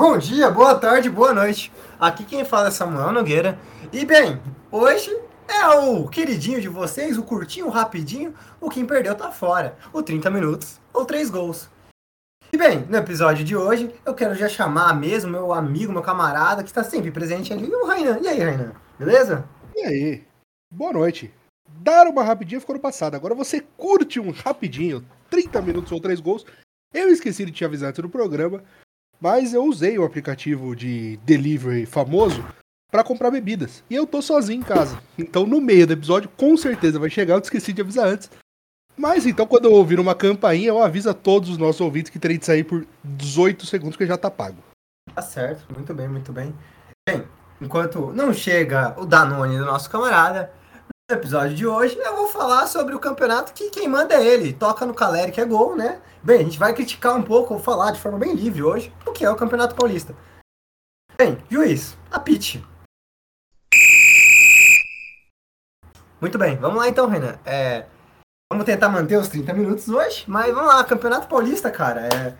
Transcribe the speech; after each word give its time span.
Bom 0.00 0.16
dia, 0.16 0.50
boa 0.50 0.74
tarde, 0.76 1.10
boa 1.10 1.34
noite. 1.34 1.70
Aqui 2.00 2.24
quem 2.24 2.42
fala 2.42 2.68
é 2.68 2.70
Samuel 2.70 3.12
Nogueira. 3.12 3.58
E 3.92 4.02
bem, 4.06 4.40
hoje 4.72 5.14
é 5.46 5.68
o 5.76 6.08
queridinho 6.08 6.58
de 6.58 6.68
vocês, 6.68 7.18
o 7.18 7.22
curtinho, 7.22 7.66
o 7.66 7.70
rapidinho, 7.70 8.34
o 8.58 8.70
quem 8.70 8.86
perdeu 8.86 9.14
tá 9.14 9.30
fora. 9.30 9.76
O 9.92 10.02
30 10.02 10.30
minutos 10.30 10.80
ou 10.94 11.04
3 11.04 11.28
gols. 11.28 11.68
E 12.50 12.56
bem, 12.56 12.86
no 12.88 12.96
episódio 12.96 13.44
de 13.44 13.54
hoje, 13.54 13.94
eu 14.06 14.14
quero 14.14 14.34
já 14.34 14.48
chamar 14.48 14.98
mesmo 14.98 15.32
meu 15.32 15.52
amigo, 15.52 15.92
meu 15.92 16.00
camarada, 16.00 16.62
que 16.62 16.70
está 16.70 16.82
sempre 16.82 17.10
presente 17.10 17.52
ali, 17.52 17.70
o 17.70 17.86
Rainan. 17.86 18.20
E 18.22 18.28
aí, 18.28 18.38
Rainan? 18.40 18.72
Beleza? 18.98 19.44
E 19.76 19.80
aí? 19.82 20.24
Boa 20.72 20.94
noite. 20.94 21.30
Dar 21.68 22.06
uma 22.06 22.24
rapidinha 22.24 22.58
ficou 22.58 22.74
no 22.74 22.80
passado. 22.80 23.16
Agora 23.16 23.34
você 23.34 23.62
curte 23.76 24.18
um 24.18 24.30
rapidinho, 24.30 25.04
30 25.28 25.60
minutos 25.60 25.92
ou 25.92 26.00
3 26.00 26.20
gols. 26.20 26.46
Eu 26.90 27.10
esqueci 27.10 27.44
de 27.44 27.52
te 27.52 27.66
avisar 27.66 27.90
antes 27.90 28.00
do 28.00 28.08
programa, 28.08 28.64
mas 29.20 29.52
eu 29.52 29.64
usei 29.64 29.98
o 29.98 30.04
aplicativo 30.04 30.74
de 30.74 31.18
delivery 31.18 31.86
famoso 31.86 32.44
para 32.90 33.04
comprar 33.04 33.30
bebidas. 33.30 33.84
E 33.88 33.94
eu 33.94 34.06
tô 34.06 34.20
sozinho 34.20 34.60
em 34.60 34.64
casa. 34.64 35.00
Então 35.18 35.46
no 35.46 35.60
meio 35.60 35.86
do 35.86 35.92
episódio 35.92 36.30
com 36.36 36.56
certeza 36.56 36.98
vai 36.98 37.10
chegar, 37.10 37.34
eu 37.34 37.40
esqueci 37.40 37.72
de 37.72 37.82
avisar 37.82 38.06
antes. 38.06 38.30
Mas 38.96 39.26
então 39.26 39.46
quando 39.46 39.66
eu 39.66 39.72
ouvir 39.72 40.00
uma 40.00 40.14
campainha, 40.14 40.68
eu 40.68 40.82
aviso 40.82 41.10
a 41.10 41.14
todos 41.14 41.48
os 41.48 41.58
nossos 41.58 41.80
ouvintes 41.80 42.10
que 42.10 42.18
terei 42.18 42.38
de 42.38 42.46
sair 42.46 42.64
por 42.64 42.86
18 43.04 43.66
segundos 43.66 43.96
que 43.96 44.06
já 44.06 44.16
tá 44.16 44.30
pago. 44.30 44.58
Tá 45.14 45.22
certo, 45.22 45.72
muito 45.74 45.94
bem, 45.94 46.08
muito 46.08 46.32
bem. 46.32 46.54
Bem, 47.08 47.24
enquanto 47.60 48.12
não 48.12 48.32
chega 48.32 48.94
o 48.98 49.06
Danone 49.06 49.58
do 49.58 49.64
nosso 49.64 49.90
camarada, 49.90 50.52
episódio 51.14 51.56
de 51.56 51.66
hoje 51.66 51.98
eu 51.98 52.16
vou 52.16 52.28
falar 52.28 52.66
sobre 52.66 52.94
o 52.94 53.00
campeonato 53.00 53.52
que 53.52 53.70
quem 53.70 53.88
manda 53.88 54.14
é 54.14 54.24
ele. 54.24 54.52
Toca 54.52 54.86
no 54.86 54.94
Caleri 54.94 55.32
que 55.32 55.40
é 55.40 55.44
gol, 55.44 55.76
né? 55.76 56.00
Bem, 56.22 56.40
a 56.40 56.44
gente 56.44 56.58
vai 56.58 56.74
criticar 56.74 57.16
um 57.16 57.22
pouco, 57.22 57.54
vou 57.54 57.62
falar 57.62 57.90
de 57.90 58.00
forma 58.00 58.18
bem 58.18 58.34
livre 58.34 58.62
hoje, 58.62 58.92
o 59.06 59.12
que 59.12 59.24
é 59.24 59.30
o 59.30 59.36
Campeonato 59.36 59.74
Paulista. 59.74 60.14
Bem, 61.16 61.38
juiz, 61.50 61.96
apite. 62.10 62.64
Muito 66.20 66.38
bem, 66.38 66.56
vamos 66.56 66.78
lá 66.78 66.88
então, 66.88 67.08
Renan. 67.08 67.38
É, 67.44 67.86
vamos 68.52 68.66
tentar 68.66 68.88
manter 68.88 69.16
os 69.16 69.28
30 69.28 69.52
minutos 69.54 69.88
hoje, 69.88 70.24
mas 70.28 70.54
vamos 70.54 70.68
lá, 70.68 70.84
Campeonato 70.84 71.28
Paulista, 71.28 71.70
cara. 71.70 72.02
É, 72.02 72.36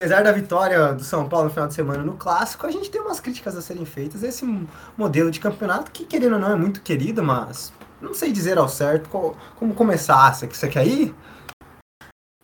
apesar 0.00 0.22
da 0.22 0.32
vitória 0.32 0.92
do 0.92 1.02
São 1.02 1.28
Paulo 1.28 1.46
no 1.46 1.50
final 1.50 1.68
de 1.68 1.74
semana 1.74 2.04
no 2.04 2.16
Clássico, 2.16 2.66
a 2.66 2.70
gente 2.70 2.90
tem 2.90 3.00
umas 3.00 3.20
críticas 3.20 3.56
a 3.56 3.62
serem 3.62 3.86
feitas. 3.86 4.22
Esse 4.22 4.44
modelo 4.96 5.30
de 5.30 5.40
campeonato, 5.40 5.90
que 5.90 6.04
querendo 6.04 6.34
ou 6.34 6.38
não 6.38 6.52
é 6.52 6.56
muito 6.56 6.82
querido, 6.82 7.22
mas 7.22 7.72
não 8.00 8.14
sei 8.14 8.32
dizer 8.32 8.58
ao 8.58 8.68
certo 8.68 9.08
como, 9.08 9.36
como 9.56 9.74
começar. 9.74 10.32
Você, 10.34 10.46
você 10.46 10.68
quer 10.68 10.86
ir? 10.86 11.14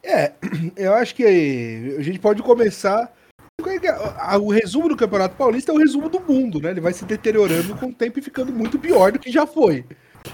É, 0.02 0.32
eu 0.76 0.94
acho 0.94 1.14
que 1.14 1.24
a 1.24 2.02
gente 2.02 2.18
pode 2.18 2.42
começar. 2.42 3.12
O 4.40 4.50
resumo 4.50 4.88
do 4.88 4.96
Campeonato 4.96 5.36
Paulista 5.36 5.70
é 5.70 5.74
o 5.74 5.78
resumo 5.78 6.08
do 6.08 6.18
mundo, 6.20 6.60
né? 6.60 6.70
Ele 6.70 6.80
vai 6.80 6.94
se 6.94 7.04
deteriorando 7.04 7.76
com 7.76 7.86
o 7.86 7.94
tempo 7.94 8.18
e 8.18 8.22
ficando 8.22 8.50
muito 8.50 8.78
pior 8.78 9.12
do 9.12 9.18
que 9.18 9.30
já 9.30 9.46
foi. 9.46 9.84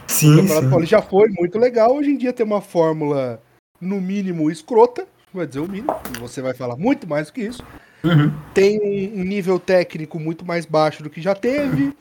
Sim, 0.06 0.34
o 0.34 0.36
Campeonato 0.36 0.64
sim. 0.66 0.70
Paulista 0.70 0.96
já 0.96 1.02
foi 1.02 1.28
muito 1.30 1.58
legal. 1.58 1.96
Hoje 1.96 2.10
em 2.10 2.16
dia 2.16 2.32
tem 2.32 2.46
uma 2.46 2.60
fórmula, 2.60 3.42
no 3.80 4.00
mínimo, 4.00 4.50
escrota. 4.50 5.06
Vai 5.34 5.46
dizer 5.46 5.60
o 5.60 5.68
mínimo. 5.68 5.94
Você 6.20 6.40
vai 6.40 6.54
falar 6.54 6.76
muito 6.76 7.06
mais 7.06 7.26
do 7.26 7.32
que 7.32 7.42
isso. 7.42 7.62
Uhum. 8.04 8.32
Tem 8.54 8.78
um 9.14 9.24
nível 9.24 9.58
técnico 9.58 10.20
muito 10.20 10.44
mais 10.44 10.64
baixo 10.64 11.02
do 11.02 11.10
que 11.10 11.20
já 11.20 11.34
teve. 11.34 11.92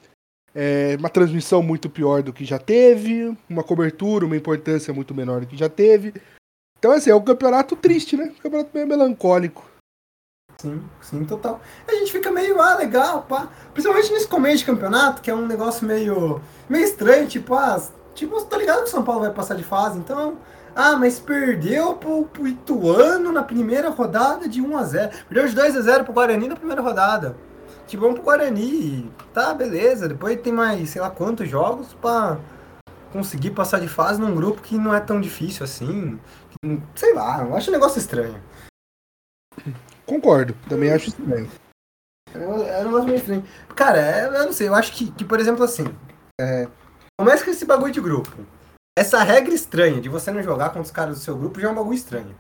É, 0.56 0.96
uma 0.98 1.10
transmissão 1.10 1.62
muito 1.62 1.90
pior 1.90 2.24
do 2.24 2.32
que 2.32 2.46
já 2.46 2.58
teve. 2.58 3.38
Uma 3.50 3.62
cobertura, 3.64 4.26
uma 4.26 4.38
importância 4.38 4.94
muito 4.94 5.14
menor 5.14 5.42
do 5.42 5.48
que 5.48 5.58
já 5.58 5.68
teve. 5.68 6.14
Então, 6.80 6.92
assim, 6.92 7.10
é 7.10 7.16
um 7.16 7.24
campeonato 7.24 7.76
triste, 7.76 8.16
né? 8.16 8.32
Um 8.38 8.42
campeonato 8.42 8.72
meio 8.74 8.88
melancólico. 8.88 9.66
Sim, 10.58 10.82
sim, 11.02 11.26
total. 11.26 11.60
A 11.86 11.94
gente 11.96 12.12
fica 12.12 12.32
meio, 12.32 12.62
ah, 12.62 12.76
legal, 12.76 13.24
pá. 13.24 13.50
Principalmente 13.74 14.12
nesse 14.14 14.28
começo 14.28 14.60
de 14.60 14.66
campeonato, 14.66 15.22
que 15.22 15.30
é 15.30 15.36
um 15.36 15.46
negócio 15.46 15.86
meio, 15.86 16.42
meio 16.70 16.86
estranho, 16.86 17.28
tipo, 17.28 17.54
ah, 17.54 17.82
tipo, 18.14 18.42
tô 18.46 18.58
ligado 18.58 18.80
que 18.80 18.86
o 18.86 18.92
São 18.92 19.04
Paulo 19.04 19.22
vai 19.22 19.34
passar 19.34 19.56
de 19.56 19.64
fase, 19.64 19.98
então, 20.00 20.38
ah, 20.76 20.96
mas 20.96 21.20
perdeu 21.20 21.96
pro, 21.96 22.26
pro 22.26 22.48
Ituano 22.48 23.32
na 23.32 23.44
primeira 23.44 23.90
rodada 23.90 24.48
de 24.48 24.62
1x0. 24.62 25.12
Perdeu 25.28 25.48
de 25.48 25.56
2x0 25.56 26.04
pro 26.04 26.14
Guarani 26.14 26.48
na 26.48 26.56
primeira 26.56 26.82
rodada. 26.82 27.36
Tipo, 27.88 28.04
vamos 28.04 28.16
pro 28.16 28.26
Guarani, 28.26 29.12
tá, 29.34 29.54
beleza. 29.54 30.08
Depois 30.08 30.42
tem 30.42 30.52
mais, 30.52 30.90
sei 30.90 31.02
lá 31.02 31.10
quantos 31.10 31.48
jogos 31.48 31.94
pra 31.96 32.40
conseguir 33.12 33.52
passar 33.52 33.80
de 33.80 33.88
fase 33.88 34.20
num 34.20 34.36
grupo 34.36 34.62
que 34.62 34.78
não 34.78 34.94
é 34.94 35.00
tão 35.00 35.22
difícil 35.22 35.64
assim. 35.64 36.20
Sei 36.96 37.14
lá, 37.14 37.44
eu 37.44 37.56
acho 37.56 37.70
um 37.70 37.74
negócio 37.74 38.00
estranho. 38.00 38.42
Concordo, 40.06 40.56
também 40.68 40.92
acho 40.92 41.10
estranho. 41.10 41.50
É 42.34 42.82
um 42.82 42.86
negócio 42.86 43.06
meio 43.06 43.18
estranho. 43.18 43.44
Cara, 43.76 44.00
é, 44.00 44.26
eu 44.26 44.46
não 44.46 44.54
sei, 44.54 44.68
eu 44.68 44.76
acho 44.76 44.92
que, 44.94 45.12
que 45.12 45.24
por 45.24 45.40
exemplo, 45.40 45.64
assim. 45.64 45.86
É, 46.40 46.68
começa 47.20 47.46
com 47.46 47.52
esse 47.52 47.66
bagulho 47.66 47.94
de 47.94 48.02
grupo. 48.02 48.32
Essa 48.98 49.24
regra 49.24 49.54
estranha 49.54 50.02
de 50.02 50.10
você 50.10 50.32
não 50.32 50.42
jogar 50.42 50.68
contra 50.68 50.82
os 50.82 50.92
caras 50.92 51.18
do 51.18 51.24
seu 51.24 51.38
grupo 51.38 51.60
já 51.60 51.68
é 51.68 51.72
um 51.72 51.76
bagulho 51.76 51.96
estranho. 51.96 52.36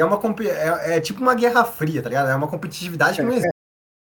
É, 0.00 0.04
uma, 0.04 0.20
é, 0.42 0.96
é 0.96 1.00
tipo 1.00 1.20
uma 1.20 1.34
guerra 1.34 1.64
fria, 1.64 2.02
tá 2.02 2.08
ligado? 2.08 2.28
É 2.28 2.34
uma 2.34 2.48
competitividade 2.48 3.16
que 3.16 3.22
não 3.22 3.32
existe. 3.32 3.51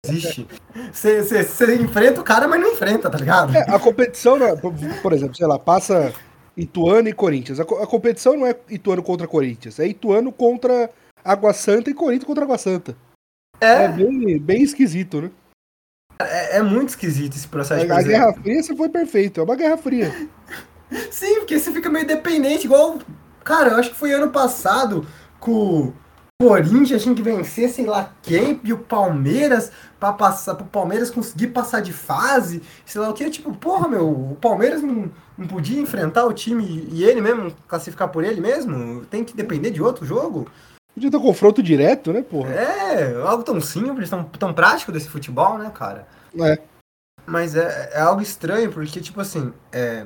Você, 0.04 1.22
você, 1.22 1.76
enfrenta 1.76 2.20
o 2.20 2.24
cara, 2.24 2.48
mas 2.48 2.60
não 2.60 2.72
enfrenta, 2.72 3.08
tá 3.08 3.16
ligado? 3.16 3.56
É, 3.56 3.62
a 3.70 3.78
competição, 3.78 4.36
é- 4.42 4.56
por, 4.56 5.12
exemplo, 5.12 5.36
sei 5.36 5.46
lá, 5.46 5.60
passa 5.60 6.12
Ituano 6.56 7.08
e 7.08 7.12
Corinthians. 7.12 7.60
A, 7.60 7.62
a 7.62 7.86
competição 7.86 8.36
não 8.36 8.44
é 8.44 8.56
Ituano 8.68 9.00
contra 9.02 9.28
Corinthians, 9.28 9.78
é 9.78 9.86
Ituano 9.86 10.32
contra 10.32 10.90
Água 11.24 11.52
Santa 11.52 11.88
e 11.88 11.94
Corinthians 11.94 12.26
contra 12.26 12.44
Água 12.44 12.58
Santa. 12.58 12.96
É, 13.60 13.84
É, 13.84 13.88
bem, 13.88 14.40
bem 14.40 14.62
esquisito, 14.62 15.22
né? 15.22 15.30
é, 16.20 16.56
é 16.58 16.62
muito 16.62 16.90
esquisito 16.90 17.36
esse 17.36 17.46
processo 17.46 17.86
de 17.86 17.92
A, 17.92 17.98
a. 17.98 18.02
Guerra 18.02 18.32
Fria 18.32 18.62
você 18.62 18.74
foi 18.74 18.88
perfeito, 18.88 19.40
é 19.40 19.44
uma 19.44 19.56
Guerra 19.56 19.76
Fria. 19.76 20.12
Sim, 21.12 21.36
porque 21.36 21.58
você 21.58 21.70
fica 21.70 21.88
meio 21.88 22.06
dependente, 22.06 22.66
igual. 22.66 22.98
Cara, 23.44 23.70
eu 23.70 23.76
acho 23.76 23.90
que 23.90 23.96
foi 23.96 24.12
ano 24.12 24.30
passado 24.30 25.06
com 25.38 25.92
Corinthians 26.48 27.02
tinha 27.02 27.14
que 27.14 27.22
vencer, 27.22 27.68
sei 27.68 27.86
lá 27.86 28.12
quem, 28.22 28.60
e 28.64 28.72
o 28.72 28.78
Palmeiras, 28.78 29.70
pra 30.00 30.12
passar, 30.12 30.54
pro 30.54 30.64
Palmeiras 30.66 31.10
conseguir 31.10 31.48
passar 31.48 31.80
de 31.80 31.92
fase, 31.92 32.62
sei 32.84 33.00
lá 33.00 33.08
o 33.08 33.14
que. 33.14 33.30
Tipo, 33.30 33.54
porra, 33.54 33.88
meu, 33.88 34.10
o 34.10 34.36
Palmeiras 34.40 34.82
não, 34.82 35.10
não 35.38 35.46
podia 35.46 35.80
enfrentar 35.80 36.26
o 36.26 36.32
time 36.32 36.88
e 36.90 37.04
ele 37.04 37.20
mesmo 37.20 37.54
classificar 37.68 38.08
por 38.08 38.24
ele 38.24 38.40
mesmo? 38.40 39.04
Tem 39.06 39.24
que 39.24 39.36
depender 39.36 39.70
de 39.70 39.82
outro 39.82 40.04
jogo? 40.04 40.48
Podia 40.92 41.10
ter 41.10 41.20
confronto 41.20 41.62
direto, 41.62 42.12
né, 42.12 42.22
porra? 42.22 42.50
É, 42.50 43.14
algo 43.22 43.42
tão 43.42 43.60
simples, 43.60 44.10
tão, 44.10 44.24
tão 44.24 44.52
prático 44.52 44.92
desse 44.92 45.08
futebol, 45.08 45.56
né, 45.56 45.70
cara? 45.74 46.06
É. 46.38 46.58
Mas 47.24 47.54
é, 47.54 47.90
é 47.94 48.00
algo 48.00 48.20
estranho, 48.20 48.70
porque, 48.70 49.00
tipo 49.00 49.20
assim, 49.20 49.52
é, 49.70 50.04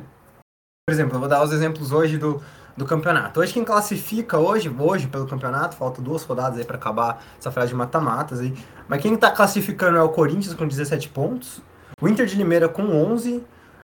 por 0.87 0.93
exemplo, 0.93 1.17
eu 1.17 1.21
vou 1.21 1.29
dar 1.29 1.43
os 1.43 1.53
exemplos 1.53 1.91
hoje 1.91 2.19
do, 2.19 2.41
do 2.77 2.85
campeonato. 2.85 3.41
Hoje 3.41 3.53
quem 3.53 3.65
classifica 3.65 4.39
hoje, 4.39 4.69
hoje 4.79 5.07
pelo 5.07 5.27
campeonato, 5.27 5.77
falta 5.77 6.03
duas 6.03 6.23
rodadas 6.23 6.59
aí 6.59 6.65
pra 6.65 6.77
acabar 6.77 7.25
essa 7.39 7.51
frase 7.51 7.69
de 7.69 7.75
mata-matas 7.75 8.41
aí. 8.41 8.55
Mas 8.89 9.01
quem 9.01 9.17
tá 9.17 9.31
classificando 9.31 9.97
é 9.97 10.03
o 10.03 10.09
Corinthians 10.11 10.55
com 10.55 10.69
17 10.69 11.09
pontos, 11.09 11.63
o 12.01 12.09
Inter 12.09 12.27
de 12.27 12.37
Limeira 12.37 12.69
com 12.69 12.83
11, 12.83 13.43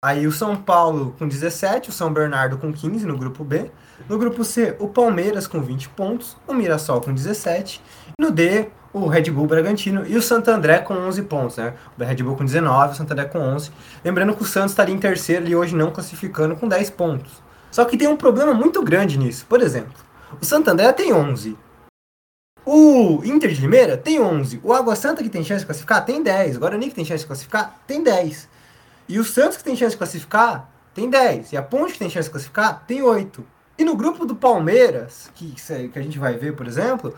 aí 0.03 0.25
o 0.25 0.31
São 0.31 0.55
Paulo 0.55 1.13
com 1.19 1.27
17, 1.27 1.89
o 1.89 1.93
São 1.93 2.13
Bernardo 2.13 2.57
com 2.57 2.71
15 2.71 3.05
no 3.05 3.17
grupo 3.17 3.43
B. 3.43 3.69
No 4.07 4.17
grupo 4.17 4.43
C, 4.43 4.75
o 4.79 4.87
Palmeiras 4.87 5.47
com 5.47 5.59
20 5.59 5.89
pontos, 5.89 6.37
o 6.47 6.53
Mirassol 6.53 7.01
com 7.01 7.11
17, 7.11 7.81
no 8.19 8.29
D, 8.29 8.69
o 8.93 9.07
Red 9.07 9.31
Bull 9.31 9.47
Bragantino 9.47 10.05
e 10.05 10.15
o 10.15 10.21
Santo 10.21 10.49
André 10.49 10.79
com 10.79 10.93
11 10.93 11.23
pontos, 11.23 11.57
né? 11.57 11.73
O 11.99 12.03
Red 12.03 12.23
Bull 12.23 12.35
com 12.35 12.45
19, 12.45 12.93
o 12.93 12.95
Santo 12.95 13.11
André 13.11 13.25
com 13.25 13.39
11. 13.39 13.71
Lembrando 14.05 14.35
que 14.35 14.43
o 14.43 14.45
Santos 14.45 14.71
estaria 14.71 14.93
em 14.93 14.99
terceiro 14.99 15.47
e 15.47 15.55
hoje 15.55 15.75
não 15.75 15.91
classificando 15.91 16.55
com 16.55 16.67
10 16.67 16.91
pontos. 16.91 17.46
Só 17.71 17.85
que 17.85 17.97
tem 17.97 18.07
um 18.07 18.17
problema 18.17 18.53
muito 18.53 18.81
grande 18.83 19.17
nisso. 19.17 19.45
Por 19.47 19.61
exemplo, 19.61 19.93
o 20.41 20.45
Santo 20.45 20.69
André 20.69 20.91
tem 20.93 21.13
11. 21.13 21.57
O 22.65 23.21
Inter 23.23 23.51
de 23.51 23.61
Limeira 23.61 23.97
tem 23.97 24.19
11. 24.19 24.59
O 24.63 24.73
Água 24.73 24.95
Santa 24.95 25.23
que 25.23 25.29
tem 25.29 25.43
chance 25.43 25.61
de 25.61 25.65
classificar 25.65 26.05
tem 26.05 26.21
10. 26.21 26.57
O 26.57 26.59
Guarani 26.59 26.89
que 26.89 26.95
tem 26.95 27.05
chance 27.05 27.21
de 27.23 27.27
classificar 27.27 27.79
tem 27.87 28.03
10. 28.03 28.49
E 29.07 29.19
o 29.19 29.23
Santos 29.23 29.57
que 29.57 29.63
tem 29.63 29.75
chance 29.75 29.91
de 29.91 29.97
classificar 29.97 30.69
tem 30.93 31.09
10. 31.09 31.53
E 31.53 31.57
a 31.57 31.61
Ponte 31.61 31.93
que 31.93 31.99
tem 31.99 32.09
chance 32.09 32.27
de 32.27 32.31
classificar 32.31 32.83
tem 32.85 33.01
8. 33.01 33.45
E 33.77 33.85
no 33.85 33.95
grupo 33.95 34.25
do 34.25 34.35
Palmeiras, 34.35 35.31
que, 35.35 35.53
que 35.53 35.99
a 35.99 36.01
gente 36.01 36.19
vai 36.19 36.35
ver, 36.35 36.55
por 36.55 36.67
exemplo, 36.67 37.17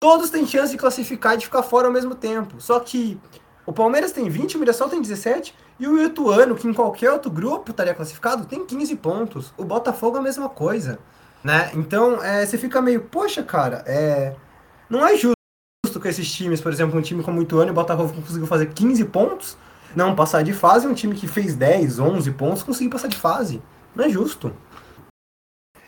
todos 0.00 0.30
têm 0.30 0.46
chance 0.46 0.72
de 0.72 0.78
classificar 0.78 1.34
e 1.34 1.38
de 1.38 1.44
ficar 1.44 1.62
fora 1.62 1.86
ao 1.86 1.92
mesmo 1.92 2.14
tempo. 2.14 2.60
Só 2.60 2.80
que 2.80 3.20
o 3.66 3.72
Palmeiras 3.72 4.12
tem 4.12 4.28
20, 4.28 4.56
o 4.56 4.60
Mirassol 4.60 4.88
tem 4.88 5.00
17 5.00 5.54
e 5.78 5.86
o 5.86 6.02
Ituano, 6.02 6.56
que 6.56 6.66
em 6.66 6.74
qualquer 6.74 7.12
outro 7.12 7.30
grupo 7.30 7.70
estaria 7.70 7.94
classificado, 7.94 8.46
tem 8.46 8.66
15 8.66 8.96
pontos. 8.96 9.52
O 9.56 9.64
Botafogo 9.64 10.16
é 10.16 10.20
a 10.20 10.22
mesma 10.22 10.48
coisa, 10.48 10.98
né? 11.42 11.70
Então, 11.74 12.22
é, 12.22 12.44
você 12.44 12.58
fica 12.58 12.82
meio, 12.82 13.02
poxa, 13.02 13.42
cara, 13.42 13.84
é, 13.86 14.34
não 14.90 15.06
é 15.06 15.16
justo 15.16 15.36
que 16.00 16.08
esses 16.08 16.30
times, 16.32 16.60
por 16.60 16.72
exemplo, 16.72 16.98
um 16.98 17.02
time 17.02 17.22
como 17.22 17.38
o 17.38 17.42
Ituano 17.42 17.70
e 17.70 17.72
o 17.72 17.74
Botafogo 17.74 18.12
conseguiu 18.12 18.46
fazer 18.46 18.72
15 18.72 19.04
pontos, 19.06 19.56
não 19.94 20.14
passar 20.14 20.42
de 20.42 20.52
fase, 20.52 20.86
um 20.86 20.94
time 20.94 21.14
que 21.14 21.28
fez 21.28 21.54
10, 21.54 21.98
11 21.98 22.30
pontos 22.32 22.62
conseguir 22.62 22.90
passar 22.90 23.08
de 23.08 23.16
fase. 23.16 23.62
Não 23.94 24.04
é 24.04 24.08
justo. 24.08 24.52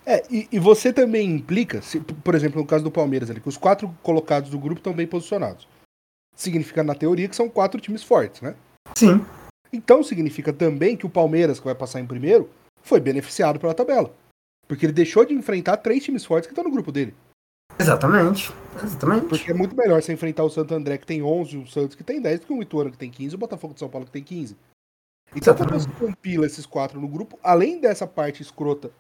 É, 0.07 0.25
e, 0.31 0.49
e 0.51 0.59
você 0.59 0.93
também 0.93 1.31
implica, 1.31 1.83
se, 1.83 2.01
por 2.01 2.35
exemplo, 2.35 2.61
no 2.61 2.67
caso 2.67 2.83
do 2.83 2.91
Palmeiras 2.91 3.31
ali, 3.31 3.41
que 3.41 3.49
os 3.49 3.57
quatro 3.57 3.95
colocados 4.03 4.51
do 4.51 4.59
grupo 4.59 4.81
estão 4.81 4.93
bem 4.93 5.07
posicionados. 5.07 5.69
significa 6.35 6.83
na 6.83 6.95
teoria 6.95 7.29
que 7.29 7.37
são 7.37 7.49
quatro 7.49 7.81
times 7.81 8.03
fortes, 8.03 8.41
né? 8.41 8.55
Sim. 8.97 9.25
Então 9.73 10.03
significa 10.03 10.53
também 10.53 10.97
que 10.97 11.07
o 11.07 11.11
Palmeiras, 11.11 11.59
que 11.59 11.65
vai 11.65 11.75
passar 11.75 12.01
em 12.01 12.07
primeiro, 12.07 12.51
foi 12.83 13.01
beneficiado 13.01 13.61
pela 13.61 13.75
tabela. 13.75 14.13
Porque 14.67 14.87
ele 14.87 14.93
deixou 14.93 15.25
de 15.25 15.35
enfrentar 15.35 15.79
três 15.79 16.05
times 16.05 16.25
fortes 16.25 16.47
que 16.47 16.53
estão 16.53 16.65
no 16.65 16.71
grupo 16.71 16.93
dele. 16.93 17.15
Exatamente. 17.79 18.53
Exatamente. 18.83 19.27
Porque 19.27 19.51
é 19.51 19.55
muito 19.55 19.77
melhor 19.77 20.03
você 20.03 20.13
enfrentar 20.13 20.45
o 20.45 20.51
Santo 20.51 20.75
André, 20.75 20.99
que 20.99 21.07
tem 21.07 21.23
11, 21.23 21.59
o 21.59 21.67
Santos, 21.67 21.97
que 21.97 22.05
tem 22.05 22.21
10, 22.21 22.41
do 22.41 22.47
que 22.47 22.53
o 22.53 22.63
Ituano, 22.63 22.91
que 22.91 22.99
tem 22.99 23.11
15, 23.11 23.35
e 23.35 23.37
o 23.37 23.39
Botafogo 23.39 23.75
de 23.75 23.81
São 23.81 23.89
Paulo, 23.89 24.07
que 24.07 24.13
tem 24.13 24.23
15. 24.23 24.57
Então, 25.35 25.55
quando 25.55 25.73
você 25.73 25.89
compila 25.93 26.47
esses 26.47 26.67
quatro 26.67 27.01
no 27.01 27.09
grupo, 27.09 27.39
além 27.43 27.81
dessa 27.81 28.07
parte 28.07 28.43
escrota 28.43 28.91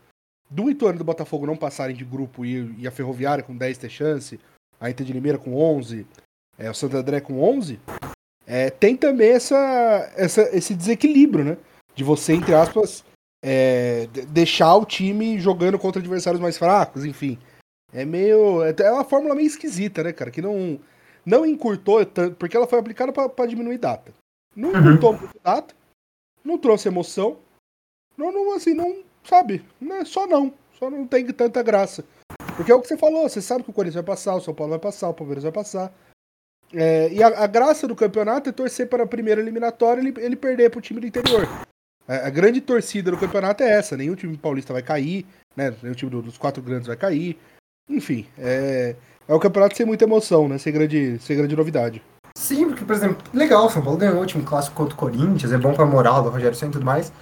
do 0.48 0.70
Ituano 0.70 0.96
e 0.96 0.98
do 0.98 1.04
Botafogo 1.04 1.46
não 1.46 1.56
passarem 1.56 1.94
de 1.94 2.04
grupo 2.04 2.44
e, 2.44 2.74
e 2.78 2.86
a 2.86 2.90
Ferroviária 2.90 3.44
com 3.44 3.56
10 3.56 3.78
ter 3.78 3.90
chance, 3.90 4.40
a 4.80 4.90
Inter 4.90 5.06
de 5.06 5.12
Limeira 5.12 5.38
com 5.38 5.54
11, 5.56 6.06
é, 6.58 6.70
o 6.70 6.74
Santo 6.74 6.96
André 6.96 7.20
com 7.20 7.40
11, 7.42 7.78
é, 8.52 8.68
tem 8.68 8.96
também 8.96 9.30
essa, 9.30 10.12
essa, 10.16 10.42
esse 10.56 10.74
desequilíbrio, 10.74 11.44
né? 11.44 11.56
De 11.94 12.02
você, 12.02 12.32
entre 12.32 12.52
aspas, 12.52 13.04
é, 13.44 14.08
deixar 14.26 14.74
o 14.74 14.84
time 14.84 15.38
jogando 15.38 15.78
contra 15.78 16.00
adversários 16.00 16.42
mais 16.42 16.58
fracos, 16.58 17.04
enfim. 17.04 17.38
É 17.92 18.04
meio. 18.04 18.64
É, 18.64 18.74
é 18.76 18.90
uma 18.90 19.04
fórmula 19.04 19.36
meio 19.36 19.46
esquisita, 19.46 20.02
né, 20.02 20.12
cara? 20.12 20.32
Que 20.32 20.42
não, 20.42 20.80
não 21.24 21.46
encurtou 21.46 22.04
tanto, 22.04 22.34
porque 22.34 22.56
ela 22.56 22.66
foi 22.66 22.80
aplicada 22.80 23.12
para 23.12 23.46
diminuir 23.46 23.78
data. 23.78 24.12
Não 24.56 24.70
uhum. 24.70 24.80
encurtou 24.80 25.12
muito 25.12 25.40
data, 25.44 25.72
não 26.42 26.58
trouxe 26.58 26.88
emoção. 26.88 27.38
Não, 28.16 28.32
não, 28.32 28.52
assim, 28.52 28.74
não. 28.74 29.04
Sabe? 29.22 29.64
Não 29.80 29.94
é 29.94 30.04
só 30.04 30.26
não. 30.26 30.52
Só 30.76 30.90
não 30.90 31.06
tem 31.06 31.24
tanta 31.26 31.62
graça. 31.62 32.04
Porque 32.56 32.72
é 32.72 32.74
o 32.74 32.80
que 32.80 32.88
você 32.88 32.96
falou, 32.96 33.28
você 33.28 33.40
sabe 33.40 33.62
que 33.62 33.70
o 33.70 33.72
Corinthians 33.72 34.04
vai 34.04 34.16
passar, 34.16 34.34
o 34.34 34.40
São 34.40 34.52
Paulo 34.52 34.70
vai 34.70 34.80
passar, 34.80 35.08
o 35.08 35.14
Palmeiras 35.14 35.44
vai 35.44 35.52
passar. 35.52 35.92
É, 36.72 37.12
e 37.12 37.22
a, 37.22 37.44
a, 37.44 37.46
graça 37.46 37.88
do 37.88 37.96
campeonato 37.96 38.48
é 38.48 38.52
torcer 38.52 38.88
para 38.88 39.02
a 39.02 39.06
primeira 39.06 39.40
eliminatória 39.40 40.00
e 40.00 40.06
ele, 40.06 40.14
ele 40.18 40.36
perder 40.36 40.70
para 40.70 40.78
o 40.78 40.82
time 40.82 41.00
do 41.00 41.06
interior. 41.06 41.48
A, 42.06 42.26
a, 42.26 42.30
grande 42.30 42.60
torcida 42.60 43.10
do 43.10 43.16
campeonato 43.16 43.62
é 43.62 43.70
essa: 43.70 43.96
nenhum 43.96 44.14
time 44.14 44.36
paulista 44.36 44.72
vai 44.72 44.82
cair, 44.82 45.26
né? 45.56 45.74
nenhum 45.82 45.94
time 45.94 46.10
do, 46.10 46.22
dos 46.22 46.38
quatro 46.38 46.62
grandes 46.62 46.86
vai 46.86 46.96
cair. 46.96 47.38
Enfim, 47.88 48.26
é, 48.38 48.94
é 49.26 49.34
o 49.34 49.40
campeonato 49.40 49.76
sem 49.76 49.84
muita 49.84 50.04
emoção, 50.04 50.48
né? 50.48 50.58
Sem 50.58 50.72
grande, 50.72 51.18
sem 51.18 51.36
grande 51.36 51.56
novidade. 51.56 52.02
Sim, 52.36 52.68
porque, 52.68 52.84
por 52.84 52.94
exemplo, 52.94 53.18
legal, 53.34 53.68
São 53.68 53.82
Paulo 53.82 53.98
ganhou 53.98 54.16
o 54.16 54.20
último 54.20 54.44
clássico 54.44 54.76
contra 54.76 54.94
o 54.94 54.96
Corinthians, 54.96 55.52
é 55.52 55.58
bom 55.58 55.74
pra 55.74 55.84
moral 55.84 56.22
do 56.22 56.30
Rogério 56.30 56.56
Senna 56.56 56.70
e 56.70 56.72
tudo 56.72 56.84
mais. 56.84 57.12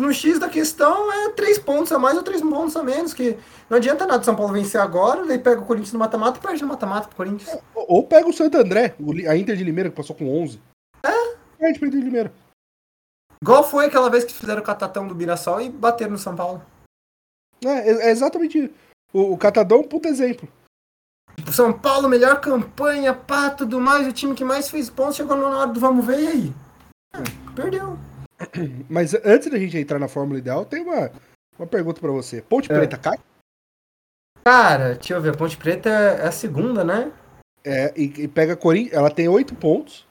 No 0.00 0.12
X 0.12 0.38
da 0.38 0.48
questão 0.48 1.12
é 1.12 1.30
três 1.30 1.58
pontos 1.58 1.92
a 1.92 1.98
mais 1.98 2.16
ou 2.16 2.22
três 2.22 2.40
pontos 2.40 2.76
a 2.76 2.82
menos, 2.82 3.14
que 3.14 3.36
não 3.68 3.76
adianta 3.76 4.06
nada 4.06 4.22
São 4.22 4.36
Paulo 4.36 4.52
vencer 4.52 4.80
agora, 4.80 5.26
daí 5.26 5.38
pega 5.38 5.60
o 5.60 5.66
Corinthians 5.66 5.92
no 5.92 5.98
mata-mata 5.98 6.38
e 6.38 6.42
perde 6.42 6.62
no 6.62 6.68
mata-mata 6.68 7.08
pro 7.08 7.16
Corinthians. 7.16 7.48
É, 7.48 7.62
ou 7.74 8.06
pega 8.06 8.28
o 8.28 8.32
Santo 8.32 8.58
André, 8.58 8.94
a 9.28 9.36
Inter 9.36 9.56
de 9.56 9.64
Limeira, 9.64 9.90
que 9.90 9.96
passou 9.96 10.14
com 10.14 10.42
11. 10.42 10.60
É? 11.04 11.36
Perde 11.58 11.78
pra 11.78 11.88
Inter 11.88 12.00
de 12.00 12.06
Limeira. 12.06 12.32
Igual 13.42 13.64
foi 13.64 13.86
aquela 13.86 14.08
vez 14.08 14.24
que 14.24 14.32
fizeram 14.32 14.62
o 14.62 14.64
catatão 14.64 15.08
do 15.08 15.14
Mirassol 15.16 15.60
e 15.60 15.68
bateram 15.68 16.12
no 16.12 16.18
São 16.18 16.36
Paulo. 16.36 16.62
É, 17.64 18.08
é 18.08 18.10
exatamente. 18.10 18.72
O, 19.12 19.32
o 19.32 19.38
Catadão 19.38 19.78
é 19.78 19.80
um 19.80 19.88
puto 19.88 20.08
exemplo. 20.08 20.48
São 21.52 21.72
Paulo, 21.72 22.08
melhor 22.08 22.40
campanha, 22.40 23.12
pá, 23.12 23.50
tudo 23.50 23.80
mais. 23.80 24.06
O 24.06 24.12
time 24.12 24.34
que 24.34 24.44
mais 24.44 24.70
fez 24.70 24.88
pontos 24.88 25.16
chegou 25.16 25.36
na 25.36 25.48
hora 25.48 25.72
do 25.72 25.80
vamos 25.80 26.04
ver 26.04 26.20
e 26.20 26.26
aí. 26.28 26.54
É, 27.14 27.22
perdeu. 27.54 27.98
Mas 28.88 29.14
antes 29.24 29.50
da 29.50 29.58
gente 29.58 29.76
entrar 29.76 29.98
na 29.98 30.08
Fórmula 30.08 30.38
Ideal, 30.38 30.64
tem 30.64 30.82
uma, 30.82 31.10
uma 31.58 31.66
pergunta 31.66 32.00
para 32.00 32.10
você. 32.10 32.42
Ponte 32.42 32.70
é. 32.70 32.74
Preta 32.74 32.96
cai? 32.96 33.18
Cara, 34.44 34.94
deixa 34.94 35.14
eu 35.14 35.20
ver. 35.20 35.36
Ponte 35.36 35.56
Preta 35.56 35.88
é 35.88 36.26
a 36.26 36.32
segunda, 36.32 36.84
né? 36.84 37.12
É, 37.64 37.92
e, 37.96 38.22
e 38.22 38.28
pega 38.28 38.56
Corinthians. 38.56 38.94
Ela 38.94 39.10
tem 39.10 39.28
oito 39.28 39.54
pontos. 39.54 40.06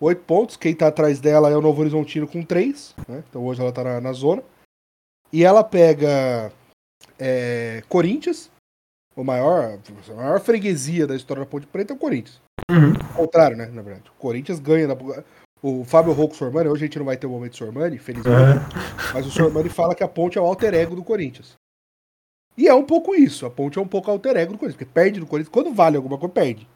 Oito 0.00 0.22
pontos. 0.24 0.56
Quem 0.56 0.74
tá 0.74 0.88
atrás 0.88 1.20
dela 1.20 1.48
é 1.50 1.56
o 1.56 1.60
Novo 1.60 1.80
Horizontino 1.80 2.26
com 2.26 2.44
três. 2.44 2.94
Né? 3.08 3.22
Então 3.28 3.44
hoje 3.44 3.60
ela 3.60 3.72
tá 3.72 3.84
na, 3.84 4.00
na 4.00 4.12
zona. 4.12 4.42
E 5.32 5.44
ela 5.44 5.62
pega 5.62 6.52
é, 7.18 7.82
Corinthians. 7.88 8.50
O 9.14 9.22
maior, 9.22 9.78
a 10.08 10.14
maior 10.14 10.40
freguesia 10.40 11.06
da 11.06 11.14
história 11.14 11.42
da 11.42 11.48
Ponte 11.48 11.66
Preta 11.66 11.92
é 11.92 11.96
o 11.96 11.98
Corinthians. 11.98 12.40
Uhum. 12.70 12.94
Ao 13.10 13.16
contrário, 13.24 13.56
né? 13.56 13.66
Na 13.66 13.82
verdade. 13.82 14.10
O 14.10 14.14
Corinthians 14.14 14.58
ganha. 14.58 14.88
Na... 14.88 14.94
O 15.62 15.84
Fábio 15.84 16.12
Rocco 16.12 16.34
Sormani, 16.34 16.68
hoje 16.68 16.82
a 16.82 16.86
gente 16.86 16.98
não 16.98 17.06
vai 17.06 17.16
ter 17.16 17.26
o 17.26 17.30
um 17.30 17.34
momento 17.34 17.56
Sormani, 17.56 17.96
felizmente. 17.96 18.36
Uhum. 18.36 19.12
Mas 19.14 19.26
o 19.26 19.30
Sormani 19.30 19.68
fala 19.68 19.94
que 19.94 20.02
a 20.02 20.08
Ponte 20.08 20.36
é 20.36 20.40
o 20.40 20.44
alter 20.44 20.74
ego 20.74 20.96
do 20.96 21.04
Corinthians. 21.04 21.54
E 22.58 22.66
é 22.66 22.74
um 22.74 22.84
pouco 22.84 23.14
isso. 23.14 23.46
A 23.46 23.50
Ponte 23.50 23.78
é 23.78 23.80
um 23.80 23.86
pouco 23.86 24.10
alter 24.10 24.36
ego 24.36 24.52
do 24.52 24.58
Corinthians. 24.58 24.76
Porque 24.76 24.92
perde 24.92 25.20
do 25.20 25.26
Corinthians. 25.26 25.52
Quando 25.52 25.72
vale 25.72 25.96
alguma 25.96 26.18
coisa, 26.18 26.34
perde. 26.34 26.68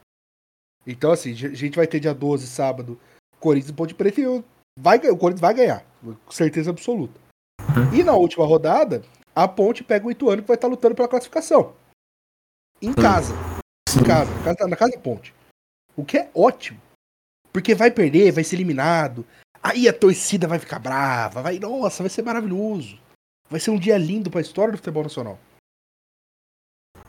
Então, 0.87 1.11
assim, 1.11 1.33
a 1.33 1.35
gente 1.35 1.75
vai 1.75 1.87
ter 1.89 1.99
dia 1.99 2.15
12, 2.15 2.47
sábado, 2.47 2.99
Corinthians 3.41 3.71
e 3.71 3.75
Ponte 3.75 3.93
Preta 3.93 4.21
e 4.21 4.45
vai, 4.79 4.99
o 4.99 5.17
Corinthians 5.17 5.41
vai 5.41 5.53
ganhar. 5.53 5.85
Com 6.01 6.31
certeza 6.31 6.71
absoluta. 6.71 7.19
E 7.93 8.05
na 8.05 8.13
última 8.13 8.47
rodada, 8.47 9.03
a 9.35 9.49
Ponte 9.49 9.83
pega 9.83 10.07
o 10.07 10.11
Ituano 10.13 10.43
que 10.43 10.49
vai 10.49 10.55
estar 10.55 10.69
lutando 10.69 10.95
pela 10.95 11.09
classificação. 11.09 11.75
Em 12.81 12.93
casa. 12.93 13.35
Em 13.99 14.05
casa, 14.05 14.33
na 14.33 14.45
casa, 14.45 14.69
na 14.69 14.77
casa 14.77 14.93
da 14.93 14.99
Ponte. 14.99 15.35
O 15.97 16.05
que 16.05 16.19
é 16.19 16.31
ótimo. 16.33 16.81
Porque 17.57 17.75
vai 17.75 17.91
perder, 17.91 18.33
vai 18.33 18.45
ser 18.45 18.57
eliminado. 18.57 19.25
Aí 19.63 19.89
a 19.89 19.93
torcida 19.93 20.47
vai 20.47 20.59
ficar 20.59 20.79
brava. 20.79 21.41
Vai, 21.41 21.59
nossa, 21.59 22.03
vai 22.03 22.11
ser 22.11 22.21
maravilhoso. 22.21 22.99
Vai 23.49 23.59
ser 23.59 23.71
um 23.71 23.79
dia 23.79 23.97
lindo 23.97 24.31
para 24.31 24.41
a 24.41 24.43
história 24.43 24.73
do 24.73 24.77
futebol 24.77 25.05
nacional. 25.05 25.39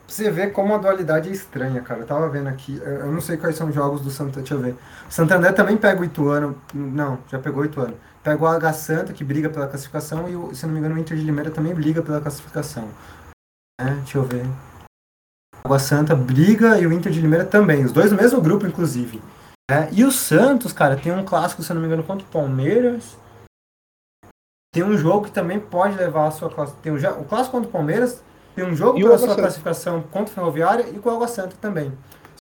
Você 0.06 0.30
vê 0.30 0.46
como 0.46 0.74
a 0.74 0.78
dualidade 0.78 1.28
é 1.28 1.32
estranha, 1.32 1.82
cara. 1.82 2.00
Eu 2.00 2.06
tava 2.06 2.30
vendo 2.30 2.46
aqui, 2.46 2.80
eu 2.82 3.12
não 3.12 3.20
sei 3.20 3.36
quais 3.36 3.56
são 3.56 3.68
os 3.68 3.74
jogos 3.74 4.00
do 4.00 4.10
Santa, 4.10 4.38
deixa 4.40 4.54
eu 4.54 4.60
ver. 4.60 4.74
O 5.06 5.12
Santander 5.12 5.54
também 5.54 5.76
pega 5.76 6.00
o 6.00 6.04
Ituano, 6.06 6.58
não, 6.72 7.18
já 7.30 7.38
pegou 7.38 7.62
o 7.62 7.66
Ituano. 7.66 8.00
Pega 8.24 8.42
o 8.42 8.46
H 8.46 8.72
Santa, 8.72 9.12
que 9.12 9.22
briga 9.22 9.50
pela 9.50 9.68
classificação, 9.68 10.50
e, 10.50 10.56
se 10.56 10.64
não 10.64 10.72
me 10.72 10.78
engano, 10.78 10.94
o 10.94 10.98
Inter 10.98 11.18
de 11.18 11.24
Limeira 11.24 11.50
também 11.50 11.74
briga 11.74 12.00
pela 12.02 12.22
classificação. 12.22 12.88
É, 13.78 13.84
deixa 13.96 14.16
eu 14.16 14.24
ver. 14.24 14.46
Água 15.62 15.78
Santa 15.78 16.16
briga 16.16 16.80
e 16.80 16.86
o 16.86 16.92
Inter 16.94 17.12
de 17.12 17.20
Limeira 17.20 17.44
também, 17.44 17.84
os 17.84 17.92
dois 17.92 18.10
no 18.10 18.16
mesmo 18.16 18.40
grupo, 18.40 18.66
inclusive. 18.66 19.20
É, 19.70 19.92
e 19.92 20.04
o 20.04 20.10
Santos, 20.10 20.72
cara, 20.72 20.96
tem 20.96 21.12
um 21.12 21.24
clássico, 21.24 21.62
se 21.62 21.72
não 21.74 21.80
me 21.80 21.86
engano, 21.86 22.02
contra 22.02 22.26
o 22.26 22.30
Palmeiras. 22.30 23.18
Tem 24.72 24.82
um 24.82 24.96
jogo 24.96 25.26
que 25.26 25.32
também 25.32 25.60
pode 25.60 25.96
levar 25.96 26.28
a 26.28 26.30
sua 26.30 26.50
classe. 26.50 26.74
Tem 26.76 26.92
um, 26.92 26.96
o 26.96 27.24
clássico 27.24 27.52
contra 27.52 27.68
o 27.68 27.72
Palmeiras 27.72 28.22
tem 28.58 28.66
um 28.66 28.74
jogo 28.74 28.98
pela 28.98 29.16
sua 29.16 29.36
classificação 29.36 30.02
contra 30.02 30.32
o 30.32 30.34
Ferroviária 30.34 30.88
e 30.88 30.98
com 30.98 31.08
o 31.08 31.12
Água 31.12 31.28
Santa 31.28 31.54
também. 31.60 31.96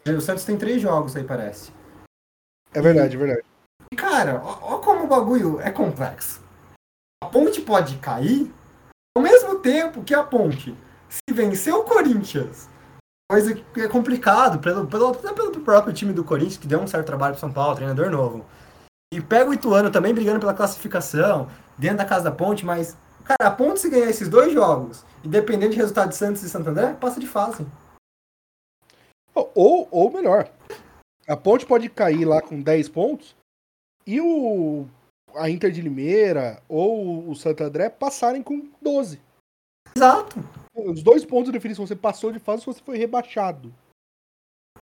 O 0.06 0.22
Santos 0.22 0.46
tem 0.46 0.56
três 0.56 0.80
jogos 0.80 1.16
aí, 1.16 1.24
parece. 1.24 1.72
É 2.72 2.80
verdade, 2.80 3.16
é 3.16 3.18
verdade. 3.18 3.44
E, 3.92 3.96
cara, 3.96 4.40
ó 4.44 4.78
como 4.78 5.06
o 5.06 5.08
bagulho 5.08 5.60
é 5.62 5.72
complexo. 5.72 6.44
A 7.24 7.28
ponte 7.28 7.60
pode 7.60 7.98
cair 7.98 8.54
ao 9.18 9.24
mesmo 9.24 9.60
tempo 9.60 10.04
que 10.04 10.14
a 10.14 10.24
ponte, 10.24 10.78
se 11.10 11.34
vencer 11.34 11.74
o 11.74 11.84
Corinthians, 11.84 12.70
coisa 13.30 13.56
que 13.56 13.82
é 13.82 13.88
complicado, 13.88 14.60
pelo, 14.60 14.88
pelo, 14.88 15.10
até 15.10 15.34
pelo 15.34 15.60
próprio 15.62 15.94
time 15.94 16.14
do 16.14 16.24
Corinthians, 16.24 16.58
que 16.58 16.68
deu 16.68 16.80
um 16.80 16.88
certo 16.88 17.08
trabalho 17.08 17.34
pro 17.34 17.42
São 17.42 17.52
Paulo, 17.52 17.76
treinador 17.76 18.10
novo. 18.10 18.46
E 19.14 19.22
pega 19.22 19.50
o 19.50 19.54
Ituano 19.54 19.92
também 19.92 20.14
brigando 20.14 20.40
pela 20.40 20.54
classificação, 20.54 21.48
dentro 21.78 21.98
da 21.98 22.06
casa 22.06 22.26
da 22.26 22.32
ponte, 22.32 22.66
mas 22.66 22.98
Cara, 23.26 23.50
a 23.50 23.52
ponto 23.52 23.80
se 23.80 23.90
ganhar 23.90 24.08
esses 24.08 24.30
dois 24.30 24.54
jogos, 24.54 25.04
independente 25.24 25.72
de 25.72 25.80
resultado 25.80 26.10
de 26.10 26.16
Santos 26.16 26.44
e 26.44 26.50
Santander, 26.50 26.96
passa 26.98 27.20
de 27.20 27.26
fase. 27.26 27.66
Ou, 29.34 29.88
ou 29.90 30.12
melhor, 30.12 30.48
a 31.28 31.36
ponte 31.36 31.66
pode 31.66 31.90
cair 31.90 32.24
lá 32.24 32.40
com 32.40 32.62
10 32.62 32.88
pontos 32.90 33.36
e 34.06 34.22
o 34.22 34.86
a 35.34 35.50
Inter 35.50 35.72
de 35.72 35.82
Limeira 35.82 36.62
ou 36.70 37.28
o 37.30 37.36
Santo 37.36 37.64
André 37.64 37.90
passarem 37.90 38.44
com 38.44 38.70
12. 38.80 39.20
Exato. 39.98 40.40
Os 40.76 41.02
dois 41.02 41.24
pontos 41.24 41.52
definem 41.52 41.74
se 41.74 41.82
você 41.82 41.96
passou 41.96 42.32
de 42.32 42.40
fase 42.40 42.64
ou 42.66 42.74
se 42.74 42.80
você 42.80 42.86
foi 42.86 42.98
rebaixado. 42.98 43.74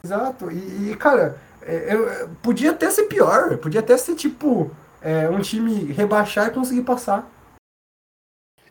Exato. 0.04 0.52
E, 0.52 0.92
e 0.92 0.98
cara, 0.98 1.40
é, 1.62 1.94
eu, 1.94 2.08
eu, 2.08 2.30
podia 2.42 2.72
até 2.72 2.90
ser 2.90 3.04
pior. 3.04 3.58
Podia 3.58 3.80
até 3.80 3.96
ser 3.96 4.16
tipo 4.16 4.72
é, 5.02 5.30
um 5.30 5.40
time 5.42 5.92
rebaixar 5.92 6.48
e 6.48 6.54
conseguir 6.54 6.82
passar. 6.82 7.30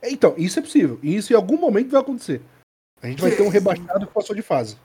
Então, 0.03 0.35
isso 0.37 0.59
é 0.59 0.63
possível. 0.63 0.99
E 1.03 1.17
isso 1.17 1.33
em 1.33 1.37
algum 1.37 1.57
momento 1.57 1.91
vai 1.91 2.01
acontecer. 2.01 2.43
A 3.01 3.07
gente 3.07 3.23
vai 3.23 3.31
ter 3.31 3.43
um 3.43 3.49
rebaixado 3.49 4.07
que 4.07 4.13
passou 4.13 4.35
de 4.35 4.43
fase. 4.43 4.77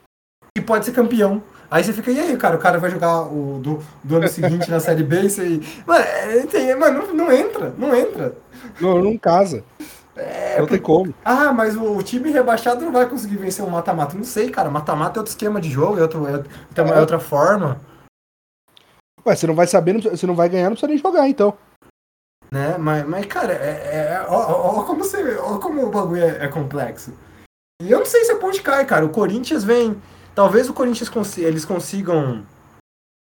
E 0.56 0.62
pode 0.62 0.86
ser 0.86 0.91
campeão. 0.91 1.41
Aí 1.70 1.84
você 1.84 1.91
fica, 1.91 2.12
e 2.12 2.20
aí, 2.20 2.38
cara, 2.38 2.56
o 2.56 2.60
cara 2.60 2.79
vai 2.79 2.89
jogar 2.89 3.24
o 3.24 3.60
do, 3.60 3.84
do 4.03 4.15
ano 4.15 4.27
seguinte 4.27 4.72
na 4.72 4.79
Série 4.79 5.03
B 5.03 5.24
e 5.24 5.29
você. 5.29 5.60
Mano, 5.86 6.06
é, 6.53 6.75
mano, 6.75 7.13
não, 7.13 7.32
entra, 7.32 7.74
não 7.77 7.96
entra. 7.96 8.36
Não, 8.79 9.03
não 9.03 9.17
casa. 9.17 9.63
É, 10.17 10.59
não 10.59 10.67
tem 10.67 10.79
como. 10.79 11.13
Ah, 11.24 11.53
mas 11.53 11.75
o, 11.75 12.01
time 12.01 12.31
rebaixado 12.31 12.83
não 12.83 12.91
vai 12.91 13.07
conseguir 13.07 13.38
vencer 13.38 13.63
o 13.63 13.67
um 13.67 13.71
mata-mata. 13.71 14.15
Não 14.15 14.24
sei, 14.24 14.50
cara. 14.50 14.69
Mata-mata 14.69 15.17
é 15.17 15.19
outro 15.19 15.31
esquema 15.31 15.62
de 15.62 15.69
jogo, 15.69 16.00
é, 16.00 16.01
outro, 16.01 16.27
é, 16.27 16.33
é, 16.36 16.89
é 16.89 17.00
outra 17.00 17.19
forma. 17.19 17.79
Ué, 19.25 19.36
você 19.36 19.45
não 19.45 19.55
vai 19.55 19.67
saber, 19.67 20.01
você 20.01 20.25
não 20.25 20.36
vai 20.36 20.50
ganhar, 20.50 20.65
não 20.65 20.71
precisa 20.71 20.88
nem 20.88 20.97
jogar, 20.97 21.27
então. 21.27 21.57
Né? 22.51 22.77
Mas, 22.77 23.05
mas 23.05 23.25
cara, 23.25 23.53
é, 23.53 24.13
é, 24.13 24.25
ó, 24.27 24.36
ó, 24.36 24.79
ó 24.79 24.83
como 24.83 25.03
você, 25.03 25.38
ó 25.38 25.57
como 25.59 25.86
o 25.86 25.91
bagulho 25.91 26.24
é, 26.24 26.45
é, 26.45 26.47
complexo. 26.47 27.13
E 27.81 27.91
eu 27.91 28.00
não 28.00 28.05
sei 28.05 28.24
se 28.24 28.31
a 28.31 28.38
ponte 28.38 28.62
cai, 28.62 28.86
cara. 28.86 29.05
O 29.05 29.09
Corinthians 29.09 29.63
vem. 29.63 30.01
Talvez 30.33 30.69
o 30.69 30.74
Corinthians 30.74 31.09
cons 31.09 31.38
eles 31.38 31.65
consigam 31.65 32.45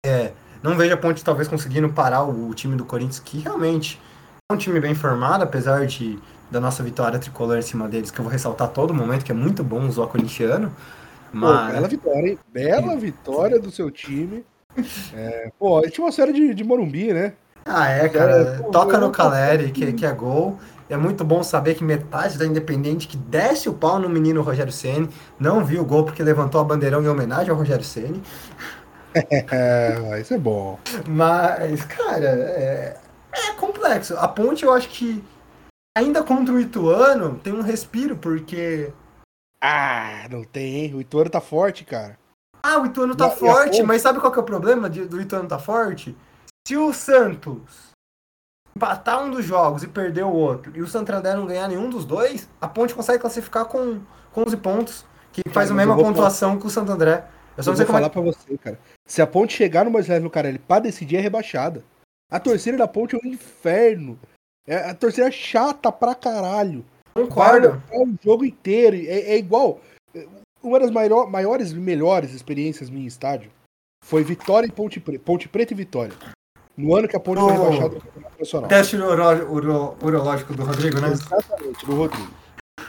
É, 0.05 0.33
não 0.63 0.77
vejo 0.77 0.93
a 0.93 0.97
Ponte 0.97 1.23
talvez 1.23 1.49
conseguindo 1.49 1.91
parar 1.91 2.23
o, 2.23 2.47
o, 2.47 2.53
time 2.53 2.77
do 2.77 2.85
Corinthians, 2.85 3.19
que 3.19 3.37
realmente 3.39 4.01
é 4.49 4.53
um 4.53 4.57
time 4.57 4.79
bem 4.79 4.95
formado, 4.95 5.43
apesar 5.43 5.85
de 5.85 6.17
da 6.53 6.61
nossa 6.61 6.83
vitória 6.83 7.17
tricolor 7.17 7.57
em 7.57 7.63
cima 7.63 7.89
deles, 7.89 8.11
que 8.11 8.19
eu 8.19 8.23
vou 8.23 8.31
ressaltar 8.31 8.67
a 8.67 8.71
todo 8.71 8.93
momento, 8.93 9.25
que 9.25 9.31
é 9.31 9.35
muito 9.35 9.63
bom 9.63 9.87
usar 9.87 10.03
o 10.03 10.07
corintiano. 10.07 10.71
Mas... 11.33 11.67
Pô, 11.67 11.73
bela 11.73 11.87
vitória, 11.87 12.29
hein? 12.29 12.39
Bela 12.53 12.95
vitória 12.95 13.59
do 13.59 13.71
seu 13.71 13.89
time. 13.89 14.45
É, 15.13 15.51
pô, 15.57 15.81
tinha 15.81 16.05
uma 16.05 16.11
série 16.11 16.31
de, 16.31 16.53
de 16.53 16.63
Morumbi, 16.63 17.11
né? 17.11 17.33
Ah, 17.65 17.89
é, 17.89 18.07
cara. 18.07 18.59
É, 18.61 18.71
Toca 18.71 18.99
no 18.99 19.09
Caleri, 19.09 19.71
que, 19.71 19.93
que 19.93 20.05
é 20.05 20.11
gol. 20.11 20.59
É 20.87 20.95
muito 20.95 21.23
bom 21.23 21.41
saber 21.41 21.73
que 21.73 21.83
metade 21.83 22.37
da 22.37 22.45
Independente 22.45 23.07
que 23.07 23.17
desce 23.17 23.67
o 23.67 23.73
pau 23.73 23.97
no 23.97 24.07
menino 24.07 24.43
Rogério 24.43 24.71
Ceni 24.71 25.09
não 25.39 25.65
viu 25.65 25.81
o 25.81 25.85
gol 25.85 26.03
porque 26.03 26.21
levantou 26.21 26.61
a 26.61 26.63
bandeirão 26.63 27.01
em 27.01 27.07
homenagem 27.07 27.49
ao 27.49 27.57
Rogério 27.57 27.83
Ceni. 27.83 28.21
É, 29.51 30.19
isso 30.19 30.33
é 30.33 30.39
bom. 30.39 30.79
Mas, 31.07 31.83
cara, 31.83 32.25
é, 32.25 32.97
é 33.31 33.51
complexo. 33.59 34.15
A 34.17 34.27
ponte, 34.27 34.65
eu 34.65 34.73
acho 34.73 34.89
que 34.89 35.23
ainda 35.97 36.23
contra 36.23 36.53
o 36.53 36.59
Ituano 36.59 37.39
tem 37.39 37.53
um 37.53 37.61
respiro, 37.61 38.17
porque. 38.17 38.91
Ah, 39.61 40.27
não 40.29 40.43
tem. 40.43 40.93
O 40.93 41.01
Ituano 41.01 41.29
tá 41.29 41.39
forte, 41.39 41.85
cara. 41.85 42.17
Ah, 42.61 42.79
o 42.79 42.85
Ituano 42.85 43.15
tá 43.15 43.27
e 43.27 43.35
forte, 43.35 43.83
mas 43.83 44.01
sabe 44.01 44.19
qual 44.19 44.31
que 44.31 44.39
é 44.39 44.41
o 44.41 44.45
problema 44.45 44.89
de, 44.89 45.05
do 45.05 45.21
Ituano 45.21 45.47
tá 45.47 45.59
forte? 45.59 46.15
Se 46.65 46.77
o 46.77 46.93
Santos 46.93 47.91
empatar 48.75 49.23
um 49.23 49.29
dos 49.29 49.45
jogos 49.45 49.83
e 49.83 49.87
perder 49.87 50.23
o 50.23 50.31
outro, 50.31 50.71
e 50.75 50.81
o 50.81 50.87
Santander 50.87 51.35
não 51.35 51.45
ganhar 51.45 51.67
nenhum 51.67 51.89
dos 51.89 52.05
dois, 52.05 52.49
a 52.59 52.67
Ponte 52.67 52.93
consegue 52.93 53.19
classificar 53.19 53.65
com, 53.65 54.01
com 54.31 54.43
11 54.47 54.57
pontos, 54.57 55.05
que 55.31 55.41
faz 55.49 55.69
a 55.69 55.73
mesma 55.73 55.95
pontuação 55.95 56.51
falar... 56.51 56.61
que 56.61 56.67
o 56.67 56.69
Santo 56.69 56.91
André. 56.91 57.25
Eu 57.55 57.63
só 57.63 57.71
eu 57.71 57.75
vou 57.75 57.85
falar 57.85 58.07
é... 58.07 58.09
pra 58.09 58.21
você, 58.21 58.57
cara. 58.57 58.79
Se 59.05 59.21
a 59.21 59.27
Ponte 59.27 59.53
chegar 59.53 59.85
no 59.85 59.91
Moisés 59.91 60.23
no 60.23 60.29
Carelli 60.29 60.57
pra 60.57 60.79
decidir, 60.79 61.17
é 61.17 61.21
rebaixada. 61.21 61.83
A 62.31 62.39
torcida 62.39 62.77
da 62.77 62.87
Ponte 62.87 63.15
é 63.15 63.19
um 63.23 63.29
inferno. 63.29 64.17
É, 64.67 64.89
a 64.89 64.93
torcida 64.93 65.27
é 65.27 65.31
chata 65.31 65.91
pra 65.91 66.15
caralho. 66.15 66.85
Concordo. 67.13 67.81
É 67.91 67.99
o 67.99 68.15
jogo 68.23 68.45
inteiro. 68.45 68.95
É, 68.95 69.33
é 69.33 69.37
igual. 69.37 69.79
Uma 70.61 70.79
das 70.79 70.89
maior, 70.89 71.29
maiores 71.29 71.71
e 71.71 71.75
melhores 71.75 72.33
experiências 72.33 72.89
minha 72.89 73.03
em 73.03 73.07
estádio 73.07 73.51
foi 74.05 74.23
Vitória 74.23 74.67
e 74.67 74.71
Ponte 74.71 74.99
Preta. 74.99 75.23
Ponte 75.23 75.49
Preta 75.49 75.73
e 75.73 75.77
Vitória. 75.77 76.13
No 76.75 76.95
ano 76.95 77.07
que 77.07 77.15
a 77.15 77.19
Ponte 77.19 77.41
oh, 77.41 77.47
foi 77.47 77.57
rebaixada 77.57 77.89
do 77.89 78.01
Campeonato 78.01 78.39
Nacional. 78.39 78.69
Teste 78.69 78.95
urológico 78.95 80.53
do 80.53 80.63
Rodrigo, 80.63 80.99
né? 80.99 81.09
Exatamente, 81.09 81.85
do 81.85 81.95
Rodrigo. 81.95 82.31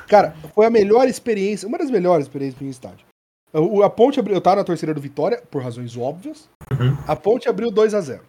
Cara, 0.08 0.34
foi 0.54 0.66
a 0.66 0.70
melhor 0.70 1.06
experiência, 1.08 1.68
uma 1.68 1.78
das 1.78 1.90
melhores 1.90 2.26
experiências 2.26 2.60
minha 2.60 2.68
em 2.68 2.70
estádio. 2.70 3.06
A 3.84 3.90
Ponte 3.90 4.18
abriu, 4.18 4.34
eu 4.34 4.40
tava 4.40 4.56
na 4.56 4.64
torcida 4.64 4.94
do 4.94 5.00
Vitória, 5.00 5.42
por 5.50 5.62
razões 5.62 5.96
óbvias. 5.96 6.48
Uhum. 6.72 6.96
A 7.06 7.14
Ponte 7.14 7.48
abriu 7.48 7.70
2 7.70 7.94
a 7.94 8.00
0 8.00 8.22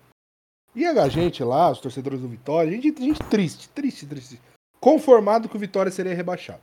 E 0.76 0.86
a 0.86 1.08
gente 1.08 1.44
lá, 1.44 1.72
os 1.72 1.80
torcedores 1.80 2.20
do 2.20 2.28
Vitória, 2.28 2.72
gente, 2.72 3.02
gente 3.02 3.24
triste, 3.24 3.70
triste, 3.70 4.06
triste. 4.06 4.42
Conformado 4.80 5.48
que 5.48 5.56
o 5.56 5.60
Vitória 5.60 5.92
seria 5.92 6.14
rebaixado. 6.14 6.62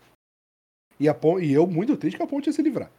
E, 1.01 1.09
a 1.09 1.17
e 1.41 1.53
eu 1.53 1.67
muito 1.67 1.97
triste 1.97 2.17
que 2.17 2.23
a 2.23 2.27
Ponte 2.27 2.49
ia 2.49 2.53
se 2.53 2.63
livrar. 2.63 2.91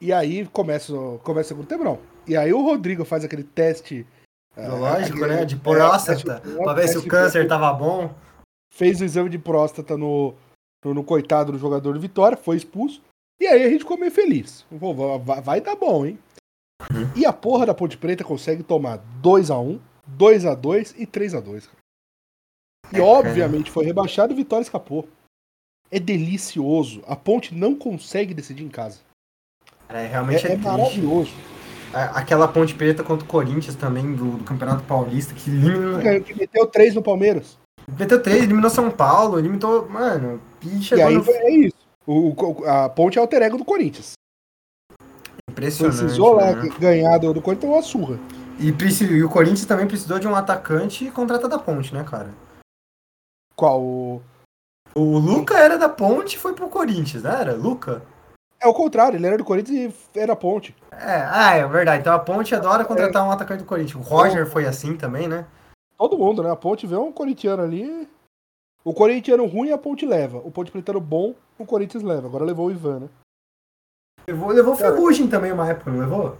E 0.00 0.12
aí 0.12 0.46
começa, 0.46 0.92
começa 1.24 1.46
o 1.46 1.48
segundo 1.48 1.66
tempo, 1.66 1.98
E 2.26 2.36
aí 2.36 2.52
o 2.52 2.62
Rodrigo 2.62 3.04
faz 3.04 3.24
aquele 3.24 3.42
teste. 3.42 4.06
Lógico, 4.56 5.24
é, 5.24 5.28
né? 5.28 5.44
De 5.44 5.56
próstata, 5.56 6.42
é, 6.44 6.62
pra 6.62 6.72
ver 6.72 6.88
se 6.88 6.98
o 6.98 7.06
câncer 7.06 7.46
tava 7.48 7.72
bom. 7.72 8.14
Fez 8.72 9.00
o 9.00 9.04
exame 9.04 9.28
de 9.28 9.38
próstata 9.38 9.96
no, 9.96 10.34
no, 10.84 10.94
no 10.94 11.04
coitado 11.04 11.52
do 11.52 11.58
jogador 11.58 11.92
do 11.92 12.00
Vitória, 12.00 12.36
foi 12.36 12.56
expulso. 12.56 13.02
E 13.40 13.46
aí 13.46 13.62
a 13.64 13.68
gente 13.68 13.80
ficou 13.80 13.98
meio 13.98 14.10
feliz. 14.10 14.64
Vai, 14.70 15.40
vai 15.40 15.60
dar 15.60 15.76
bom, 15.76 16.06
hein? 16.06 16.18
Uhum. 16.90 17.10
E 17.16 17.26
a 17.26 17.32
porra 17.32 17.66
da 17.66 17.74
Ponte 17.74 17.96
Preta 17.96 18.24
consegue 18.24 18.62
tomar 18.62 18.98
2x1, 20.16 20.56
2x2 20.60 20.94
e 20.98 21.06
3x2. 21.06 21.68
E 22.92 22.98
é, 22.98 23.02
obviamente 23.02 23.70
foi 23.70 23.84
rebaixado 23.84 24.32
e 24.32 24.36
Vitória 24.36 24.62
escapou. 24.62 25.08
É 25.90 25.98
delicioso. 25.98 27.02
A 27.06 27.16
Ponte 27.16 27.54
não 27.54 27.74
consegue 27.74 28.34
decidir 28.34 28.64
em 28.64 28.68
casa. 28.68 29.00
É, 29.88 30.06
realmente 30.06 30.46
é, 30.46 30.50
é, 30.50 30.54
é 30.54 30.56
maravilhoso. 30.56 31.32
Aquela 31.92 32.46
Ponte 32.46 32.74
Preta 32.74 33.02
contra 33.02 33.24
o 33.24 33.28
Corinthians 33.28 33.74
também, 33.74 34.14
do, 34.14 34.36
do 34.36 34.44
Campeonato 34.44 34.84
Paulista, 34.84 35.32
que 35.34 35.50
eliminou. 35.50 35.98
Que 36.22 36.34
meteu 36.34 36.66
3 36.66 36.94
no 36.94 37.02
Palmeiras. 37.02 37.56
Meteu 37.98 38.22
3, 38.22 38.44
eliminou 38.44 38.68
São 38.68 38.90
Paulo, 38.90 39.38
eliminou. 39.38 39.88
Mano, 39.88 40.40
chegou. 40.82 41.04
E 41.04 41.08
aí 41.08 41.14
no... 41.16 41.30
é 41.30 41.50
isso. 41.50 41.76
O, 42.06 42.34
a 42.66 42.88
Ponte 42.90 43.18
é 43.18 43.20
alter 43.20 43.42
ego 43.42 43.56
do 43.56 43.64
Corinthians. 43.64 44.12
Impressionante. 45.50 45.98
Precisou 45.98 46.34
lá 46.34 46.52
né? 46.52 46.68
ganhar 46.78 47.18
do, 47.18 47.32
do 47.32 47.40
Corinthians 47.40 47.72
uma 47.72 47.82
surra. 47.82 48.18
E, 48.58 48.70
e, 49.04 49.22
o 49.22 49.30
Corinthians 49.30 49.66
também 49.66 49.86
precisou 49.86 50.18
de 50.18 50.26
um 50.26 50.34
atacante 50.34 51.06
e 51.06 51.10
contrata 51.10 51.48
da 51.48 51.58
Ponte, 51.58 51.94
né, 51.94 52.04
cara? 52.04 52.34
Qual? 53.54 53.80
O, 53.80 54.22
o 54.94 55.18
Luca 55.18 55.56
era 55.56 55.78
da 55.78 55.88
Ponte 55.88 56.36
e 56.36 56.38
foi 56.38 56.54
pro 56.54 56.68
Corinthians, 56.68 57.22
não 57.22 57.30
era? 57.30 57.54
Luca? 57.54 58.02
É 58.60 58.66
o 58.66 58.74
contrário, 58.74 59.16
ele 59.16 59.26
era 59.26 59.38
do 59.38 59.44
Corinthians 59.44 59.94
e 60.14 60.18
era 60.18 60.34
Ponte. 60.34 60.74
É, 60.90 61.22
ah, 61.30 61.54
é 61.54 61.66
verdade. 61.68 62.00
Então 62.00 62.12
a 62.12 62.18
Ponte 62.18 62.52
adora 62.54 62.84
contratar 62.84 63.22
é. 63.22 63.24
um 63.24 63.30
atacante 63.30 63.62
do 63.62 63.68
Corinthians. 63.68 64.04
O 64.04 64.08
Roger 64.08 64.46
foi 64.46 64.66
assim 64.66 64.96
também, 64.96 65.28
né? 65.28 65.46
Todo 65.96 66.18
mundo, 66.18 66.42
né? 66.42 66.50
A 66.50 66.56
Ponte 66.56 66.86
vê 66.86 66.96
um 66.96 67.12
corintiano 67.12 67.62
ali. 67.62 68.08
O 68.84 68.92
corintiano 68.92 69.46
ruim 69.46 69.70
a 69.70 69.78
Ponte 69.78 70.04
leva. 70.04 70.38
O 70.38 70.50
Ponte 70.50 70.72
Pretano 70.72 71.00
bom 71.00 71.34
o 71.58 71.66
Corinthians 71.66 72.02
leva. 72.02 72.26
Agora 72.26 72.44
levou 72.44 72.66
o 72.66 72.70
Ivan, 72.72 73.00
né? 73.00 73.08
Levou, 74.28 74.48
levou 74.50 74.74
o 74.74 74.76
Ferrugem 74.76 75.28
também 75.28 75.52
uma 75.52 75.68
época, 75.68 75.90
não 75.90 76.00
levou? 76.00 76.36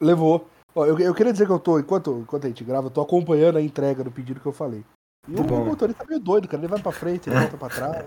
Levou. 0.00 0.46
Ó, 0.74 0.86
eu, 0.86 0.98
eu 0.98 1.14
queria 1.14 1.32
dizer 1.32 1.46
que 1.46 1.52
eu 1.52 1.58
tô, 1.58 1.78
enquanto, 1.78 2.20
enquanto 2.22 2.44
a 2.44 2.48
gente 2.48 2.64
grava, 2.64 2.86
eu 2.86 2.90
tô 2.90 3.00
acompanhando 3.00 3.58
a 3.58 3.62
entrega 3.62 4.02
do 4.02 4.10
pedido 4.10 4.40
que 4.40 4.46
eu 4.46 4.52
falei. 4.52 4.84
E 5.28 5.38
o 5.38 5.44
bom. 5.44 5.64
motorista 5.64 6.02
tá 6.02 6.08
meio 6.08 6.20
doido, 6.20 6.48
cara. 6.48 6.60
Ele 6.60 6.68
vai 6.68 6.80
pra 6.80 6.90
frente, 6.90 7.28
ele 7.28 7.38
volta 7.38 7.56
pra 7.56 7.68
trás. 7.68 8.06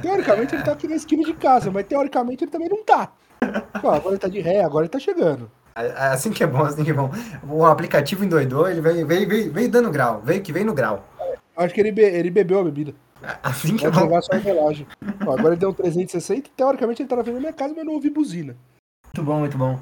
Teoricamente 0.00 0.54
ele 0.54 0.62
tá 0.62 0.72
aqui 0.72 0.86
na 0.86 0.94
esquina 0.94 1.24
de 1.24 1.34
casa, 1.34 1.70
mas 1.70 1.86
teoricamente 1.86 2.44
ele 2.44 2.50
também 2.50 2.68
não 2.68 2.84
tá. 2.84 3.10
Pô, 3.80 3.90
agora 3.90 4.10
ele 4.10 4.18
tá 4.18 4.28
de 4.28 4.40
ré, 4.40 4.62
agora 4.62 4.84
ele 4.84 4.90
tá 4.90 4.98
chegando. 4.98 5.50
Assim 5.74 6.30
que 6.30 6.44
é 6.44 6.46
bom, 6.46 6.62
assim 6.62 6.84
que 6.84 6.90
é 6.90 6.94
bom. 6.94 7.10
O 7.48 7.64
aplicativo 7.66 8.24
endoidou, 8.24 8.68
ele 8.68 8.80
veio, 8.80 9.04
veio, 9.04 9.28
veio, 9.28 9.52
veio 9.52 9.68
dando 9.68 9.90
grau, 9.90 10.20
veio 10.22 10.40
que 10.40 10.52
veio 10.52 10.66
no 10.66 10.74
grau. 10.74 11.04
Acho 11.56 11.74
que 11.74 11.80
ele, 11.80 11.90
be 11.90 12.02
ele 12.02 12.30
bebeu 12.30 12.60
a 12.60 12.64
bebida. 12.64 12.94
Assim 13.42 13.76
que 13.76 13.84
Pode 13.84 13.98
jogar 13.98 14.22
só 14.22 14.36
relógio. 14.36 14.86
agora 15.20 15.48
ele 15.48 15.56
deu 15.56 15.70
um 15.70 15.72
360 15.72 16.50
teoricamente 16.56 17.02
ele 17.02 17.08
tá 17.08 17.16
na 17.16 17.24
frente 17.24 17.34
da 17.34 17.40
minha 17.40 17.52
casa, 17.52 17.74
mas 17.74 17.84
não 17.84 17.94
ouvi 17.94 18.10
buzina. 18.10 18.56
Muito 19.06 19.22
bom, 19.24 19.38
muito 19.40 19.58
bom. 19.58 19.78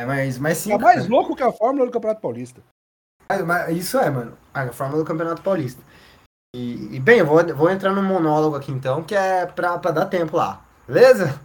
É, 0.00 0.06
mas, 0.06 0.38
mas 0.38 0.58
sim. 0.58 0.70
Tá 0.70 0.78
mais 0.78 1.02
cara. 1.02 1.10
louco 1.10 1.34
que 1.34 1.42
a 1.42 1.52
Fórmula 1.52 1.86
do 1.86 1.92
Campeonato 1.92 2.20
Paulista. 2.20 2.60
Mas, 3.28 3.44
mas 3.44 3.76
isso 3.76 3.98
é, 3.98 4.10
mano. 4.10 4.36
A 4.52 4.68
Fórmula 4.68 5.02
do 5.02 5.06
Campeonato 5.06 5.42
Paulista. 5.42 5.82
E, 6.54 6.96
e, 6.96 7.00
bem, 7.00 7.18
eu 7.18 7.26
vou, 7.26 7.44
vou 7.54 7.70
entrar 7.70 7.92
no 7.92 8.02
monólogo 8.02 8.56
aqui 8.56 8.72
então, 8.72 9.02
que 9.02 9.14
é 9.14 9.46
pra, 9.46 9.78
pra 9.78 9.90
dar 9.90 10.06
tempo 10.06 10.36
lá. 10.36 10.64
Beleza? 10.86 11.40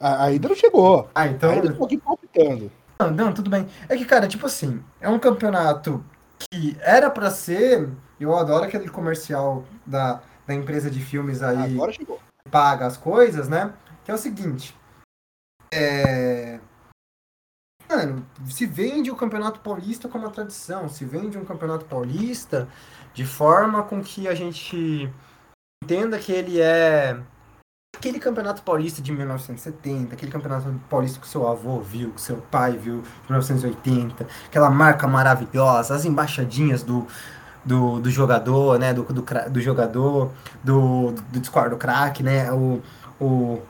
A, 0.00 0.24
ainda 0.24 0.48
não 0.48 0.56
chegou. 0.56 1.08
Ah, 1.14 1.26
então. 1.26 1.50
Ainda 1.50 1.72
tô 1.72 1.84
aqui 1.84 1.98
palpitando. 1.98 2.70
Não, 2.98 3.10
não, 3.10 3.32
tudo 3.34 3.50
bem. 3.50 3.68
É 3.88 3.96
que, 3.96 4.04
cara, 4.04 4.28
tipo 4.28 4.46
assim, 4.46 4.82
é 5.00 5.08
um 5.08 5.18
campeonato 5.18 6.04
que 6.38 6.76
era 6.80 7.10
pra 7.10 7.30
ser. 7.30 7.90
Eu 8.18 8.36
adoro 8.36 8.64
aquele 8.64 8.88
comercial 8.88 9.64
da 9.84 10.22
da 10.46 10.54
empresa 10.54 10.90
de 10.90 11.00
filmes 11.00 11.42
aí 11.42 11.76
paga 12.50 12.86
as 12.86 12.96
coisas, 12.96 13.48
né? 13.48 13.72
Que 14.04 14.10
é 14.10 14.14
o 14.14 14.18
seguinte. 14.18 14.76
É... 15.72 16.60
Mano, 17.94 18.26
se 18.50 18.66
vende 18.66 19.08
o 19.08 19.14
Campeonato 19.14 19.60
Paulista 19.60 20.08
como 20.08 20.24
uma 20.24 20.32
tradição, 20.32 20.88
se 20.88 21.04
vende 21.04 21.38
um 21.38 21.44
Campeonato 21.44 21.84
Paulista 21.84 22.66
de 23.12 23.24
forma 23.24 23.84
com 23.84 24.02
que 24.02 24.26
a 24.26 24.34
gente 24.34 25.08
entenda 25.80 26.18
que 26.18 26.32
ele 26.32 26.60
é 26.60 27.16
aquele 27.96 28.18
Campeonato 28.18 28.62
Paulista 28.62 29.00
de 29.00 29.12
1970, 29.12 30.12
aquele 30.12 30.32
Campeonato 30.32 30.68
Paulista 30.90 31.20
que 31.20 31.28
seu 31.28 31.46
avô 31.46 31.78
viu, 31.80 32.10
que 32.10 32.20
seu 32.20 32.38
pai 32.38 32.72
viu, 32.72 33.02
de 33.02 33.30
1980, 33.30 34.26
aquela 34.46 34.70
marca 34.70 35.06
maravilhosa, 35.06 35.94
as 35.94 36.04
embaixadinhas 36.04 36.82
do, 36.82 37.06
do, 37.64 38.00
do 38.00 38.10
jogador, 38.10 38.76
né? 38.76 38.92
Do, 38.92 39.04
do, 39.04 39.22
do 39.22 39.60
jogador, 39.60 40.32
do, 40.64 41.12
do 41.12 41.68
do 41.70 41.76
craque, 41.76 42.24
né? 42.24 42.50
O, 42.50 42.82
o 43.20 43.62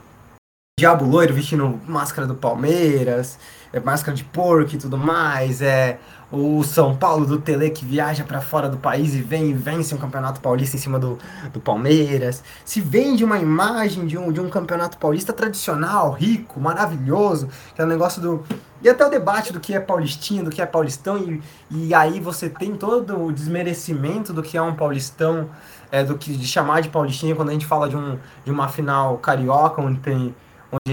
Diabo 0.76 1.04
Loiro 1.04 1.32
vestindo 1.32 1.80
máscara 1.86 2.26
do 2.26 2.34
Palmeiras, 2.34 3.38
é, 3.72 3.78
máscara 3.78 4.12
de 4.12 4.24
porco 4.24 4.74
e 4.74 4.76
tudo 4.76 4.98
mais, 4.98 5.62
é 5.62 6.00
o 6.32 6.64
São 6.64 6.96
Paulo 6.96 7.24
do 7.24 7.40
Tele 7.40 7.70
que 7.70 7.84
viaja 7.84 8.24
para 8.24 8.40
fora 8.40 8.68
do 8.68 8.76
país 8.76 9.14
e 9.14 9.22
vem 9.22 9.50
e 9.50 9.54
vence 9.54 9.94
um 9.94 9.98
campeonato 9.98 10.40
paulista 10.40 10.76
em 10.76 10.80
cima 10.80 10.98
do, 10.98 11.16
do 11.52 11.60
Palmeiras. 11.60 12.42
Se 12.64 12.80
vende 12.80 13.24
uma 13.24 13.38
imagem 13.38 14.04
de 14.04 14.18
um, 14.18 14.32
de 14.32 14.40
um 14.40 14.50
campeonato 14.50 14.98
paulista 14.98 15.32
tradicional, 15.32 16.10
rico, 16.10 16.58
maravilhoso, 16.58 17.48
que 17.72 17.80
é 17.80 17.84
o 17.84 17.86
negócio 17.86 18.20
do. 18.20 18.44
E 18.82 18.88
até 18.88 19.06
o 19.06 19.08
debate 19.08 19.52
do 19.52 19.60
que 19.60 19.74
é 19.74 19.80
paulistinho, 19.80 20.44
do 20.44 20.50
que 20.50 20.60
é 20.60 20.66
paulistão, 20.66 21.16
e, 21.16 21.40
e 21.70 21.94
aí 21.94 22.18
você 22.18 22.50
tem 22.50 22.74
todo 22.74 23.26
o 23.26 23.32
desmerecimento 23.32 24.32
do 24.32 24.42
que 24.42 24.58
é 24.58 24.60
um 24.60 24.74
paulistão, 24.74 25.48
é, 25.92 26.02
do 26.02 26.18
que 26.18 26.36
de 26.36 26.46
chamar 26.48 26.82
de 26.82 26.88
paulistinha 26.88 27.36
quando 27.36 27.50
a 27.50 27.52
gente 27.52 27.64
fala 27.64 27.88
de, 27.88 27.96
um, 27.96 28.18
de 28.44 28.50
uma 28.50 28.66
final 28.66 29.18
carioca, 29.18 29.80
onde, 29.80 30.00
tem, 30.00 30.34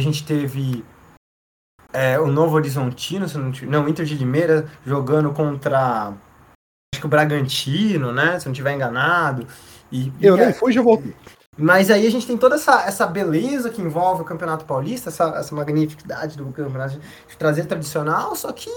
a 0.02 0.04
gente 0.04 0.26
teve 0.26 0.84
é, 1.94 2.20
o 2.20 2.28
Novo 2.28 2.56
Horizontino, 2.56 3.30
se 3.30 3.38
não, 3.38 3.52
não, 3.70 3.88
Inter 3.88 4.06
de 4.06 4.16
Limeira 4.16 4.68
jogando 4.86 5.32
contra 5.32 6.14
acho 6.94 7.00
que 7.00 7.06
o 7.06 7.10
Bragantino, 7.10 8.12
né? 8.12 8.40
Se 8.40 8.46
não 8.46 8.52
estiver 8.52 8.74
enganado. 8.74 9.48
E, 9.92 10.12
eu 10.20 10.36
e, 10.36 10.40
nem 10.40 10.54
fui, 10.54 10.74
já 10.74 10.82
voltei. 10.82 11.16
Mas 11.58 11.92
aí 11.92 12.08
a 12.08 12.12
gente 12.12 12.26
tem 12.26 12.38
toda 12.38 12.56
essa, 12.56 12.84
essa 12.84 13.06
beleza 13.06 13.70
que 13.70 13.82
envolve 13.82 14.22
o 14.22 14.26
Campeonato 14.26 14.66
Paulista, 14.66 15.10
essa, 15.10 15.26
essa 15.36 15.54
magnificidade 15.54 16.38
do 16.38 16.46
campeonato 16.52 16.98
de 16.98 17.38
trazer 17.38 17.66
tradicional, 17.66 18.36
só 18.36 18.52
que, 18.54 18.72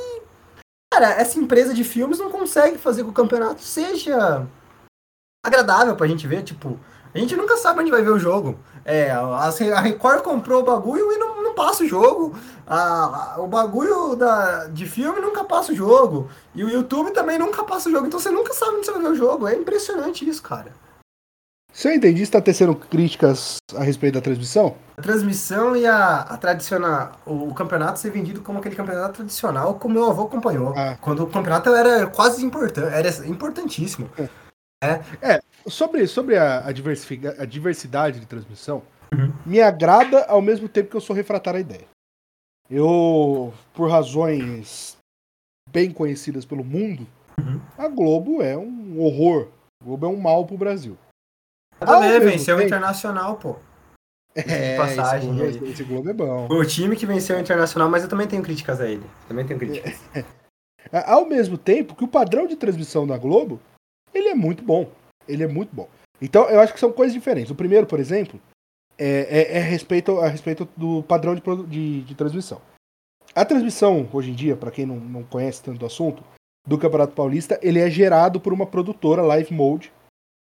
cara, 0.93 1.13
essa 1.13 1.39
empresa 1.39 1.73
de 1.73 1.85
filmes 1.85 2.19
não 2.19 2.31
consegue 2.31 2.77
fazer 2.77 3.03
com 3.03 3.13
que 3.13 3.21
o 3.21 3.23
campeonato 3.23 3.63
seja 3.63 4.47
agradável 5.47 5.95
pra 5.95 6.09
gente 6.09 6.27
ver, 6.27 6.43
tipo, 6.43 6.79
a 7.15 7.19
gente 7.19 7.37
nunca 7.37 7.57
sabe 7.57 7.81
onde 7.81 7.93
vai 7.93 8.03
ver 8.03 8.11
o 8.11 8.19
jogo. 8.19 8.59
É, 8.85 9.13
assim, 9.39 9.71
a 9.71 9.81
Record 9.81 10.23
comprou 10.23 10.63
o 10.63 10.65
bagulho 10.65 11.13
e 11.13 11.17
não, 11.17 11.43
não 11.43 11.55
passa 11.55 11.85
o 11.85 11.89
jogo. 11.89 12.37
A, 12.67 13.37
a, 13.37 13.41
o 13.41 13.47
bagulho 13.47 14.17
da, 14.17 14.67
de 14.67 14.85
filme 14.85 15.21
nunca 15.21 15.45
passa 15.45 15.73
o 15.73 15.77
jogo. 15.77 16.29
E 16.55 16.65
o 16.65 16.69
YouTube 16.69 17.13
também 17.13 17.39
nunca 17.39 17.63
passa 17.63 17.89
o 17.89 17.93
jogo. 17.93 18.09
Então 18.09 18.19
você 18.19 18.31
nunca 18.31 18.53
sabe 18.53 18.77
onde 18.77 18.87
você 18.87 18.93
vai 18.93 19.03
ver 19.03 19.09
o 19.09 19.15
jogo. 19.15 19.47
É 19.47 19.55
impressionante 19.55 20.29
isso, 20.29 20.43
cara. 20.43 20.73
Se 21.73 21.89
eu 21.89 21.93
entendi, 21.93 22.23
está 22.23 22.41
tecendo 22.41 22.75
críticas 22.75 23.59
a 23.77 23.83
respeito 23.83 24.15
da 24.15 24.21
transmissão? 24.21 24.77
A 24.97 25.03
transmissão 25.03 25.77
e 25.77 25.87
a, 25.87 26.21
a 26.21 26.37
tradicional. 26.37 27.13
O, 27.25 27.49
o, 27.49 27.55
campeonato 27.55 27.99
ser 27.99 28.11
vendido 28.11 28.43
como 28.43 28.59
aquele 28.59 28.77
campeonato 28.77 29.15
tradicional, 29.15 29.75
como 29.75 29.95
meu 29.95 30.11
avô 30.11 30.25
acompanhou. 30.25 30.73
Ah. 30.77 30.97
Quando 31.01 31.25
o 31.25 31.27
campeonato 31.29 31.71
era 31.71 32.07
quase 32.09 32.45
importante, 32.45 32.93
era 32.93 33.09
importantíssimo. 33.27 34.11
É. 34.19 34.29
É, 34.83 35.01
é 35.23 35.41
sobre, 35.67 36.07
sobre 36.07 36.37
a, 36.37 36.61
a, 36.61 36.69
a 36.69 37.45
diversidade 37.47 38.21
de 38.21 38.27
transmissão, 38.27 38.83
uhum. 39.13 39.33
me 39.45 39.61
agrada 39.61 40.25
ao 40.25 40.43
mesmo 40.43 40.69
tempo 40.69 40.91
que 40.91 40.97
eu 40.97 41.01
sou 41.01 41.15
refratário 41.15 41.59
à 41.59 41.61
ideia. 41.61 41.87
Eu, 42.71 43.53
por 43.75 43.91
razões 43.91 44.97
bem 45.71 45.91
conhecidas 45.91 46.45
pelo 46.45 46.65
mundo, 46.65 47.07
uhum. 47.39 47.61
a 47.77 47.89
Globo 47.89 48.43
é 48.43 48.57
um 48.57 49.01
horror. 49.01 49.49
A 49.83 49.85
Globo 49.85 50.07
é 50.07 50.09
um 50.09 50.21
mal 50.21 50.47
pro 50.47 50.57
Brasil. 50.57 50.97
Também 51.79 52.21
venceu 52.21 52.57
o 52.57 52.63
Internacional, 52.63 53.37
pô. 53.37 53.57
É, 54.35 54.77
passagem 54.77 55.31
esse, 55.31 55.59
Globo, 55.59 55.73
esse 55.73 55.85
Globo 55.85 56.11
é 56.11 56.13
bom. 56.13 56.49
O 56.51 56.65
time 56.65 56.97
que 56.97 57.07
venceu 57.07 57.37
o 57.37 57.41
Internacional, 57.41 57.89
mas 57.89 58.03
eu 58.03 58.09
também 58.09 58.27
tenho 58.27 58.43
críticas 58.43 58.81
a 58.81 58.89
ele. 58.89 59.05
Também 59.29 59.47
tenho 59.47 59.59
críticas. 59.59 60.01
É, 60.15 60.25
é. 60.91 61.11
Ao 61.11 61.27
mesmo 61.27 61.57
tempo 61.57 61.95
que 61.95 62.05
o 62.05 62.09
padrão 62.09 62.47
de 62.47 62.57
transmissão 62.57 63.07
da 63.07 63.17
Globo 63.19 63.61
ele 64.13 64.29
é 64.29 64.35
muito 64.35 64.63
bom. 64.63 64.91
Ele 65.29 65.43
é 65.43 65.49
muito 65.49 65.75
bom. 65.75 65.89
Então, 66.21 66.49
eu 66.49 66.61
acho 66.61 66.73
que 66.73 66.81
são 66.81 66.93
coisas 66.93 67.13
diferentes. 67.13 67.51
O 67.51 67.55
primeiro, 67.55 67.87
por 67.87 68.01
exemplo, 68.01 68.41
é, 68.99 69.07
é, 69.07 69.59
é 69.59 69.59
a, 69.59 69.65
respeito, 69.65 70.19
a 70.21 70.29
respeito 70.29 70.69
do 70.77 71.03
padrão 71.03 71.35
de, 71.35 71.43
de, 71.67 72.03
de 72.03 72.15
transmissão. 72.15 72.61
A 73.35 73.45
transmissão, 73.45 74.09
hoje 74.13 74.31
em 74.31 74.35
dia, 74.35 74.57
para 74.57 74.71
quem 74.71 74.87
não, 74.87 74.97
não 74.97 75.23
conhece 75.25 75.63
tanto 75.63 75.83
o 75.83 75.87
assunto, 75.87 76.23
do 76.67 76.79
Campeonato 76.79 77.15
Paulista, 77.15 77.59
ele 77.63 77.79
é 77.79 77.91
gerado 77.91 78.41
por 78.41 78.53
uma 78.53 78.67
produtora, 78.67 79.23
Live 79.23 79.53
Mode, 79.53 79.93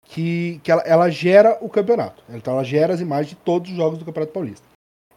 que, 0.05 0.61
que 0.63 0.71
ela, 0.71 0.83
ela 0.83 1.11
gera 1.11 1.59
o 1.61 1.69
campeonato. 1.69 2.23
Então 2.29 2.55
ela 2.55 2.65
gera 2.65 2.95
as 2.95 3.01
imagens 3.01 3.31
de 3.31 3.37
todos 3.37 3.71
os 3.71 3.77
jogos 3.77 3.99
do 3.99 4.05
Campeonato 4.05 4.33
Paulista. 4.33 4.67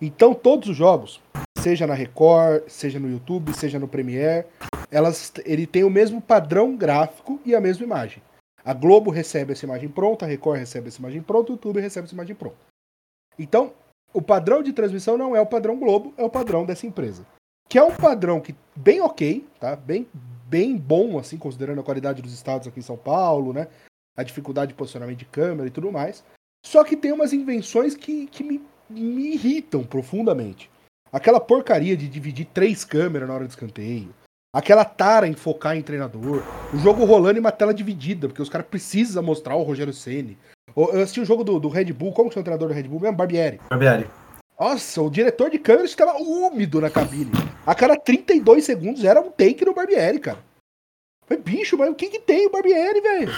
Então 0.02 0.34
todos 0.34 0.70
os 0.70 0.78
jogos, 0.78 1.22
seja 1.58 1.86
na 1.86 1.94
Record, 1.94 2.64
seja 2.68 3.00
no 3.00 3.10
YouTube, 3.10 3.54
seja 3.54 3.78
no 3.78 3.88
Premiere, 3.88 4.48
elas, 4.90 5.34
ele 5.46 5.68
tem 5.68 5.84
o 5.84 5.90
mesmo 5.90 6.22
padrão 6.22 6.76
gráfico 6.76 7.40
e 7.46 7.54
a 7.54 7.62
mesma 7.62 7.86
imagem. 7.86 8.24
A 8.68 8.74
Globo 8.74 9.10
recebe 9.10 9.54
essa 9.54 9.64
imagem 9.64 9.88
pronta, 9.88 10.26
a 10.26 10.28
Record 10.28 10.60
recebe 10.60 10.90
essa 10.90 11.00
imagem 11.00 11.22
pronta, 11.22 11.54
o 11.54 11.56
YouTube 11.56 11.80
recebe 11.80 12.04
essa 12.04 12.14
imagem 12.14 12.36
pronta. 12.36 12.58
Então, 13.40 13.72
o 14.14 14.22
padrão 14.22 14.62
de 14.62 14.74
transmissão 14.74 15.18
não 15.18 15.34
é 15.34 15.40
o 15.40 15.46
padrão 15.46 15.80
Globo, 15.80 16.14
é 16.18 16.24
o 16.26 16.30
padrão 16.30 16.66
dessa 16.66 16.86
empresa. 16.86 17.26
Que 17.70 17.78
é 17.78 17.84
um 17.84 17.96
padrão 17.96 18.42
que 18.42 18.54
bem 18.76 19.00
ok, 19.00 19.48
tá? 19.58 19.74
Bem, 19.74 20.06
bem 20.50 20.76
bom, 20.76 21.18
assim, 21.18 21.38
considerando 21.38 21.80
a 21.80 21.84
qualidade 21.84 22.22
dos 22.22 22.34
estados 22.34 22.68
aqui 22.68 22.82
em 22.82 22.84
São 22.84 22.98
Paulo, 22.98 23.54
né? 23.54 23.70
A 24.18 24.24
dificuldade 24.24 24.74
de 24.74 24.78
posicionamento 24.78 25.20
de 25.20 25.26
câmera 25.26 25.70
e 25.70 25.72
tudo 25.72 25.90
mais. 25.90 26.22
Só 26.66 26.84
que 26.84 26.98
tem 26.98 27.14
umas 27.14 27.32
invenções 27.32 27.96
que, 27.96 28.28
que 28.28 28.44
me, 28.44 28.62
me 28.90 29.34
irritam 29.34 29.82
profundamente. 29.86 30.70
Aquela 31.10 31.40
porcaria 31.40 31.96
de 31.96 32.10
dividir 32.10 32.48
três 32.54 32.84
câmeras 32.84 33.30
na 33.30 33.34
hora 33.34 33.46
de 33.46 33.52
escanteio. 33.52 34.14
Aquela 34.58 34.84
tara 34.84 35.28
em 35.28 35.36
focar 35.36 35.78
em 35.78 35.84
treinador. 35.84 36.42
O 36.74 36.80
jogo 36.80 37.06
rolando 37.06 37.38
em 37.38 37.40
uma 37.40 37.52
tela 37.52 37.72
dividida, 37.72 38.28
porque 38.28 38.42
os 38.42 38.50
caras 38.50 38.66
precisam 38.66 39.22
mostrar 39.22 39.56
o 39.56 39.62
Rogério 39.62 39.94
Ceni. 39.94 40.36
Eu 40.76 41.00
assisti 41.00 41.22
o 41.22 41.26
jogo 41.26 41.44
do, 41.44 41.60
do 41.60 41.70
Red 41.70 41.94
Bull, 41.94 42.12
como 42.12 42.28
que 42.28 42.40
é 42.40 42.42
o 42.42 42.44
treinador 42.44 42.70
do 42.70 42.74
Red 42.74 42.88
Bull 42.88 43.00
mesmo? 43.00 43.16
Barbieri. 43.16 43.62
Barbieri. 43.70 44.10
Nossa, 44.60 45.00
o 45.00 45.12
diretor 45.12 45.52
de 45.52 45.60
câmera 45.60 45.86
estava 45.86 46.18
úmido 46.18 46.82
na 46.82 46.90
cabine. 46.90 47.30
A 47.68 47.76
cada 47.76 47.96
32 47.96 48.66
segundos 48.66 49.04
era 49.04 49.22
um 49.22 49.30
take 49.30 49.64
no 49.64 49.76
Barbieri, 49.76 50.18
cara. 50.18 50.40
Falei, 51.28 51.44
bicho, 51.44 51.78
mas 51.78 51.92
o 51.92 51.94
que 51.94 52.10
que 52.10 52.20
tem 52.20 52.48
o 52.48 52.52
Barbieri, 52.52 53.00
velho? 53.00 53.32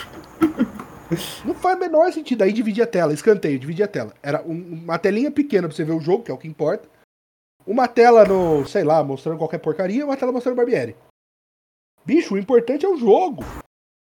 Não 1.43 1.53
faz 1.53 1.75
o 1.75 1.82
menor 1.82 2.13
sentido. 2.13 2.45
Aí 2.45 2.53
dividir 2.53 2.82
a 2.82 2.88
tela, 2.88 3.12
escanteio, 3.12 3.60
dividir 3.60 3.84
a 3.84 3.89
tela. 3.89 4.13
Era 4.23 4.41
um, 4.43 4.53
uma 4.86 4.97
telinha 4.97 5.29
pequena 5.29 5.67
pra 5.67 5.75
você 5.75 5.84
ver 5.84 5.91
o 5.91 5.99
jogo, 5.99 6.23
que 6.23 6.32
é 6.32 6.34
o 6.34 6.38
que 6.38 6.47
importa. 6.47 6.88
Uma 7.67 7.89
tela 7.89 8.23
no, 8.23 8.65
sei 8.65 8.86
lá, 8.86 9.03
mostrando 9.03 9.38
qualquer 9.38 9.58
porcaria, 9.58 10.05
uma 10.05 10.15
tela 10.15 10.32
mostrando 10.32 10.55
Barbieri. 10.55 10.95
Bicho, 12.05 12.35
o 12.35 12.38
importante 12.38 12.85
é 12.85 12.89
o 12.89 12.97
jogo. 12.97 13.43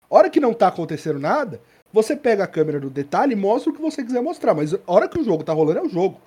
Hora 0.10 0.30
que 0.30 0.40
não 0.40 0.54
tá 0.54 0.68
acontecendo 0.68 1.20
nada, 1.20 1.62
você 1.92 2.16
pega 2.16 2.44
a 2.44 2.48
câmera 2.48 2.80
do 2.80 2.90
detalhe 2.90 3.34
e 3.34 3.36
mostra 3.36 3.72
o 3.72 3.76
que 3.76 3.82
você 3.82 4.04
quiser 4.04 4.22
mostrar. 4.22 4.54
Mas 4.54 4.74
a 4.74 4.80
hora 4.88 5.10
que 5.10 5.20
o 5.20 5.24
jogo 5.24 5.44
tá 5.44 5.54
rolando 5.54 5.80
é 5.80 5.84
o 5.84 5.90
jogo. 5.90 6.20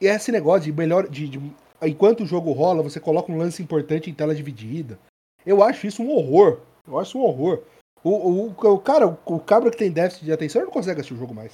E 0.00 0.08
é 0.08 0.14
esse 0.14 0.32
negócio 0.32 0.62
de 0.62 0.72
melhor. 0.72 1.08
De, 1.08 1.28
de, 1.28 1.40
enquanto 1.82 2.22
o 2.22 2.26
jogo 2.26 2.52
rola, 2.52 2.82
você 2.82 2.98
coloca 2.98 3.30
um 3.30 3.38
lance 3.38 3.62
importante 3.62 4.10
em 4.10 4.14
tela 4.14 4.34
dividida. 4.34 4.98
Eu 5.46 5.62
acho 5.62 5.86
isso 5.86 6.02
um 6.02 6.10
horror. 6.10 6.60
Eu 6.86 6.98
acho 6.98 7.18
um 7.18 7.22
horror. 7.22 7.62
O, 8.02 8.10
o, 8.10 8.46
o 8.50 8.78
cara, 8.78 9.06
o, 9.06 9.18
o 9.26 9.40
cabra 9.40 9.70
que 9.70 9.76
tem 9.76 9.90
déficit 9.90 10.24
de 10.24 10.32
atenção, 10.32 10.62
não 10.62 10.70
consegue 10.70 11.00
assistir 11.00 11.14
o 11.14 11.18
jogo 11.18 11.34
mais. 11.34 11.52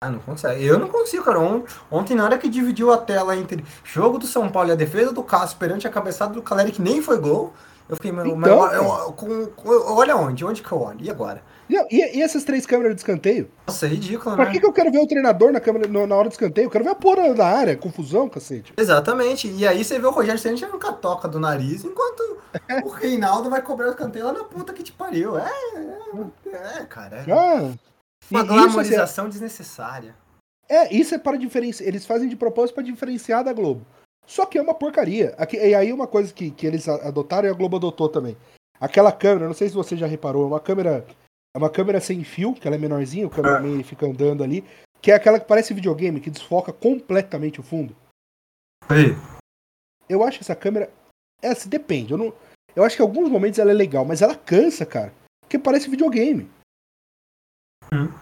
Ah, 0.00 0.10
não 0.10 0.18
consegue. 0.18 0.64
Eu 0.64 0.78
não 0.78 0.88
consigo, 0.88 1.24
cara. 1.24 1.40
Ontem, 1.90 2.14
na 2.14 2.24
hora 2.24 2.38
que 2.38 2.48
dividiu 2.48 2.92
a 2.92 2.98
tela 2.98 3.36
entre 3.36 3.64
jogo 3.82 4.18
do 4.18 4.26
São 4.26 4.50
Paulo 4.50 4.68
e 4.68 4.72
a 4.72 4.76
defesa 4.76 5.12
do 5.12 5.22
Cássio 5.22 5.58
perante 5.58 5.86
a 5.86 5.90
cabeçada 5.90 6.34
do 6.34 6.42
Caleri, 6.42 6.72
que 6.72 6.82
nem 6.82 7.00
foi 7.00 7.18
gol, 7.18 7.52
eu 7.88 7.96
fiquei, 7.96 8.10
então, 8.10 8.36
mas, 8.36 8.50
eu, 8.50 8.82
eu, 8.82 9.12
com, 9.12 9.50
olha 9.94 10.16
onde? 10.16 10.44
Onde 10.44 10.62
que 10.62 10.72
eu 10.72 10.80
olho? 10.80 10.98
E 11.00 11.08
agora? 11.08 11.42
E, 11.68 11.74
e, 11.74 12.18
e 12.18 12.22
essas 12.22 12.42
três 12.44 12.66
câmeras 12.66 12.94
de 12.94 13.00
escanteio? 13.00 13.48
Nossa, 13.66 13.86
é 13.86 13.88
ridículo, 13.88 14.36
pra 14.36 14.36
né? 14.36 14.44
Pra 14.44 14.52
que, 14.52 14.60
que 14.60 14.66
eu 14.66 14.72
quero 14.72 14.90
ver 14.90 14.98
o 14.98 15.06
treinador 15.06 15.52
na, 15.52 15.60
câmera, 15.60 15.86
no, 15.86 16.06
na 16.06 16.16
hora 16.16 16.28
do 16.28 16.32
escanteio? 16.32 16.66
Eu 16.66 16.70
quero 16.70 16.84
ver 16.84 16.90
a 16.90 16.94
porra 16.94 17.34
da 17.34 17.46
área, 17.46 17.76
confusão, 17.76 18.28
cacete. 18.28 18.72
Exatamente. 18.76 19.48
E 19.48 19.66
aí 19.66 19.84
você 19.84 19.98
vê 19.98 20.06
o 20.06 20.10
Rogério 20.10 20.40
Ceni 20.40 20.56
tirando 20.56 20.84
a 20.84 20.92
toca 20.92 21.28
do 21.28 21.38
nariz, 21.38 21.84
enquanto 21.84 22.38
o 22.84 22.88
Reinaldo 22.90 23.50
vai 23.50 23.62
cobrar 23.62 23.88
o 23.88 23.90
escanteio 23.90 24.26
lá 24.26 24.32
na 24.32 24.44
puta 24.44 24.72
que 24.72 24.82
te 24.82 24.92
pariu. 24.92 25.38
É, 25.38 25.50
é, 26.46 26.80
é 26.80 26.84
cara. 26.86 27.24
É. 27.26 27.32
Ah, 27.32 27.72
uma 28.30 28.42
glamorização 28.42 29.24
assim, 29.26 29.32
desnecessária. 29.32 30.14
É, 30.68 30.92
isso 30.92 31.14
é 31.14 31.18
para 31.18 31.36
diferenciar. 31.36 31.88
Eles 31.88 32.04
fazem 32.04 32.28
de 32.28 32.34
propósito 32.34 32.74
para 32.74 32.84
diferenciar 32.84 33.44
da 33.44 33.52
Globo. 33.52 33.86
Só 34.26 34.44
que 34.44 34.58
é 34.58 34.62
uma 34.62 34.74
porcaria. 34.74 35.34
Aqui, 35.38 35.56
e 35.56 35.74
aí 35.74 35.92
uma 35.92 36.06
coisa 36.06 36.32
que, 36.32 36.50
que 36.50 36.66
eles 36.66 36.88
adotaram 36.88 37.48
e 37.48 37.50
a 37.50 37.54
Globo 37.54 37.76
adotou 37.76 38.08
também. 38.08 38.36
Aquela 38.80 39.12
câmera, 39.12 39.46
não 39.46 39.54
sei 39.54 39.68
se 39.68 39.74
você 39.74 39.96
já 39.96 40.06
reparou, 40.06 40.44
é 40.44 40.46
uma 40.46 40.60
câmera. 40.60 41.06
É 41.54 41.58
uma 41.58 41.70
câmera 41.70 42.00
sem 42.00 42.22
fio, 42.22 42.52
que 42.52 42.66
ela 42.66 42.76
é 42.76 42.78
menorzinha, 42.78 43.26
o 43.26 43.30
cameraman 43.30 43.82
fica 43.82 44.04
andando 44.04 44.44
ali. 44.44 44.62
Que 45.00 45.10
é 45.10 45.14
aquela 45.14 45.40
que 45.40 45.46
parece 45.46 45.72
videogame, 45.72 46.20
que 46.20 46.30
desfoca 46.30 46.72
completamente 46.72 47.60
o 47.60 47.62
fundo. 47.62 47.96
Ei. 48.90 49.16
Eu 50.08 50.22
acho 50.22 50.40
essa 50.40 50.54
câmera. 50.54 50.90
É, 51.40 51.48
assim, 51.48 51.68
depende. 51.68 52.12
Eu, 52.12 52.18
não, 52.18 52.34
eu 52.74 52.84
acho 52.84 52.96
que 52.96 53.02
em 53.02 53.06
alguns 53.06 53.30
momentos 53.30 53.58
ela 53.58 53.70
é 53.70 53.74
legal, 53.74 54.04
mas 54.04 54.20
ela 54.20 54.34
cansa, 54.34 54.84
cara. 54.84 55.14
Porque 55.40 55.58
parece 55.58 55.88
videogame. 55.88 56.50
Hum. 57.92 58.12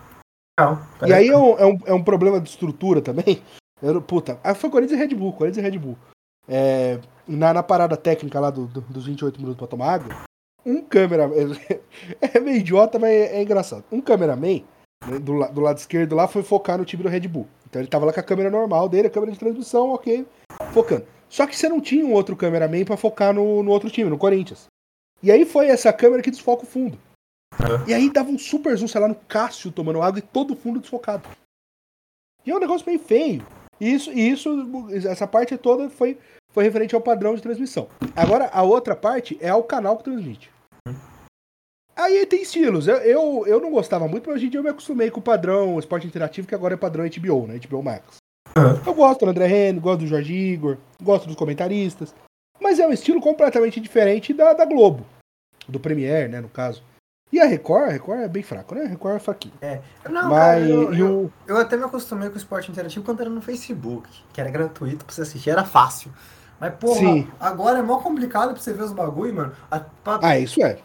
Não, 0.60 0.86
e 1.04 1.12
aí 1.12 1.28
é 1.28 1.36
um, 1.36 1.58
é, 1.58 1.66
um, 1.66 1.78
é 1.86 1.92
um 1.94 2.04
problema 2.04 2.40
de 2.40 2.48
estrutura 2.48 3.02
também. 3.02 3.42
Eu, 3.84 4.00
puta, 4.00 4.40
ah, 4.42 4.54
foi 4.54 4.70
Corinthians 4.70 4.98
e 4.98 5.04
Red 5.04 5.14
Bull, 5.14 5.34
Corinthians 5.34 5.66
e 5.66 5.70
Red 5.70 5.78
Bull. 5.78 5.98
É, 6.48 6.98
na, 7.28 7.52
na 7.52 7.62
parada 7.62 7.96
técnica 7.96 8.40
lá 8.40 8.50
do, 8.50 8.66
do, 8.66 8.80
dos 8.80 9.04
28 9.04 9.38
minutos 9.38 9.58
pra 9.58 9.66
tomar 9.66 9.92
água, 9.92 10.24
um 10.64 10.80
câmera. 10.80 11.28
É, 12.20 12.40
meio 12.40 12.56
idiota, 12.56 12.98
mas 12.98 13.10
é, 13.10 13.36
é 13.36 13.42
engraçado. 13.42 13.84
Um 13.92 14.00
cameraman, 14.00 14.62
né, 15.06 15.18
do, 15.18 15.46
do 15.48 15.60
lado 15.60 15.76
esquerdo 15.78 16.14
lá, 16.16 16.26
foi 16.26 16.42
focar 16.42 16.78
no 16.78 16.84
time 16.84 17.02
do 17.02 17.08
Red 17.08 17.28
Bull. 17.28 17.46
Então 17.68 17.80
ele 17.80 17.88
tava 17.88 18.06
lá 18.06 18.12
com 18.12 18.20
a 18.20 18.22
câmera 18.22 18.50
normal 18.50 18.88
dele, 18.88 19.08
a 19.08 19.10
câmera 19.10 19.32
de 19.32 19.38
transmissão, 19.38 19.90
ok, 19.90 20.26
focando. 20.72 21.06
Só 21.28 21.46
que 21.46 21.56
você 21.56 21.68
não 21.68 21.80
tinha 21.80 22.04
um 22.04 22.12
outro 22.12 22.36
cameraman 22.36 22.84
para 22.84 22.96
focar 22.96 23.34
no, 23.34 23.62
no 23.62 23.70
outro 23.70 23.90
time, 23.90 24.08
no 24.08 24.18
Corinthians. 24.18 24.66
E 25.22 25.30
aí 25.30 25.44
foi 25.44 25.68
essa 25.68 25.92
câmera 25.92 26.22
que 26.22 26.30
desfoca 26.30 26.64
o 26.64 26.66
fundo. 26.66 26.98
Uhum. 27.60 27.88
E 27.88 27.94
aí 27.94 28.10
dava 28.10 28.30
um 28.30 28.38
super 28.38 28.76
zoom, 28.76 28.88
sei 28.88 29.00
lá, 29.00 29.08
no 29.08 29.14
Cássio 29.14 29.72
tomando 29.72 30.02
água 30.02 30.18
e 30.18 30.22
todo 30.22 30.52
o 30.52 30.56
fundo 30.56 30.80
desfocado. 30.80 31.28
E 32.44 32.50
é 32.50 32.54
um 32.54 32.60
negócio 32.60 32.86
meio 32.86 32.98
feio. 32.98 33.46
Isso, 33.80 34.12
isso, 34.12 34.88
essa 35.08 35.26
parte 35.26 35.56
toda 35.56 35.90
foi, 35.90 36.18
foi 36.52 36.64
referente 36.64 36.94
ao 36.94 37.00
padrão 37.00 37.34
de 37.34 37.42
transmissão. 37.42 37.88
Agora, 38.14 38.48
a 38.52 38.62
outra 38.62 38.94
parte 38.94 39.36
é 39.40 39.48
ao 39.48 39.62
canal 39.62 39.96
que 39.96 40.04
transmite. 40.04 40.50
Aí 41.96 42.26
tem 42.26 42.42
estilos. 42.42 42.88
Eu, 42.88 42.96
eu, 42.96 43.46
eu 43.46 43.60
não 43.60 43.70
gostava 43.70 44.08
muito, 44.08 44.26
mas 44.26 44.36
hoje 44.36 44.46
em 44.46 44.50
dia 44.50 44.58
eu 44.58 44.64
me 44.64 44.70
acostumei 44.70 45.10
com 45.10 45.20
o 45.20 45.22
padrão 45.22 45.78
esporte 45.78 46.06
interativo, 46.06 46.48
que 46.48 46.54
agora 46.54 46.74
é 46.74 46.76
padrão 46.76 47.04
HBO, 47.04 47.46
né? 47.46 47.60
HBO 47.68 47.82
Max. 47.82 48.16
Uhum. 48.56 48.82
Eu 48.86 48.94
gosto 48.94 49.24
do 49.24 49.30
André 49.30 49.46
Reno, 49.46 49.80
gosto 49.80 50.00
do 50.00 50.06
Jorge 50.06 50.34
Igor, 50.34 50.76
gosto 51.02 51.26
dos 51.26 51.36
comentaristas. 51.36 52.14
Mas 52.60 52.78
é 52.78 52.86
um 52.86 52.92
estilo 52.92 53.20
completamente 53.20 53.80
diferente 53.80 54.32
da, 54.32 54.52
da 54.52 54.64
Globo. 54.64 55.04
Do 55.68 55.80
Premiere, 55.80 56.28
né, 56.28 56.40
no 56.40 56.48
caso. 56.48 56.82
E 57.34 57.40
a 57.40 57.46
Record, 57.46 57.88
a 57.88 57.90
Record 57.90 58.20
é 58.20 58.28
bem 58.28 58.44
fraco, 58.44 58.76
né? 58.76 58.84
A 58.84 58.88
Record 58.88 59.16
é 59.16 59.18
fraquinho. 59.18 59.54
É. 59.60 59.80
Não, 60.08 60.28
Mas, 60.28 60.38
cara, 60.38 60.60
eu, 60.60 60.94
eu, 60.94 61.32
eu, 61.48 61.56
até 61.56 61.76
me 61.76 61.82
acostumei 61.82 62.28
com 62.28 62.36
o 62.36 62.38
esporte 62.38 62.70
interativo 62.70 63.04
quando 63.04 63.22
era 63.22 63.28
no 63.28 63.42
Facebook, 63.42 64.08
que 64.32 64.40
era 64.40 64.48
gratuito 64.48 65.04
pra 65.04 65.12
você 65.12 65.22
assistir, 65.22 65.50
era 65.50 65.64
fácil. 65.64 66.12
Mas, 66.60 66.72
porra, 66.76 67.00
Sim. 67.00 67.28
agora 67.40 67.80
é 67.80 67.82
mó 67.82 67.98
complicado 67.98 68.52
pra 68.52 68.62
você 68.62 68.72
ver 68.72 68.84
os 68.84 68.92
bagulho, 68.92 69.34
mano. 69.34 69.52
A, 69.68 69.80
pra... 69.80 70.20
Ah, 70.22 70.38
isso 70.38 70.62
é. 70.62 70.78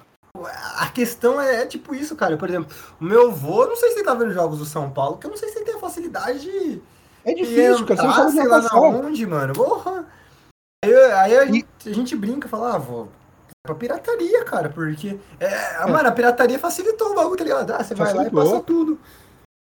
A 0.77 0.87
questão 0.87 1.39
é, 1.39 1.61
é, 1.61 1.65
tipo 1.67 1.93
isso, 1.93 2.15
cara. 2.15 2.35
Por 2.35 2.49
exemplo, 2.49 2.75
o 2.99 3.03
meu 3.03 3.29
avô, 3.29 3.67
não 3.67 3.75
sei 3.75 3.91
se 3.91 3.97
ele 3.97 4.05
tá 4.05 4.15
vendo 4.15 4.33
jogos 4.33 4.57
do 4.57 4.65
São 4.65 4.89
Paulo, 4.89 5.17
porque 5.17 5.27
eu 5.27 5.31
não 5.31 5.37
sei 5.37 5.49
se 5.49 5.57
ele 5.59 5.65
tem 5.65 5.75
a 5.75 5.79
facilidade 5.79 6.39
de. 6.39 6.81
É 7.23 7.31
difícil, 7.31 7.81
entrar, 7.81 7.95
cara. 7.95 8.11
Você 8.11 8.21
não 8.21 8.31
sei 8.31 8.47
lá 8.47 8.61
na 8.61 8.75
onde, 8.75 9.27
mano. 9.27 9.53
Porra. 9.53 10.03
Aí, 10.83 10.95
aí 10.95 11.37
a, 11.37 11.45
gente, 11.45 11.67
a, 11.85 11.93
gente, 11.93 12.15
brinca, 12.15 12.47
fala, 12.47 12.73
ah, 12.73 12.77
vô, 12.79 13.07
pra 13.69 13.75
pirataria, 13.75 14.43
cara, 14.45 14.69
porque. 14.69 15.19
É, 15.39 15.45
é. 15.45 15.85
Mano, 15.85 16.09
a 16.09 16.11
pirataria 16.11 16.57
facilitou 16.57 17.11
o 17.11 17.15
bagulho, 17.15 17.37
tá 17.37 17.43
ligado? 17.43 17.71
Ah, 17.71 17.83
você 17.83 17.95
vai 17.95 18.13
lá 18.13 18.25
e 18.25 18.31
passa 18.31 18.59
tudo. 18.61 18.99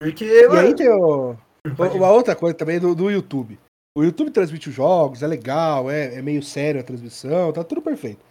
Porque. 0.01 0.25
E 0.25 0.47
mano, 0.47 0.59
aí 0.59 0.75
tem 0.75 0.89
o, 0.89 1.35
uma 1.95 2.11
outra 2.11 2.35
coisa 2.35 2.55
também 2.55 2.79
do, 2.79 2.95
do 2.95 3.09
YouTube. 3.09 3.59
O 3.95 4.03
YouTube 4.03 4.31
transmite 4.31 4.69
os 4.69 4.75
jogos, 4.75 5.21
é 5.21 5.27
legal, 5.27 5.89
é, 5.89 6.15
é 6.15 6.21
meio 6.21 6.41
sério 6.41 6.81
a 6.81 6.83
transmissão, 6.83 7.53
tá 7.53 7.63
tudo 7.63 7.81
perfeito. 7.81 8.25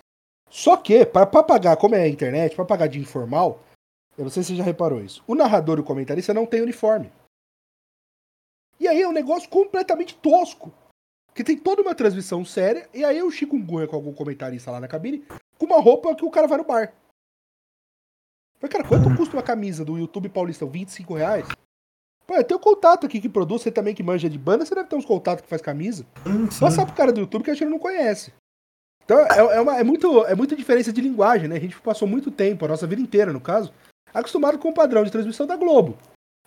Só 0.51 0.77
que, 0.77 1.07
para 1.07 1.25
pagar, 1.27 1.77
como 1.77 1.95
é 1.95 2.03
a 2.03 2.09
internet, 2.09 2.57
para 2.57 2.65
pagar 2.65 2.89
de 2.89 2.99
informal, 2.99 3.61
eu 4.19 4.25
não 4.25 4.31
sei 4.31 4.43
se 4.43 4.49
você 4.49 4.57
já 4.57 4.65
reparou 4.65 5.01
isso, 5.01 5.23
o 5.27 5.37
narrador 5.37 5.79
e 5.79 5.81
o 5.81 5.85
comentarista 5.85 6.35
não 6.35 6.47
tem 6.47 6.61
uniforme. 6.61 7.13
E 8.81 8.89
aí 8.89 9.01
é 9.01 9.09
um 9.09 9.13
negócio 9.13 9.49
completamente 9.49 10.17
tosco. 10.17 10.73
Que 11.35 11.43
tem 11.43 11.57
toda 11.57 11.83
uma 11.83 11.95
transmissão 11.95 12.45
séria, 12.45 12.89
e 12.93 13.05
aí 13.05 13.23
o 13.23 13.31
Chico 13.31 13.59
Gunha 13.59 13.87
com 13.87 13.97
algum 13.97 14.13
comentarista 14.13 14.71
lá 14.71 14.81
na 14.81 14.89
cabine, 14.89 15.25
com 15.59 15.67
uma 15.67 15.81
roupa 15.81 16.15
que 16.15 16.25
o 16.25 16.31
cara 16.31 16.47
vai 16.47 16.59
no 16.59 16.65
bar. 16.65 16.93
Mas, 18.61 18.71
cara, 18.71 18.85
quanto 18.85 19.09
uhum. 19.09 19.17
custa 19.17 19.37
uma 19.37 19.43
camisa 19.43 19.85
do 19.85 19.99
YouTube 19.99 20.29
Paulista? 20.29 20.65
25 20.65 21.15
reais? 21.15 21.49
Pô, 22.27 22.35
eu 22.35 22.45
tenho 22.45 22.61
contato 22.61 23.07
aqui 23.07 23.21
que 23.21 23.29
produz, 23.29 23.63
você 23.63 23.73
também 23.73 23.95
que 23.95 24.03
manja 24.03 24.31
de 24.31 24.39
banda, 24.39 24.65
você 24.65 24.75
deve 24.75 24.89
ter 24.89 24.95
uns 24.95 25.05
contatos 25.05 25.43
que 25.43 25.49
faz 25.49 25.61
camisa. 25.61 26.07
Hum, 26.25 26.47
Passar 26.61 26.87
pro 26.87 26.95
cara 26.95 27.13
do 27.13 27.21
YouTube 27.21 27.43
que 27.43 27.51
a 27.51 27.55
gente 27.55 27.69
não 27.69 27.79
conhece. 27.79 28.33
Então 29.05 29.19
é, 29.19 29.57
é, 29.57 29.61
uma, 29.61 29.79
é, 29.79 29.83
muito, 29.83 30.25
é 30.27 30.35
muita 30.35 30.55
diferença 30.55 30.93
de 30.93 31.01
linguagem, 31.01 31.49
né? 31.49 31.57
A 31.57 31.61
gente 31.61 31.81
passou 31.81 32.07
muito 32.07 32.31
tempo, 32.31 32.65
a 32.65 32.69
nossa 32.69 32.87
vida 32.87 33.03
inteira, 33.03 33.33
no 33.33 33.41
caso, 33.41 33.75
acostumado 34.15 34.59
com 34.59 34.69
o 34.69 34.75
padrão 34.75 35.03
de 35.03 35.11
transmissão 35.11 35.47
da 35.47 35.57
Globo. 35.57 35.99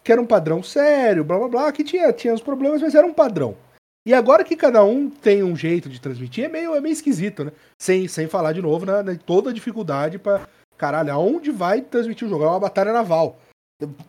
Que 0.02 0.12
era 0.12 0.22
um 0.22 0.26
padrão 0.26 0.64
sério, 0.64 1.24
blá 1.24 1.38
blá 1.38 1.48
blá, 1.50 1.72
que 1.72 1.84
tinha, 1.84 2.14
tinha 2.14 2.34
os 2.34 2.42
problemas, 2.42 2.82
mas 2.82 2.96
era 2.96 3.06
um 3.06 3.14
padrão. 3.14 3.58
E 4.06 4.14
agora 4.14 4.44
que 4.44 4.56
cada 4.56 4.84
um 4.84 5.10
tem 5.10 5.44
um 5.44 5.56
jeito 5.56 5.90
de 5.90 6.00
transmitir, 6.00 6.46
é 6.46 6.48
meio, 6.48 6.76
é 6.76 6.82
meio 6.82 6.94
esquisito, 6.94 7.44
né? 7.44 7.52
Sem, 7.82 8.08
sem 8.08 8.28
falar 8.28 8.54
de 8.54 8.62
novo 8.62 8.86
na, 8.86 9.02
na 9.02 9.16
toda 9.16 9.50
a 9.50 9.54
dificuldade 9.54 10.20
para 10.20 10.48
Caralho, 10.78 11.14
aonde 11.14 11.52
vai 11.52 11.82
transmitir 11.82 12.28
o 12.28 12.30
jogo? 12.30 12.44
É 12.44 12.48
uma 12.48 12.60
batalha 12.60 12.92
naval. 12.92 13.38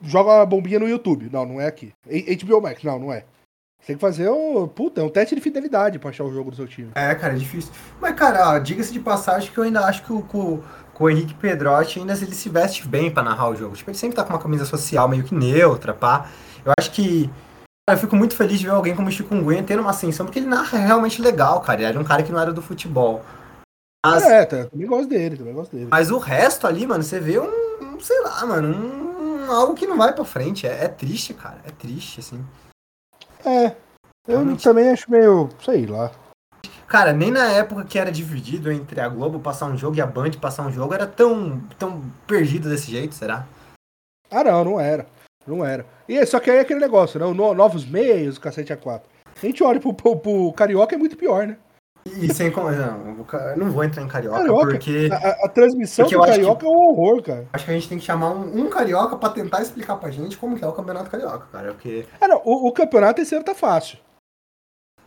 Joga 0.02 0.30
uma 0.30 0.46
bombinha 0.46 0.78
no 0.78 0.88
YouTube. 0.88 1.28
Não, 1.32 1.46
não 1.46 1.60
é 1.60 1.66
aqui. 1.66 1.92
HBO 2.04 2.60
Max, 2.60 2.82
não, 2.82 2.98
não 2.98 3.12
é. 3.12 3.24
Você 3.80 3.88
tem 3.88 3.96
que 3.96 4.00
fazer 4.00 4.28
um. 4.28 4.66
Puta, 4.66 5.00
é 5.00 5.04
um 5.04 5.08
teste 5.08 5.34
de 5.34 5.40
fidelidade 5.40 5.98
pra 5.98 6.10
achar 6.10 6.24
o 6.24 6.32
jogo 6.32 6.50
do 6.50 6.56
seu 6.56 6.66
time. 6.66 6.90
É, 6.94 7.14
cara, 7.14 7.34
é 7.34 7.36
difícil. 7.36 7.72
Mas, 8.00 8.14
cara, 8.16 8.58
diga-se 8.58 8.92
de 8.92 8.98
passagem 8.98 9.50
que 9.52 9.58
eu 9.58 9.64
ainda 9.64 9.84
acho 9.84 10.02
que 10.02 10.12
o, 10.12 10.18
o, 10.34 10.64
o 10.98 11.10
Henrique 11.10 11.34
Pedrotti 11.34 12.00
ainda 12.00 12.14
ele 12.14 12.34
se 12.34 12.48
veste 12.48 12.86
bem 12.86 13.10
pra 13.10 13.22
narrar 13.22 13.50
o 13.50 13.56
jogo. 13.56 13.76
Tipo, 13.76 13.90
ele 13.90 13.98
sempre 13.98 14.16
tá 14.16 14.24
com 14.24 14.30
uma 14.30 14.40
camisa 14.40 14.64
social 14.64 15.08
meio 15.08 15.22
que 15.22 15.34
neutra, 15.34 15.94
pá. 15.94 16.28
Eu 16.64 16.72
acho 16.78 16.90
que. 16.90 17.30
Eu 17.88 17.96
fico 17.96 18.16
muito 18.16 18.34
feliz 18.34 18.58
de 18.58 18.66
ver 18.66 18.72
alguém 18.72 18.96
como 18.96 19.08
o 19.08 19.12
Chico 19.12 19.32
Nguyen 19.32 19.62
tendo 19.62 19.80
uma 19.80 19.90
ascensão, 19.90 20.26
porque 20.26 20.40
ele 20.40 20.48
narra 20.48 20.76
realmente 20.76 21.22
legal, 21.22 21.60
cara. 21.60 21.80
Ele 21.80 21.88
era 21.88 22.00
um 22.00 22.04
cara 22.04 22.24
que 22.24 22.32
não 22.32 22.40
era 22.40 22.52
do 22.52 22.60
futebol. 22.60 23.24
Mas... 24.04 24.24
É, 24.24 24.44
tá, 24.44 24.64
também 24.66 24.86
gosto 24.88 25.08
dele, 25.08 25.36
também 25.36 25.54
gosto 25.54 25.70
dele. 25.70 25.88
Mas 25.88 26.10
o 26.10 26.18
resto 26.18 26.66
ali, 26.66 26.84
mano, 26.84 27.04
você 27.04 27.20
vê 27.20 27.38
um, 27.38 27.94
um 27.94 28.00
sei 28.00 28.20
lá, 28.22 28.44
mano, 28.44 28.74
um, 28.74 29.52
algo 29.52 29.74
que 29.74 29.86
não 29.86 29.96
vai 29.96 30.12
pra 30.12 30.24
frente. 30.24 30.66
É, 30.66 30.84
é 30.84 30.88
triste, 30.88 31.32
cara. 31.32 31.60
É 31.64 31.70
triste, 31.70 32.18
assim. 32.18 32.44
É. 33.44 33.66
Eu 34.26 34.38
Realmente. 34.38 34.64
também 34.64 34.88
acho 34.88 35.08
meio. 35.08 35.48
sei 35.64 35.86
lá. 35.86 36.10
Cara, 36.88 37.12
nem 37.12 37.30
na 37.30 37.46
época 37.52 37.84
que 37.84 37.98
era 37.98 38.10
dividido 38.10 38.70
entre 38.70 39.00
a 39.00 39.08
Globo 39.08 39.38
passar 39.38 39.66
um 39.66 39.76
jogo 39.76 39.96
e 39.96 40.00
a 40.00 40.06
Band 40.06 40.32
passar 40.40 40.66
um 40.66 40.72
jogo 40.72 40.92
era 40.92 41.06
tão, 41.06 41.60
tão 41.78 42.02
perdido 42.26 42.68
desse 42.68 42.90
jeito, 42.90 43.14
será? 43.14 43.46
Ah, 44.30 44.42
não, 44.42 44.64
não 44.64 44.80
era. 44.80 45.06
Não 45.46 45.64
era. 45.64 45.86
E 46.08 46.24
só 46.26 46.40
que 46.40 46.50
aí 46.50 46.58
é 46.58 46.60
aquele 46.60 46.80
negócio, 46.80 47.20
né? 47.20 47.26
Novos 47.54 47.86
meios, 47.86 48.36
o 48.36 48.40
cacete 48.40 48.72
A4. 48.72 49.02
A 49.42 49.46
gente 49.46 49.62
olha 49.62 49.78
pro, 49.78 49.92
pro, 49.94 50.16
pro 50.16 50.52
Carioca 50.52 50.94
é 50.94 50.98
muito 50.98 51.16
pior, 51.16 51.46
né? 51.46 51.56
E 52.06 52.32
sem 52.32 52.52
como. 52.52 52.70
Não, 52.70 53.26
eu 53.50 53.56
não 53.56 53.70
vou 53.70 53.82
entrar 53.82 54.02
em 54.02 54.08
carioca, 54.08 54.38
carioca 54.38 54.66
porque. 54.66 55.08
A, 55.12 55.46
a 55.46 55.48
transmissão 55.48 56.04
porque 56.04 56.16
do 56.16 56.22
carioca 56.22 56.60
que, 56.60 56.66
é 56.66 56.68
um 56.68 56.90
horror, 56.90 57.22
cara. 57.22 57.48
Acho 57.52 57.64
que 57.64 57.70
a 57.72 57.74
gente 57.74 57.88
tem 57.88 57.98
que 57.98 58.04
chamar 58.04 58.30
um, 58.30 58.60
um, 58.60 58.70
carioca 58.70 59.16
pra 59.16 59.28
tentar 59.30 59.60
explicar 59.60 59.96
pra 59.96 60.10
gente 60.10 60.36
como 60.36 60.56
que 60.56 60.64
é 60.64 60.68
o 60.68 60.72
campeonato 60.72 61.10
carioca, 61.10 61.46
cara. 61.50 61.72
Porque... 61.72 62.06
É, 62.20 62.28
não, 62.28 62.40
o, 62.44 62.68
o 62.68 62.72
campeonato 62.72 63.20
esse 63.20 63.34
ano 63.34 63.44
tá 63.44 63.54
fácil. 63.54 63.98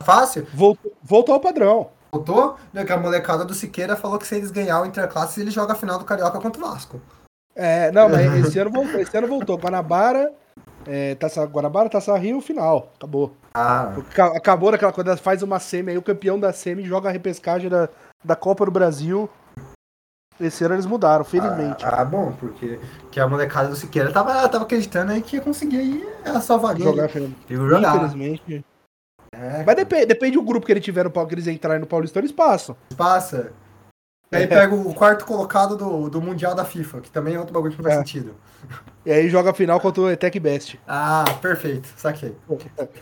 Fácil? 0.01 0.45
Voltou, 0.53 0.91
voltou 1.01 1.35
ao 1.35 1.41
padrão. 1.41 1.89
Voltou? 2.11 2.57
Né, 2.73 2.83
que 2.83 2.91
a 2.91 2.97
molecada 2.97 3.45
do 3.45 3.53
Siqueira 3.53 3.95
falou 3.95 4.17
que 4.17 4.27
se 4.27 4.35
eles 4.35 4.51
ganhar 4.51 4.81
o 4.81 4.85
Interclasses, 4.85 5.37
ele 5.37 5.51
joga 5.51 5.73
a 5.73 5.75
final 5.75 5.99
do 5.99 6.05
Carioca 6.05 6.39
contra 6.39 6.61
o 6.61 6.67
Vasco. 6.67 6.99
É, 7.61 7.91
não, 7.91 8.07
mas 8.07 8.45
esse 8.45 8.57
ano 8.57 8.71
voltou. 8.71 9.01
Esse 9.01 9.17
ano 9.17 9.27
voltou. 9.27 9.57
Guanabara, 9.57 10.31
é, 10.87 11.13
Taça 11.15 11.43
Guanabara, 11.45 11.89
Taça 11.89 12.17
Rio, 12.17 12.39
final. 12.39 12.93
Acabou. 12.95 13.35
Ah. 13.53 13.93
Acabou 14.33 14.71
naquela 14.71 14.93
coisa, 14.93 15.17
faz 15.17 15.43
uma 15.43 15.59
semi, 15.59 15.91
aí 15.91 15.97
o 15.97 16.01
campeão 16.01 16.39
da 16.39 16.53
semi 16.53 16.85
joga 16.85 17.09
a 17.09 17.11
repescagem 17.11 17.69
da, 17.69 17.89
da 18.23 18.35
Copa 18.35 18.63
do 18.63 18.71
Brasil. 18.71 19.29
Esse 20.39 20.63
ano 20.63 20.75
eles 20.75 20.85
mudaram, 20.85 21.25
felizmente. 21.25 21.83
Ah, 21.83 21.99
ah 22.01 22.05
bom, 22.05 22.31
porque 22.39 22.79
que 23.11 23.19
a 23.19 23.27
molecada 23.27 23.67
do 23.67 23.75
Siqueira 23.75 24.09
tava, 24.09 24.47
tava 24.47 24.63
acreditando 24.63 25.11
aí 25.11 25.21
que 25.21 25.35
ia 25.35 25.41
conseguir 25.41 25.79
aí 25.79 26.09
a 26.23 26.39
salvaguinha. 26.39 26.89
Jogar, 26.89 27.09
jogar. 27.49 27.95
Infelizmente. 27.97 28.65
É. 29.35 29.63
Mas 29.65 29.75
depende, 29.75 30.05
depende 30.05 30.37
do 30.37 30.43
grupo 30.43 30.65
que 30.65 30.71
ele 30.71 30.79
tiver 30.79 31.03
no 31.03 31.11
que 31.11 31.35
eles 31.35 31.47
entrarem 31.47 31.81
no 31.81 31.85
Paulistão, 31.85 32.21
eles 32.21 32.31
passam. 32.31 32.75
Passa. 32.95 33.51
Aí 34.31 34.43
é. 34.43 34.47
pega 34.47 34.75
o 34.75 34.93
quarto 34.93 35.25
colocado 35.25 35.75
do, 35.75 36.09
do 36.09 36.21
Mundial 36.21 36.53
da 36.53 36.63
FIFA, 36.63 37.01
que 37.01 37.09
também 37.09 37.33
é 37.33 37.39
outro 37.39 37.53
bagulho 37.53 37.71
que 37.71 37.81
não 37.81 37.83
faz 37.83 37.95
é. 37.95 37.99
sentido. 37.99 38.35
E 39.05 39.11
aí 39.11 39.27
joga 39.29 39.49
a 39.49 39.53
final 39.53 39.79
contra 39.79 40.03
o 40.03 40.17
Tech 40.17 40.39
Best. 40.39 40.79
Ah, 40.87 41.25
perfeito. 41.41 41.87
Saquei. 41.97 42.35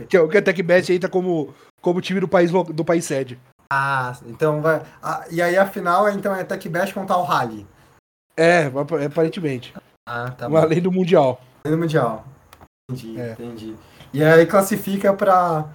Que, 0.08 0.18
o 0.18 0.30
Tech 0.30 0.64
Best 0.64 0.94
entra 0.94 1.10
como, 1.10 1.54
como 1.82 2.00
time 2.00 2.22
do 2.22 2.28
país, 2.28 2.50
do 2.52 2.86
país 2.86 3.04
sede. 3.04 3.38
Ah, 3.72 4.16
então 4.26 4.62
vai. 4.62 4.82
Ah, 5.04 5.26
e 5.30 5.42
aí 5.42 5.58
a 5.58 5.66
final 5.66 6.10
então 6.10 6.34
é 6.34 6.44
Tech 6.44 6.70
Best 6.70 6.94
contra 6.94 7.18
o 7.18 7.24
Rally. 7.24 7.68
É, 8.38 8.72
aparentemente. 9.06 9.74
Ah, 10.08 10.32
tá 10.32 10.48
Uma 10.48 10.62
bom. 10.62 10.68
lei 10.68 10.80
do 10.80 10.92
Mundial. 10.92 11.42
Lei 11.66 11.76
do 11.76 11.78
Mundial. 11.78 12.26
Entendi, 12.90 13.20
é. 13.20 13.32
entendi. 13.34 13.76
E 14.14 14.24
aí 14.24 14.46
classifica 14.46 15.14
pra, 15.14 15.66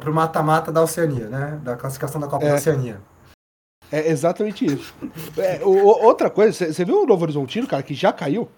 pro 0.00 0.12
mata-mata 0.12 0.72
da 0.72 0.82
Oceania, 0.82 1.28
né? 1.28 1.60
Da 1.62 1.76
classificação 1.76 2.20
da 2.20 2.26
Copa 2.26 2.44
é. 2.44 2.48
da 2.48 2.54
Oceania. 2.56 3.00
É 3.90 4.08
exatamente 4.08 4.66
isso. 4.66 4.94
É, 5.38 5.64
o, 5.64 5.86
outra 6.04 6.28
coisa, 6.28 6.72
você 6.72 6.84
viu 6.84 7.02
o 7.02 7.06
Novo 7.06 7.22
Horizontino, 7.22 7.66
cara, 7.66 7.82
que 7.82 7.94
já 7.94 8.12
caiu? 8.12 8.48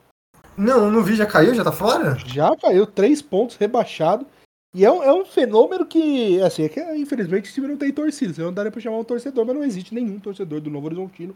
Não, 0.56 0.90
não 0.90 1.02
vi, 1.02 1.14
já 1.14 1.26
caiu, 1.26 1.54
já 1.54 1.64
tá 1.64 1.72
fora? 1.72 2.16
Já 2.26 2.54
caiu, 2.56 2.86
três 2.86 3.22
pontos 3.22 3.56
rebaixado. 3.56 4.26
E 4.74 4.84
é 4.84 4.90
um, 4.90 5.02
é 5.02 5.12
um 5.12 5.24
fenômeno 5.24 5.84
que, 5.86 6.40
assim, 6.42 6.64
é 6.64 6.68
que 6.68 6.80
infelizmente 6.94 7.50
o 7.50 7.52
time 7.52 7.68
não 7.68 7.76
tem 7.76 7.92
torcida. 7.92 8.32
Você 8.32 8.42
não 8.42 8.52
daria 8.52 8.70
pra 8.70 8.80
chamar 8.80 8.98
um 8.98 9.04
torcedor, 9.04 9.44
mas 9.44 9.54
não 9.54 9.64
existe 9.64 9.94
nenhum 9.94 10.18
torcedor 10.18 10.60
do 10.60 10.70
Novo 10.70 10.86
Horizontino. 10.86 11.34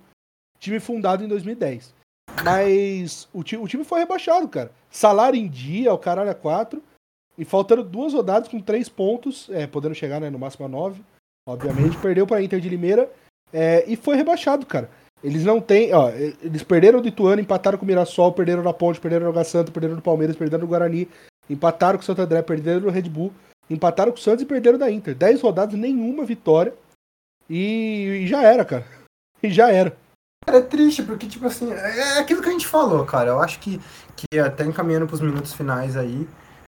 Time 0.59 0.79
fundado 0.79 1.25
em 1.25 1.29
2010. 1.29 1.95
Mas 2.45 3.29
o, 3.33 3.43
time, 3.43 3.63
o 3.63 3.69
time 3.69 3.85
foi 3.85 4.01
rebaixado, 4.01 4.49
cara. 4.49 4.71
Salário 4.91 5.39
em 5.39 5.49
dia, 5.49 5.93
o 5.93 5.99
caralho 5.99 6.31
a 6.31 6.35
quatro. 6.35 6.83
E 7.37 7.45
faltando 7.45 7.83
duas 7.83 8.13
rodadas 8.13 8.49
com 8.49 8.61
três 8.61 8.89
pontos, 8.89 9.49
é, 9.51 9.67
podendo 9.67 9.95
chegar 9.95 10.21
né, 10.21 10.31
no 10.31 10.39
máximo 10.39 10.67
a 10.67 10.69
nove, 10.69 11.03
obviamente. 11.49 11.97
Perdeu 11.99 12.27
pra 12.27 12.43
Inter 12.43 12.61
de 12.61 12.69
Limeira 12.69 13.11
é, 13.55 13.85
e 13.87 13.95
foi 13.95 14.17
rebaixado, 14.17 14.67
cara. 14.67 14.91
Eles 15.23 15.45
não 15.45 15.61
têm, 15.61 15.95
ó, 15.95 16.11
eles 16.11 16.65
perderam 16.65 17.01
do 17.01 17.07
Ituano, 17.07 17.41
empataram 17.41 17.79
com 17.79 17.85
o 17.85 17.87
Mirassol, 17.87 18.33
perderam 18.33 18.65
na 18.65 18.73
Ponte, 18.75 19.01
perderam 19.01 19.25
no 19.25 19.31
Água 19.31 19.45
Santa, 19.45 19.71
perderam 19.71 19.95
no 19.95 20.03
Palmeiras, 20.03 20.37
perderam 20.37 20.63
no 20.63 20.69
Guarani, 20.69 21.09
empataram 21.49 21.97
com 21.97 22.03
o 22.03 22.05
Santo 22.05 22.21
André, 22.21 22.43
perderam 22.43 22.81
no 22.81 22.91
Red 22.91 23.09
Bull, 23.09 23.33
empataram 23.71 24.13
com 24.13 24.19
o 24.19 24.21
Santos 24.21 24.43
e 24.43 24.47
perderam 24.47 24.77
da 24.77 24.91
Inter. 24.91 25.15
Dez 25.15 25.41
rodadas, 25.41 25.79
nenhuma 25.79 26.25
vitória. 26.25 26.75
E, 27.49 28.23
e 28.25 28.27
já 28.27 28.43
era, 28.43 28.65
cara. 28.65 28.85
E 29.43 29.51
já 29.51 29.71
era. 29.71 29.95
Cara, 30.47 30.59
é 30.59 30.63
triste, 30.63 31.03
porque, 31.03 31.27
tipo 31.27 31.47
assim, 31.47 31.71
é, 31.71 32.17
é 32.17 32.19
aquilo 32.19 32.41
que 32.41 32.49
a 32.49 32.53
gente 32.53 32.67
falou, 32.67 33.05
cara. 33.05 33.29
Eu 33.29 33.41
acho 33.41 33.61
que, 33.61 33.79
que 34.17 34.39
até 34.39 34.65
encaminhando 34.65 35.07
pros 35.07 35.21
minutos 35.21 35.53
finais 35.53 35.99
aí, 35.99 36.27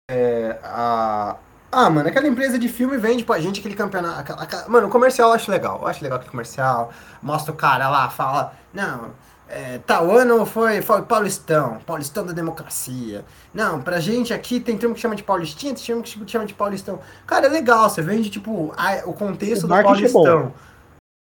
é, 0.10 0.58
a, 0.64 1.38
ah, 1.74 1.90
mano, 1.90 2.08
aquela 2.10 2.28
empresa 2.28 2.58
de 2.60 2.68
filme 2.70 2.98
vende 2.98 3.24
pra 3.24 3.40
gente 3.40 3.60
aquele 3.60 3.76
campeonato. 3.76 4.20
Aquela, 4.20 4.44
aquela... 4.44 4.70
Mano, 4.70 4.88
o 4.88 4.90
comercial 4.90 5.30
eu 5.30 5.36
acho 5.36 5.50
legal. 5.52 5.80
Eu 5.82 5.88
acho 5.88 6.04
legal 6.04 6.18
aquele 6.18 6.32
comercial. 6.32 6.92
Mostra 7.22 7.52
o 7.54 7.56
cara 7.56 7.90
lá, 7.90 8.10
fala. 8.10 8.54
Não, 8.74 9.12
é, 9.50 9.78
tal 9.86 10.10
ano 10.10 10.46
foi, 10.46 10.82
foi 10.82 11.02
Paulistão, 11.04 11.80
Paulistão 11.86 12.26
da 12.26 12.34
democracia. 12.34 13.24
Não, 13.54 13.82
pra 13.82 14.00
gente 14.00 14.34
aqui 14.34 14.60
tem 14.60 14.78
termo 14.78 14.96
que 14.96 15.02
chama 15.02 15.16
de 15.16 15.24
Paulistinha, 15.24 15.74
tem 15.76 15.84
termo 15.84 16.02
que 16.02 16.32
chama 16.32 16.46
de 16.46 16.54
Paulistão. 16.54 17.00
Cara, 17.28 17.46
é 17.46 17.50
legal, 17.50 17.90
você 17.90 18.02
vende, 18.02 18.30
tipo, 18.30 18.74
a, 18.76 19.04
o 19.08 19.14
contexto 19.14 19.66
O 19.66 19.68
do 19.68 19.76
é 19.76 19.84
Paulistão. 19.84 20.54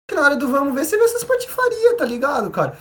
que 0.09 0.15
na 0.15 0.21
hora 0.23 0.35
do 0.35 0.47
vamos 0.47 0.73
ver, 0.73 0.83
você 0.85 0.97
vê 0.97 1.03
essas 1.03 1.23
patifarias, 1.23 1.97
tá 1.97 2.05
ligado, 2.05 2.49
cara? 2.49 2.77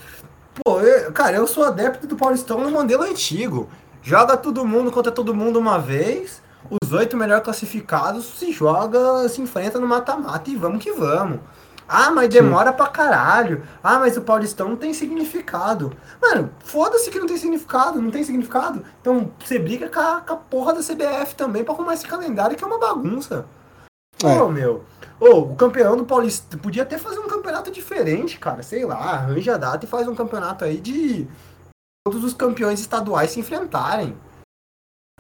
Pô, 0.64 0.80
eu- 0.80 1.12
cara, 1.12 1.36
eu 1.36 1.46
sou 1.46 1.64
adepto 1.64 2.06
do 2.06 2.16
Paulistão 2.16 2.58
no 2.60 2.70
modelo 2.70 3.02
antigo. 3.02 3.68
Joga 4.02 4.36
todo 4.36 4.64
mundo 4.64 4.90
contra 4.90 5.12
todo 5.12 5.34
mundo 5.34 5.58
uma 5.58 5.78
vez, 5.78 6.42
os 6.82 6.92
oito 6.92 7.16
melhores 7.16 7.44
classificados 7.44 8.24
se 8.38 8.52
joga, 8.52 9.28
se 9.28 9.40
enfrenta 9.40 9.78
no 9.78 9.86
mata-mata 9.86 10.48
e 10.50 10.56
vamos 10.56 10.82
que 10.82 10.92
vamos. 10.92 11.40
Ah, 11.88 12.10
mas 12.10 12.28
demora 12.30 12.72
pra 12.72 12.86
caralho. 12.86 13.62
Ah, 13.82 13.98
mas 13.98 14.16
o 14.16 14.22
Paulistão 14.22 14.68
não 14.68 14.76
tem 14.76 14.94
significado. 14.94 15.92
Mano, 16.22 16.50
foda-se 16.64 17.10
que 17.10 17.18
não 17.18 17.26
tem 17.26 17.36
significado, 17.36 18.00
não 18.00 18.10
tem 18.10 18.24
significado. 18.24 18.82
Então 19.00 19.30
você 19.38 19.58
briga 19.58 19.90
com 19.90 20.00
a, 20.00 20.20
com 20.22 20.32
a 20.32 20.36
porra 20.36 20.72
da 20.72 20.80
CBF 20.80 21.34
também 21.34 21.62
pra 21.64 21.74
arrumar 21.74 21.94
esse 21.94 22.06
calendário 22.06 22.56
que 22.56 22.64
é 22.64 22.66
uma 22.66 22.78
bagunça. 22.78 23.44
Pô, 24.18 24.28
É. 24.28 24.48
meu. 24.50 24.84
Ô, 25.20 25.40
o 25.40 25.54
campeão 25.56 25.96
do 25.96 26.04
Paulista 26.06 26.56
podia 26.56 26.82
até 26.84 26.96
fazer 26.96 27.18
um 27.18 27.28
campeonato 27.28 27.70
diferente, 27.70 28.38
cara. 28.38 28.62
Sei 28.62 28.84
lá, 28.86 28.96
arranja 28.96 29.54
a 29.54 29.58
data 29.58 29.84
e 29.84 29.88
faz 29.88 30.08
um 30.08 30.14
campeonato 30.14 30.64
aí 30.64 30.78
de 30.80 31.28
todos 32.06 32.24
os 32.24 32.32
campeões 32.32 32.80
estaduais 32.80 33.32
se 33.32 33.40
enfrentarem. 33.40 34.16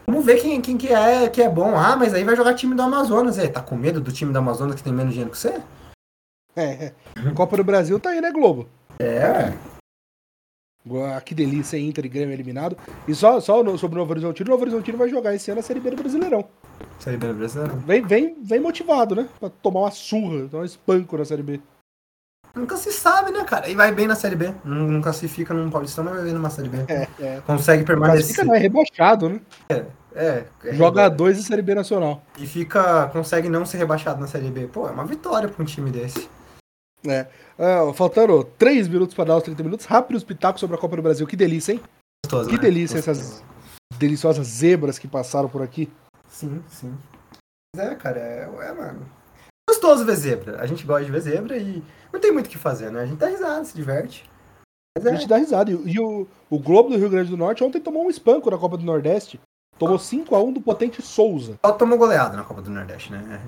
Vamos 0.06 0.24
ver 0.24 0.40
quem, 0.40 0.60
quem 0.60 0.76
que, 0.76 0.88
é, 0.88 1.28
que 1.28 1.42
é 1.42 1.48
bom. 1.48 1.76
Ah, 1.76 1.96
mas 1.96 2.12
aí 2.14 2.24
vai 2.24 2.36
jogar 2.36 2.54
time 2.54 2.74
do 2.74 2.82
Amazonas. 2.82 3.38
É, 3.38 3.48
tá 3.48 3.62
com 3.62 3.76
medo 3.76 4.00
do 4.00 4.12
time 4.12 4.32
do 4.32 4.38
Amazonas 4.38 4.74
que 4.74 4.82
tem 4.82 4.92
menos 4.92 5.12
dinheiro 5.12 5.30
que 5.30 5.38
você? 5.38 5.60
É, 6.54 6.64
é. 6.86 6.92
Copa 7.34 7.56
do 7.56 7.64
Brasil 7.64 7.98
tá 7.98 8.10
aí, 8.10 8.20
né, 8.20 8.30
Globo? 8.30 8.68
É. 8.98 9.52
Ah, 11.14 11.20
Que 11.20 11.34
delícia? 11.34 11.78
Inter 11.78 12.04
e 12.04 12.08
Grêmio 12.08 12.34
eliminado. 12.34 12.76
E 13.06 13.14
só, 13.14 13.40
só 13.40 13.62
sobre 13.78 13.96
o 13.96 14.00
Novo 14.00 14.10
Horizontino, 14.12 14.48
o 14.48 14.50
Novo 14.50 14.62
Horizontino 14.64 14.98
vai 14.98 15.08
jogar 15.08 15.34
esse 15.34 15.50
ano 15.50 15.60
a 15.60 15.62
Série 15.62 15.80
B 15.80 15.90
do 15.90 15.96
Brasileirão. 15.96 16.44
Série 16.98 17.16
B 17.16 17.32
brasileira. 17.32 17.74
Vem, 17.74 18.02
vem, 18.02 18.36
vem 18.42 18.60
motivado, 18.60 19.14
né? 19.14 19.28
Pra 19.38 19.48
tomar 19.48 19.80
uma 19.80 19.90
surra, 19.90 20.48
tomar 20.48 20.62
um 20.62 20.66
espanco 20.66 21.16
na 21.16 21.24
Série 21.24 21.42
B. 21.42 21.60
Nunca 22.54 22.76
se 22.76 22.92
sabe, 22.92 23.30
né, 23.30 23.44
cara? 23.44 23.68
E 23.68 23.74
vai 23.74 23.92
bem 23.92 24.06
na 24.06 24.14
Série 24.14 24.36
B. 24.36 24.52
Não, 24.64 24.86
não 24.88 25.00
classifica 25.00 25.54
num 25.54 25.70
Paulistão, 25.70 26.04
mas 26.04 26.14
vai 26.14 26.24
bem 26.24 26.32
numa 26.34 26.50
Série 26.50 26.68
B. 26.68 26.84
É, 26.86 27.08
é. 27.18 27.40
Consegue 27.46 27.82
permanecer. 27.84 28.26
fica 28.34 28.44
não, 28.44 28.54
é 28.54 28.58
rebaixado, 28.58 29.28
né? 29.28 29.40
É, 29.70 29.84
é 30.14 30.44
Joga 30.74 31.08
dois 31.08 31.38
em 31.38 31.42
Série 31.42 31.62
B 31.62 31.74
Nacional. 31.74 32.22
E 32.38 32.46
fica. 32.46 33.08
Consegue 33.08 33.48
não 33.48 33.64
ser 33.64 33.78
rebaixado 33.78 34.20
na 34.20 34.26
Série 34.26 34.50
B. 34.50 34.66
Pô, 34.66 34.86
é 34.86 34.90
uma 34.90 35.06
vitória 35.06 35.48
pra 35.48 35.62
um 35.62 35.66
time 35.66 35.90
desse. 35.90 36.28
É. 37.06 37.26
Ah, 37.58 37.90
faltando 37.94 38.44
3 38.58 38.86
minutos 38.86 39.14
pra 39.14 39.24
dar 39.24 39.36
os 39.36 39.42
30 39.42 39.62
minutos. 39.62 39.86
Rápidos 39.86 40.22
pitacos 40.22 40.60
sobre 40.60 40.76
a 40.76 40.78
Copa 40.78 40.96
do 40.96 41.02
Brasil. 41.02 41.26
Que 41.26 41.36
delícia, 41.36 41.72
hein? 41.72 41.80
Gostoso, 42.26 42.48
Que 42.50 42.56
né? 42.56 42.62
delícia 42.62 42.96
Gostoso. 42.96 43.20
essas 43.20 43.44
deliciosas 43.98 44.46
zebras 44.46 44.98
que 44.98 45.08
passaram 45.08 45.48
por 45.48 45.62
aqui. 45.62 45.90
Sim, 46.28 46.62
sim. 46.68 46.94
Mas 47.74 47.86
é, 47.86 47.94
cara, 47.94 48.20
é, 48.20 48.42
é, 48.42 48.72
mano. 48.72 49.06
Gostoso 49.82 50.04
ver 50.04 50.14
zebra. 50.14 50.62
A 50.62 50.66
gente 50.66 50.86
gosta 50.86 51.04
de 51.04 51.10
ver 51.10 51.20
zebra 51.20 51.56
e 51.56 51.82
não 52.12 52.20
tem 52.20 52.30
muito 52.30 52.46
o 52.46 52.48
que 52.48 52.56
fazer, 52.56 52.90
né? 52.92 53.02
A 53.02 53.06
gente 53.06 53.18
dá 53.18 53.26
risada, 53.26 53.64
se 53.64 53.74
diverte. 53.74 54.30
A 54.96 55.08
é, 55.08 55.16
gente 55.16 55.26
dá 55.26 55.36
risada. 55.36 55.72
E, 55.72 55.98
o, 55.98 56.28
o 56.48 56.58
Globo 56.60 56.90
do 56.90 56.96
Rio 56.96 57.10
Grande 57.10 57.30
do 57.30 57.36
Norte 57.36 57.64
ontem 57.64 57.80
tomou 57.80 58.06
um 58.06 58.10
espanco 58.10 58.48
na 58.48 58.56
Copa 58.56 58.76
do 58.76 58.84
Nordeste. 58.84 59.40
Tomou 59.76 59.96
5x1 59.96 60.52
do 60.52 60.60
potente 60.60 61.02
Souza. 61.02 61.58
só 61.64 61.72
tomou 61.72 61.98
goleada 61.98 62.36
na 62.36 62.44
Copa 62.44 62.62
do 62.62 62.70
Nordeste, 62.70 63.10
né? 63.10 63.40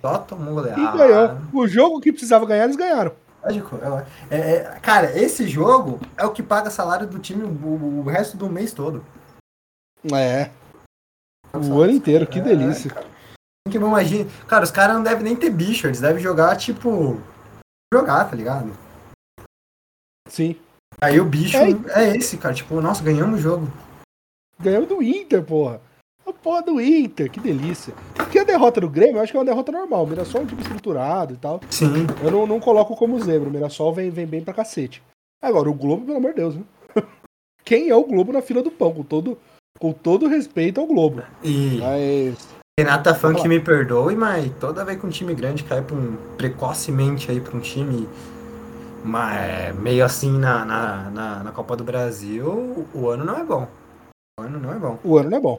Só 0.00 0.18
tomou 0.18 0.54
goleada. 0.54 0.80
E 0.80 0.96
ganhou. 0.96 1.38
O 1.52 1.66
jogo 1.66 2.00
que 2.00 2.12
precisava 2.12 2.46
ganhar, 2.46 2.64
eles 2.64 2.76
ganharam. 2.76 3.12
Lógico. 3.42 3.76
É, 4.30 4.36
é, 4.36 4.54
é- 4.56 4.62
cara, 4.80 5.18
esse 5.18 5.48
jogo 5.48 5.98
é 6.16 6.24
o 6.24 6.30
que 6.30 6.44
paga 6.44 6.70
salário 6.70 7.08
do 7.08 7.18
time 7.18 7.42
o, 7.42 8.00
o 8.00 8.02
resto 8.04 8.36
do 8.36 8.48
mês 8.48 8.72
todo. 8.72 9.04
É. 10.14 10.50
O 11.52 11.80
ano 11.80 11.92
inteiro, 11.92 12.24
que 12.24 12.38
É, 12.38 12.42
delícia. 12.42 12.90
cara. 12.90 13.15
Que 13.70 13.78
eu 13.78 13.86
imagino. 13.86 14.30
Cara, 14.46 14.64
os 14.64 14.70
caras 14.70 14.96
não 14.96 15.02
devem 15.02 15.24
nem 15.24 15.36
ter 15.36 15.50
bicho, 15.50 15.86
eles 15.86 16.00
devem 16.00 16.22
jogar, 16.22 16.56
tipo. 16.56 17.20
Jogar, 17.92 18.28
tá 18.28 18.36
ligado? 18.36 18.72
Sim. 20.28 20.56
Aí 21.00 21.20
o 21.20 21.24
bicho 21.24 21.56
É. 21.56 21.70
é 21.94 22.16
esse, 22.16 22.36
cara. 22.36 22.54
Tipo, 22.54 22.80
nossa, 22.80 23.02
ganhamos 23.02 23.38
o 23.38 23.42
jogo. 23.42 23.68
Ganhou 24.58 24.86
do 24.86 25.02
Inter, 25.02 25.42
porra. 25.42 25.80
A 26.26 26.32
porra 26.32 26.62
do 26.62 26.80
Inter, 26.80 27.30
que 27.30 27.38
delícia. 27.38 27.94
Porque 28.14 28.38
a 28.38 28.44
derrota 28.44 28.80
do 28.80 28.88
Grêmio, 28.88 29.16
eu 29.18 29.22
acho 29.22 29.30
que 29.30 29.36
é 29.36 29.40
uma 29.40 29.46
derrota 29.46 29.70
normal. 29.70 30.04
O 30.04 30.06
Mirassol 30.06 30.40
é 30.40 30.44
um 30.44 30.46
time 30.46 30.62
estruturado 30.62 31.34
e 31.34 31.36
tal. 31.36 31.60
Sim. 31.70 32.06
Eu 32.22 32.30
não, 32.30 32.46
não 32.46 32.58
coloco 32.60 32.96
como 32.96 33.20
zebra. 33.22 33.48
O 33.48 33.52
Mirassol 33.52 33.94
vem, 33.94 34.10
vem 34.10 34.26
bem 34.26 34.42
pra 34.42 34.54
cacete. 34.54 35.02
Agora, 35.40 35.70
o 35.70 35.74
Globo, 35.74 36.04
pelo 36.06 36.18
amor 36.18 36.30
de 36.30 36.36
Deus, 36.36 36.56
né? 36.56 36.64
Quem 37.64 37.90
é 37.90 37.94
o 37.94 38.04
Globo 38.04 38.32
na 38.32 38.42
fila 38.42 38.62
do 38.62 38.70
pão? 38.70 38.92
Com 38.92 39.02
todo, 39.02 39.38
com 39.78 39.92
todo 39.92 40.26
respeito 40.28 40.80
ao 40.80 40.86
Globo. 40.86 41.22
E 41.44 41.78
Mas. 41.78 42.48
Renata 42.78 43.14
lá. 43.42 43.48
me 43.48 43.58
perdoe, 43.58 44.14
mas 44.14 44.52
toda 44.60 44.84
vez 44.84 45.00
que 45.00 45.06
um 45.06 45.08
time 45.08 45.34
grande 45.34 45.64
cai 45.64 45.80
pra 45.80 45.96
um, 45.96 46.14
precocemente 46.36 47.30
aí 47.30 47.40
pra 47.40 47.56
um 47.56 47.60
time 47.60 48.06
ma- 49.02 49.34
é, 49.34 49.72
meio 49.72 50.04
assim 50.04 50.38
na, 50.38 50.62
na, 50.62 51.10
na, 51.10 51.42
na 51.44 51.52
Copa 51.52 51.74
do 51.74 51.82
Brasil, 51.82 52.86
o, 52.94 53.08
ano 53.08 53.24
não 53.24 53.38
é 53.38 53.44
bom. 53.44 53.66
O 54.38 54.42
ano 54.42 54.60
não 54.60 54.72
é 54.74 54.78
bom. 54.78 54.98
O 55.02 55.16
ano 55.16 55.30
não 55.30 55.38
é 55.38 55.40
bom. 55.40 55.58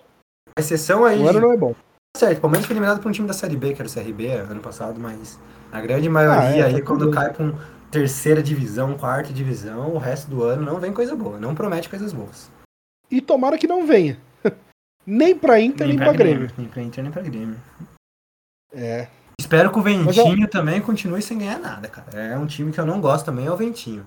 A 0.56 0.62
exceção 0.62 1.06
aí. 1.06 1.20
O 1.20 1.28
ano 1.28 1.40
não 1.42 1.52
é 1.52 1.58
bom. 1.58 1.74
Certo, 2.16 2.38
o 2.38 2.42
Palmeiras 2.42 2.68
foi 2.68 2.74
eliminado 2.76 3.02
por 3.02 3.10
um 3.10 3.12
time 3.12 3.28
da 3.28 3.34
Série 3.34 3.56
B, 3.58 3.74
que 3.74 3.82
era 3.82 3.90
o 3.90 3.92
CRB 3.92 4.28
ano 4.34 4.62
passado, 4.62 5.00
mas 5.00 5.40
a 5.72 5.82
grande 5.82 6.08
maioria 6.10 6.40
Ah, 6.40 6.56
é, 6.56 6.62
aí, 6.66 6.80
tá 6.82 6.86
quando 6.86 7.06
bem. 7.06 7.14
cai 7.16 7.34
pra 7.34 7.44
um 7.46 7.56
terceira 7.90 8.44
divisão, 8.44 8.96
quarta 8.96 9.34
divisão, 9.34 9.96
o 9.96 9.98
resto 9.98 10.30
do 10.30 10.44
ano 10.44 10.62
não 10.64 10.80
vem 10.80 10.94
coisa 10.94 11.16
boa, 11.16 11.40
não 11.40 11.56
promete 11.56 11.90
coisas 11.90 12.14
boas. 12.14 12.52
E 13.10 13.22
tomara 13.22 13.58
que 13.58 13.66
não 13.66 13.88
venha. 13.88 14.20
Nem 15.08 15.38
pra 15.38 15.60
Inter, 15.60 15.88
nem, 15.88 15.98
pra 15.98 16.12
Grêmio. 16.14 16.52
Nem 16.58 16.68
pra 16.68 16.82
Inter, 16.84 17.04
nem 17.04 17.12
pra 17.12 17.22
Grêmio. 17.24 17.58
É. 18.74 19.08
Espero 19.40 19.72
que 19.72 19.80
o 19.80 19.82
Ventinho 19.82 20.48
também 20.48 20.82
continue 20.82 21.22
sem 21.22 21.38
ganhar 21.38 21.58
nada, 21.60 21.88
cara. 21.88 22.20
É 22.20 22.38
um 22.38 22.46
time 22.46 22.72
que 22.74 22.80
eu 22.80 22.86
não 22.86 23.00
gosto 23.00 23.26
também, 23.26 23.46
é 23.46 23.52
o 23.52 23.56
Ventinho. 23.58 24.06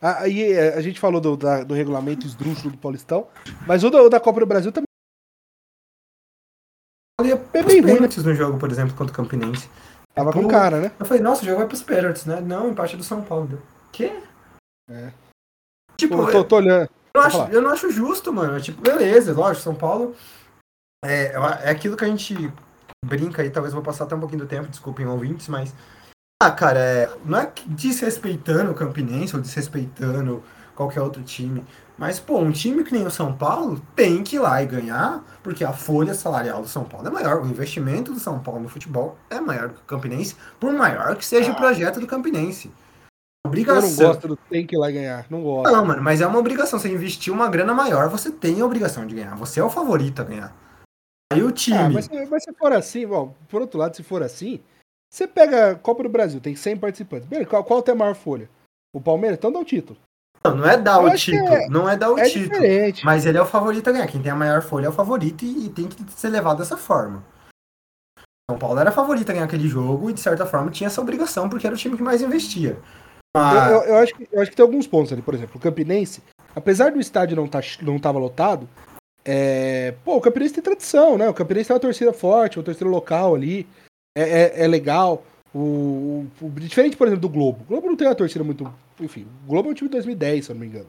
Aí 0.00 0.52
é, 0.52 0.74
a 0.74 0.80
gente 0.82 1.00
falou 1.00 1.20
do, 1.20 1.36
da- 1.36 1.64
do 1.64 1.72
regulamento 1.74 2.26
esdrúxulo 2.26 2.72
do 2.72 2.78
Paulistão, 2.78 3.26
mas 3.66 3.82
o 3.82 3.90
da, 3.90 4.02
o 4.02 4.08
da 4.10 4.20
Copa 4.20 4.40
do 4.40 4.46
Brasil 4.46 4.70
também 4.70 4.84
Eu 7.20 7.36
é 7.54 7.62
bem 7.62 7.80
ruim, 7.80 8.00
né? 8.00 8.08
no 8.08 8.34
jogo, 8.34 8.58
por 8.58 8.70
exemplo, 8.70 8.94
contra 8.94 9.12
o 9.12 9.16
Campinense. 9.16 9.68
Tava 10.14 10.32
com 10.32 10.42
Pô, 10.42 10.48
cara, 10.48 10.80
né? 10.80 10.92
Eu 11.00 11.06
falei, 11.06 11.22
nossa, 11.22 11.42
o 11.42 11.44
jogo 11.44 11.58
vai 11.58 11.66
pros 11.66 11.82
pênaltis, 11.82 12.26
né? 12.26 12.40
Não, 12.40 12.70
empate 12.70 12.96
do 12.96 13.02
São 13.02 13.22
Paulo. 13.22 13.46
Deu. 13.46 13.62
Quê? 13.90 14.12
É. 14.90 15.10
Tipo, 16.08 16.26
Tô, 16.26 16.32
tô, 16.32 16.44
tô 16.44 16.56
olhando. 16.56 16.88
Eu, 17.14 17.22
Pode 17.22 17.26
acho, 17.26 17.52
eu 17.52 17.62
não 17.62 17.70
acho 17.70 17.90
justo, 17.90 18.32
mano. 18.32 18.60
Tipo, 18.60 18.80
beleza, 18.80 19.32
lógico, 19.32 19.64
São 19.64 19.74
Paulo. 19.74 20.14
É, 21.04 21.34
é 21.62 21.70
aquilo 21.70 21.96
que 21.96 22.04
a 22.04 22.08
gente 22.08 22.52
brinca 23.04 23.42
aí, 23.42 23.50
talvez 23.50 23.72
eu 23.72 23.80
vou 23.80 23.84
passar 23.84 24.04
até 24.04 24.14
um 24.14 24.20
pouquinho 24.20 24.42
do 24.42 24.48
tempo, 24.48 24.68
desculpem 24.68 25.06
ouvintes, 25.06 25.48
mas. 25.48 25.74
Ah, 26.42 26.50
cara, 26.50 26.78
é, 26.78 27.10
não 27.24 27.38
é 27.38 27.52
desrespeitando 27.66 28.72
o 28.72 28.74
Campinense 28.74 29.34
ou 29.34 29.40
desrespeitando 29.40 30.42
qualquer 30.74 31.00
outro 31.00 31.22
time. 31.22 31.64
Mas, 31.96 32.18
pô, 32.18 32.38
um 32.38 32.50
time 32.50 32.82
que 32.82 32.92
nem 32.92 33.06
o 33.06 33.10
São 33.10 33.32
Paulo 33.32 33.80
tem 33.94 34.24
que 34.24 34.36
ir 34.36 34.40
lá 34.40 34.60
e 34.60 34.66
ganhar, 34.66 35.22
porque 35.42 35.62
a 35.62 35.72
folha 35.72 36.12
salarial 36.12 36.60
do 36.60 36.68
São 36.68 36.84
Paulo 36.84 37.06
é 37.06 37.10
maior. 37.10 37.40
O 37.40 37.46
investimento 37.46 38.12
do 38.12 38.18
São 38.18 38.40
Paulo 38.40 38.60
no 38.60 38.68
futebol 38.68 39.16
é 39.30 39.40
maior 39.40 39.68
do 39.68 39.74
que 39.74 39.80
o 39.80 39.84
Campinense, 39.84 40.34
por 40.58 40.72
maior 40.72 41.14
que 41.14 41.24
seja 41.24 41.52
o 41.52 41.56
projeto 41.56 42.00
do 42.00 42.06
Campinense. 42.06 42.72
Eu 43.44 43.48
Obrigação. 43.50 43.90
não 43.90 43.96
gosto 43.96 44.28
do 44.28 44.36
tem 44.36 44.66
que 44.66 44.74
ir 44.74 44.78
lá 44.78 44.90
ganhar. 44.90 45.26
Não 45.30 45.42
gosto. 45.42 45.70
Não, 45.70 45.84
mano, 45.84 46.02
mas 46.02 46.20
é 46.20 46.26
uma 46.26 46.38
obrigação. 46.38 46.78
Você 46.78 46.88
investir 46.88 47.32
uma 47.32 47.48
grana 47.48 47.74
maior, 47.74 48.08
você 48.08 48.30
tem 48.30 48.60
a 48.60 48.64
obrigação 48.66 49.06
de 49.06 49.14
ganhar. 49.14 49.36
Você 49.36 49.60
é 49.60 49.64
o 49.64 49.68
favorito 49.70 50.20
a 50.22 50.24
ganhar. 50.24 50.56
Aí 51.32 51.42
o 51.42 51.52
time. 51.52 51.76
Ah, 51.76 51.90
mas, 51.90 52.06
se- 52.06 52.26
mas 52.26 52.42
se 52.44 52.52
for 52.54 52.72
assim, 52.72 53.06
bom, 53.06 53.34
por 53.48 53.60
outro 53.60 53.78
lado, 53.78 53.94
se 53.94 54.02
for 54.02 54.22
assim, 54.22 54.60
você 55.12 55.26
pega 55.26 55.72
a 55.72 55.74
Copa 55.74 56.02
do 56.02 56.08
Brasil, 56.08 56.40
tem 56.40 56.56
100 56.56 56.76
participantes. 56.78 57.28
Beleza, 57.28 57.48
qual, 57.50 57.62
qual 57.64 57.82
tem 57.82 57.94
a 57.94 57.98
maior 57.98 58.14
folha? 58.14 58.48
O 58.94 59.00
Palmeiras? 59.00 59.36
Então 59.38 59.52
dá 59.52 59.58
o 59.58 59.64
título. 59.64 59.98
Não, 60.42 60.56
não 60.56 60.66
é 60.66 60.76
dar 60.78 61.02
Eu 61.02 61.08
o 61.10 61.14
título. 61.14 61.48
é- 61.48 61.68
não 61.68 61.88
é 61.88 61.96
dar 61.96 62.10
o 62.12 62.18
é 62.18 62.24
título. 62.24 62.50
diferente. 62.60 63.04
Mas 63.04 63.26
ele 63.26 63.36
é 63.36 63.42
o 63.42 63.46
favorito 63.46 63.88
a 63.88 63.92
ganhar. 63.92 64.06
Quem 64.06 64.22
tem 64.22 64.32
a 64.32 64.36
maior 64.36 64.62
folha 64.62 64.86
é 64.86 64.88
o 64.88 64.92
favorito 64.92 65.44
e, 65.44 65.66
e 65.66 65.68
tem 65.68 65.86
que 65.86 66.02
ser 66.12 66.28
levado 66.30 66.58
dessa 66.58 66.76
forma. 66.78 67.22
São 68.50 68.58
Paulo 68.58 68.78
era 68.78 68.92
favorito 68.92 69.28
a 69.30 69.32
ganhar 69.32 69.44
aquele 69.46 69.68
jogo 69.68 70.08
e, 70.10 70.12
de 70.14 70.20
certa 70.20 70.44
forma, 70.46 70.70
tinha 70.70 70.86
essa 70.86 71.00
obrigação 71.00 71.48
porque 71.48 71.66
era 71.66 71.74
o 71.74 71.78
time 71.78 71.96
que 71.96 72.02
mais 72.02 72.20
investia. 72.22 72.78
Eu, 73.36 73.40
Mas, 73.42 73.72
eu- 73.72 73.82
eu 73.82 73.96
acho 73.96 74.14
que, 74.14 74.28
eu 74.32 74.40
acho 74.40 74.50
que 74.50 74.56
tem 74.56 74.62
alguns 74.64 74.86
pontos 74.86 75.12
ali, 75.12 75.20
por 75.22 75.34
exemplo, 75.34 75.56
o 75.56 75.60
Campinense, 75.60 76.22
apesar 76.54 76.92
do 76.92 77.00
estádio 77.00 77.36
não, 77.36 77.48
tá, 77.48 77.60
não 77.82 77.98
tava 77.98 78.18
lotado, 78.18 78.68
é, 79.24 79.92
pô, 80.04 80.16
o 80.16 80.20
Campinense 80.20 80.54
tem 80.54 80.62
tradição, 80.62 81.18
né? 81.18 81.28
O 81.28 81.34
Campinense 81.34 81.68
tem 81.68 81.74
uma 81.74 81.80
torcida 81.80 82.12
forte, 82.12 82.58
uma 82.58 82.64
torcida 82.64 82.88
local 82.88 83.34
ali, 83.34 83.66
é, 84.16 84.22
é- 84.22 84.64
é 84.64 84.68
legal. 84.68 85.24
O, 85.54 86.26
o- 86.42 86.50
diferente, 86.50 86.96
por 86.96 87.06
exemplo, 87.06 87.22
do 87.22 87.28
Globo. 87.28 87.60
O 87.62 87.64
Globo 87.64 87.86
não 87.86 87.96
tem 87.96 88.06
uma 88.08 88.14
torcida 88.14 88.44
muito. 88.44 88.72
Enfim, 89.00 89.26
o 89.44 89.48
Globo 89.48 89.68
é 89.68 89.72
um 89.72 89.74
time 89.74 89.88
de 89.88 89.92
2010, 89.92 90.44
se 90.46 90.50
eu 90.50 90.54
não 90.54 90.60
me 90.60 90.66
engano. 90.66 90.86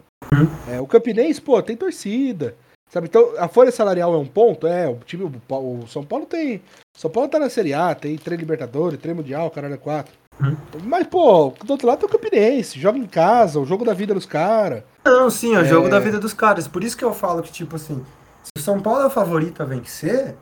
É, 0.67 0.79
o 0.81 0.87
Campinense, 0.87 1.39
pô, 1.41 1.61
tem 1.61 1.75
torcida. 1.77 2.55
Sabe? 2.91 3.07
Então, 3.07 3.33
a 3.37 3.47
folha 3.47 3.71
salarial 3.71 4.13
é 4.13 4.17
um 4.17 4.25
ponto? 4.27 4.67
É, 4.67 4.87
o 4.87 4.95
time. 5.05 5.23
O, 5.23 5.55
o 5.55 5.87
São 5.87 6.03
Paulo 6.03 6.25
tem. 6.25 6.61
São 6.97 7.09
Paulo 7.09 7.29
tá 7.29 7.39
na 7.39 7.49
Série 7.49 7.73
A, 7.73 7.93
tem 7.95 8.15
três 8.17 8.39
Libertadores, 8.39 8.99
três 8.99 9.15
Mundial, 9.15 9.49
caralho, 9.51 9.77
quatro. 9.77 10.13
Uhum. 10.39 10.55
Mas, 10.83 11.07
pô, 11.07 11.53
do 11.63 11.71
outro 11.71 11.87
lado 11.87 11.99
tem 11.99 12.09
o 12.09 12.11
Campinense, 12.11 12.79
joga 12.79 12.97
em 12.97 13.05
casa, 13.05 13.59
o 13.59 13.65
jogo 13.65 13.85
da 13.85 13.93
vida 13.93 14.13
dos 14.13 14.25
caras. 14.25 14.83
Não, 15.03 15.29
sim, 15.29 15.55
é 15.55 15.59
o 15.59 15.61
é... 15.61 15.65
jogo 15.65 15.89
da 15.89 15.99
vida 15.99 16.19
dos 16.19 16.33
caras. 16.33 16.67
Por 16.67 16.83
isso 16.83 16.97
que 16.97 17.05
eu 17.05 17.13
falo 17.13 17.41
que, 17.41 17.51
tipo 17.51 17.75
assim, 17.75 18.03
se 18.43 18.51
o 18.57 18.61
São 18.61 18.81
Paulo 18.81 19.01
é 19.01 19.05
o 19.05 19.09
favorito 19.09 19.63
a 19.63 19.65
vencer, 19.65 20.35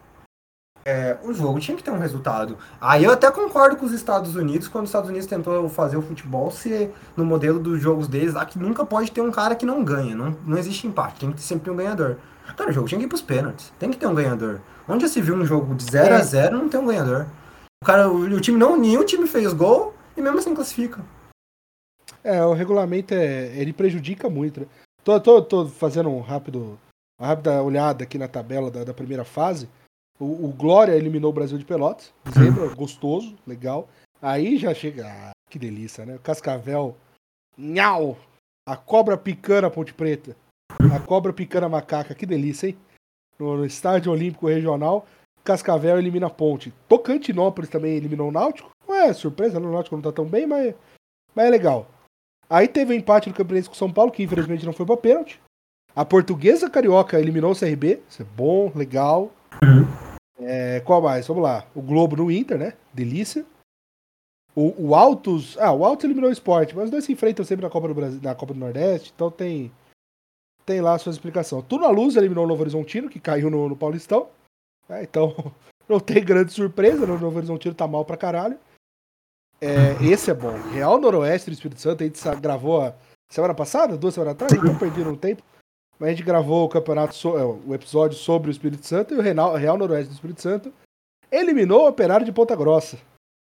é, 0.86 1.16
o 1.24 1.34
jogo 1.34 1.60
tinha 1.60 1.78
que 1.78 1.84
ter 1.84 1.92
um 1.92 2.00
resultado. 2.00 2.58
Aí 2.82 3.04
eu 3.04 3.12
até 3.12 3.30
concordo 3.32 3.78
com 3.78 3.86
os 3.86 3.94
Estados 3.94 4.36
Unidos, 4.36 4.68
quando 4.68 4.86
os 4.86 4.90
Estados 4.90 5.10
Unidos 5.10 5.28
tentou 5.28 5.70
fazer 5.70 5.96
o 5.96 6.02
futebol 6.02 6.52
ser 6.52 6.94
no 7.16 7.24
modelo 7.24 7.60
dos 7.60 7.82
jogos 7.82 8.08
deles 8.08 8.34
lá, 8.34 8.46
que 8.46 8.60
nunca 8.60 8.86
pode 8.86 9.12
ter 9.12 9.22
um 9.22 9.32
cara 9.32 9.56
que 9.56 9.66
não 9.66 9.84
ganha. 9.84 10.16
Não, 10.16 10.36
não 10.46 10.58
existe 10.58 10.88
empate, 10.88 11.20
tem 11.20 11.30
que 11.32 11.38
ter 11.38 11.44
sempre 11.44 11.72
um 11.72 11.76
ganhador. 11.76 12.18
Cara, 12.58 12.70
o 12.70 12.74
jogo 12.74 12.88
tinha 12.88 13.00
que 13.00 13.06
ir 13.06 13.10
pros 13.10 13.22
pênaltis. 13.22 13.72
Tem 13.80 13.90
que 13.90 13.98
ter 13.98 14.06
um 14.06 14.14
ganhador. 14.14 14.60
Onde 14.88 15.04
já 15.04 15.08
se 15.08 15.22
viu 15.22 15.36
um 15.36 15.46
jogo 15.46 15.74
de 15.76 15.86
0 15.86 16.14
é. 16.14 16.18
a 16.18 16.22
0 16.22 16.58
não 16.58 16.68
tem 16.68 16.80
um 16.80 16.86
ganhador. 16.86 17.26
O 17.84 17.86
cara, 17.86 18.10
o, 18.10 18.22
o, 18.22 18.40
time 18.40 18.58
não, 18.58 18.78
nenhum 18.78 19.06
time 19.06 19.28
fez 19.28 19.52
gol 19.52 19.94
e 20.16 20.22
mesmo 20.22 20.40
assim 20.40 20.56
classifica. 20.56 21.04
É, 22.24 22.42
o 22.42 22.54
regulamento 22.54 23.14
é, 23.14 23.48
ele 23.58 23.74
prejudica 23.74 24.30
muito. 24.30 24.62
Né? 24.62 24.68
Tô, 25.04 25.20
tô, 25.20 25.42
tô 25.42 25.68
fazendo 25.68 26.08
um 26.08 26.22
rápido, 26.22 26.80
uma 27.20 27.28
rápida 27.28 27.62
olhada 27.62 28.06
aqui 28.06 28.18
na 28.18 28.30
tabela 28.30 28.72
da, 28.72 28.86
da 28.86 28.94
primeira 28.94 29.26
fase. 29.26 29.68
O, 30.18 30.46
o, 30.46 30.54
Glória 30.54 30.96
eliminou 30.96 31.30
o 31.30 31.34
Brasil 31.34 31.58
de 31.58 31.66
Pelotas. 31.66 32.14
Zebra, 32.34 32.74
gostoso, 32.74 33.36
legal. 33.46 33.90
Aí 34.22 34.56
já 34.58 34.74
chega. 34.74 35.06
Ah, 35.06 35.32
que 35.50 35.60
delícia, 35.60 36.06
né? 36.06 36.18
Cascavel. 36.24 36.96
Nhau! 37.58 38.18
A 38.66 38.78
cobra 38.78 39.18
picana 39.18 39.70
Ponte 39.70 39.94
Preta. 39.94 40.38
A 40.70 41.02
cobra 41.02 41.34
picana 41.34 41.68
macaca. 41.68 42.16
Que 42.16 42.26
delícia, 42.26 42.68
hein? 42.68 42.78
No, 43.38 43.58
no 43.58 43.66
Estádio 43.66 44.10
Olímpico 44.10 44.48
Regional. 44.48 45.06
Cascavel 45.44 45.98
elimina 45.98 46.28
a 46.28 46.30
Ponte. 46.30 46.74
Tocantinópolis 46.88 47.70
também 47.70 47.96
eliminou 47.96 48.30
o 48.30 48.32
Náutico. 48.32 48.72
Não 48.88 48.96
é 48.96 49.14
surpresa, 49.14 49.60
né? 49.60 49.68
o 49.68 49.72
Náutico 49.72 49.96
não 49.96 50.04
tá 50.04 50.12
tão 50.12 50.26
bem, 50.26 50.48
mas, 50.48 50.74
mas 51.36 51.46
é 51.46 51.50
legal. 51.50 51.88
Aí 52.50 52.68
teve 52.68 52.94
o 52.94 52.96
um 52.96 53.00
empate 53.00 53.30
do 53.30 53.36
Campeonato 53.36 53.70
com 53.70 53.76
São 53.76 53.92
Paulo, 53.92 54.12
que 54.12 54.24
infelizmente 54.24 54.66
não 54.66 54.74
foi 54.74 54.86
pra 54.86 54.98
pênalti. 54.98 55.42
A 55.96 56.04
Portuguesa 56.04 56.70
Carioca 56.70 57.20
eliminou 57.20 57.52
o 57.52 57.60
CRB. 57.60 58.02
Isso 58.10 58.22
é 58.22 58.26
bom, 58.26 58.72
legal. 58.76 59.32
É, 60.40 60.80
qual 60.82 61.02
mais? 61.02 61.28
Vamos 61.28 61.44
lá. 61.44 61.66
O 61.76 61.82
Globo 61.82 62.16
no 62.16 62.32
Inter, 62.32 62.58
né? 62.58 62.74
Delícia. 62.94 63.46
O, 64.56 64.90
o 64.90 64.96
Altos. 64.96 65.58
Ah, 65.60 65.72
o 65.72 65.86
Altos 65.86 66.06
eliminou 66.06 66.30
o 66.30 66.34
esporte, 66.34 66.76
mas 66.76 66.86
os 66.86 66.92
dois 66.92 67.04
se 67.04 67.12
enfrentam 67.12 67.46
sempre 67.46 67.64
na 67.64 67.70
Copa 67.70 67.88
do 67.88 67.94
Brasil, 67.94 68.20
na 68.22 68.36
Copa 68.36 68.54
do 68.54 68.60
Nordeste, 68.60 69.12
então 69.16 69.32
tem. 69.32 69.72
Tem 70.66 70.80
lá 70.80 70.94
a 70.94 70.98
sua 70.98 71.12
explicação. 71.12 71.62
Tudo 71.62 71.82
na 71.82 71.90
Luz 71.90 72.16
eliminou 72.16 72.46
o 72.46 72.48
Novo 72.48 72.62
Horizontino, 72.62 73.10
que 73.10 73.20
caiu 73.20 73.50
no, 73.50 73.68
no 73.68 73.76
Paulistão. 73.76 74.30
É, 74.90 75.04
então, 75.04 75.34
não 75.88 76.00
tem 76.00 76.24
grande 76.24 76.52
surpresa, 76.52 77.06
né? 77.06 77.14
o 77.14 77.20
Novo 77.20 77.38
Horizontino 77.38 77.76
tá 77.76 77.88
mal 77.88 78.06
pra 78.06 78.18
caralho. 78.18 78.58
É, 79.62 80.04
esse 80.04 80.30
é 80.30 80.34
bom. 80.34 80.52
Real 80.72 81.00
Noroeste 81.00 81.50
do 81.50 81.54
Espírito 81.54 81.80
Santo, 81.80 82.04
a 82.04 82.06
gente 82.06 82.22
gravou 82.42 82.82
a 82.82 82.94
semana 83.30 83.54
passada, 83.54 83.98
duas 83.98 84.14
semanas 84.14 84.34
atrás, 84.34 84.62
não 84.62 84.78
perdi 84.78 85.02
um 85.02 85.16
tempo. 85.16 85.42
Mas 86.00 86.10
a 86.10 86.12
gente 86.12 86.24
gravou 86.24 86.66
o 86.66 86.70
campeonato, 86.70 87.16
so, 87.16 87.38
é, 87.38 87.46
o 87.46 87.74
episódio 87.74 88.18
sobre 88.18 88.50
o 88.50 88.52
Espírito 88.52 88.86
Santo 88.86 89.14
e 89.14 89.18
o 89.18 89.22
Real, 89.22 89.56
Real 89.56 89.78
Noroeste 89.78 90.10
do 90.10 90.16
Espírito 90.16 90.42
Santo 90.42 90.74
eliminou 91.32 91.86
o 91.86 91.88
Operário 91.88 92.26
de 92.26 92.32
Ponta 92.32 92.56
Grossa. 92.56 92.98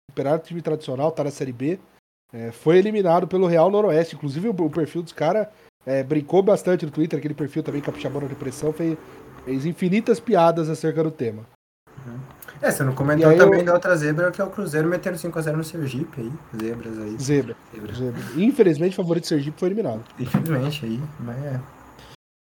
O 0.10 0.12
Operário, 0.12 0.43
time 0.43 0.62
tradicional, 0.62 1.12
tá 1.12 1.23
na 1.23 1.32
Série 1.32 1.51
B. 1.51 1.79
É, 2.32 2.51
foi 2.51 2.77
eliminado 2.77 3.27
pelo 3.27 3.45
Real 3.45 3.69
Noroeste. 3.69 4.15
Inclusive, 4.15 4.49
o, 4.49 4.51
o 4.51 4.69
perfil 4.69 5.03
dos 5.03 5.13
caras 5.13 5.47
é, 5.86 6.01
brincou 6.03 6.41
bastante 6.41 6.86
no 6.86 6.91
Twitter, 6.91 7.19
aquele 7.19 7.34
perfil 7.34 7.62
também, 7.62 7.82
Capixabana 7.82 8.27
de 8.27 8.36
Pressão, 8.36 8.73
fez, 8.73 8.97
fez 9.45 9.65
infinitas 9.65 10.19
piadas 10.19 10.69
acerca 10.69 11.03
do 11.03 11.12
tema. 11.12 11.45
É, 12.62 12.71
você 12.71 12.84
não 12.84 12.95
comentou 12.95 13.36
também 13.38 13.60
eu... 13.60 13.65
da 13.65 13.73
outra 13.73 13.95
zebra, 13.95 14.32
que 14.32 14.41
é 14.41 14.43
o 14.43 14.49
Cruzeiro 14.49 14.88
metendo 14.88 15.17
5x0 15.17 15.51
no 15.51 15.63
Sergipe 15.63 16.21
aí. 16.21 16.32
Zebras 16.58 16.99
aí. 16.99 17.17
Zebra. 17.19 17.56
Zebra. 17.73 17.93
zebra. 17.93 18.21
Infelizmente, 18.38 18.93
o 18.93 19.03
favorito 19.03 19.27
Sergipe 19.27 19.60
foi 19.60 19.67
eliminado. 19.67 20.03
Infelizmente 20.17 20.86
aí, 20.86 21.01
mas 21.19 21.38
é. 21.43 21.60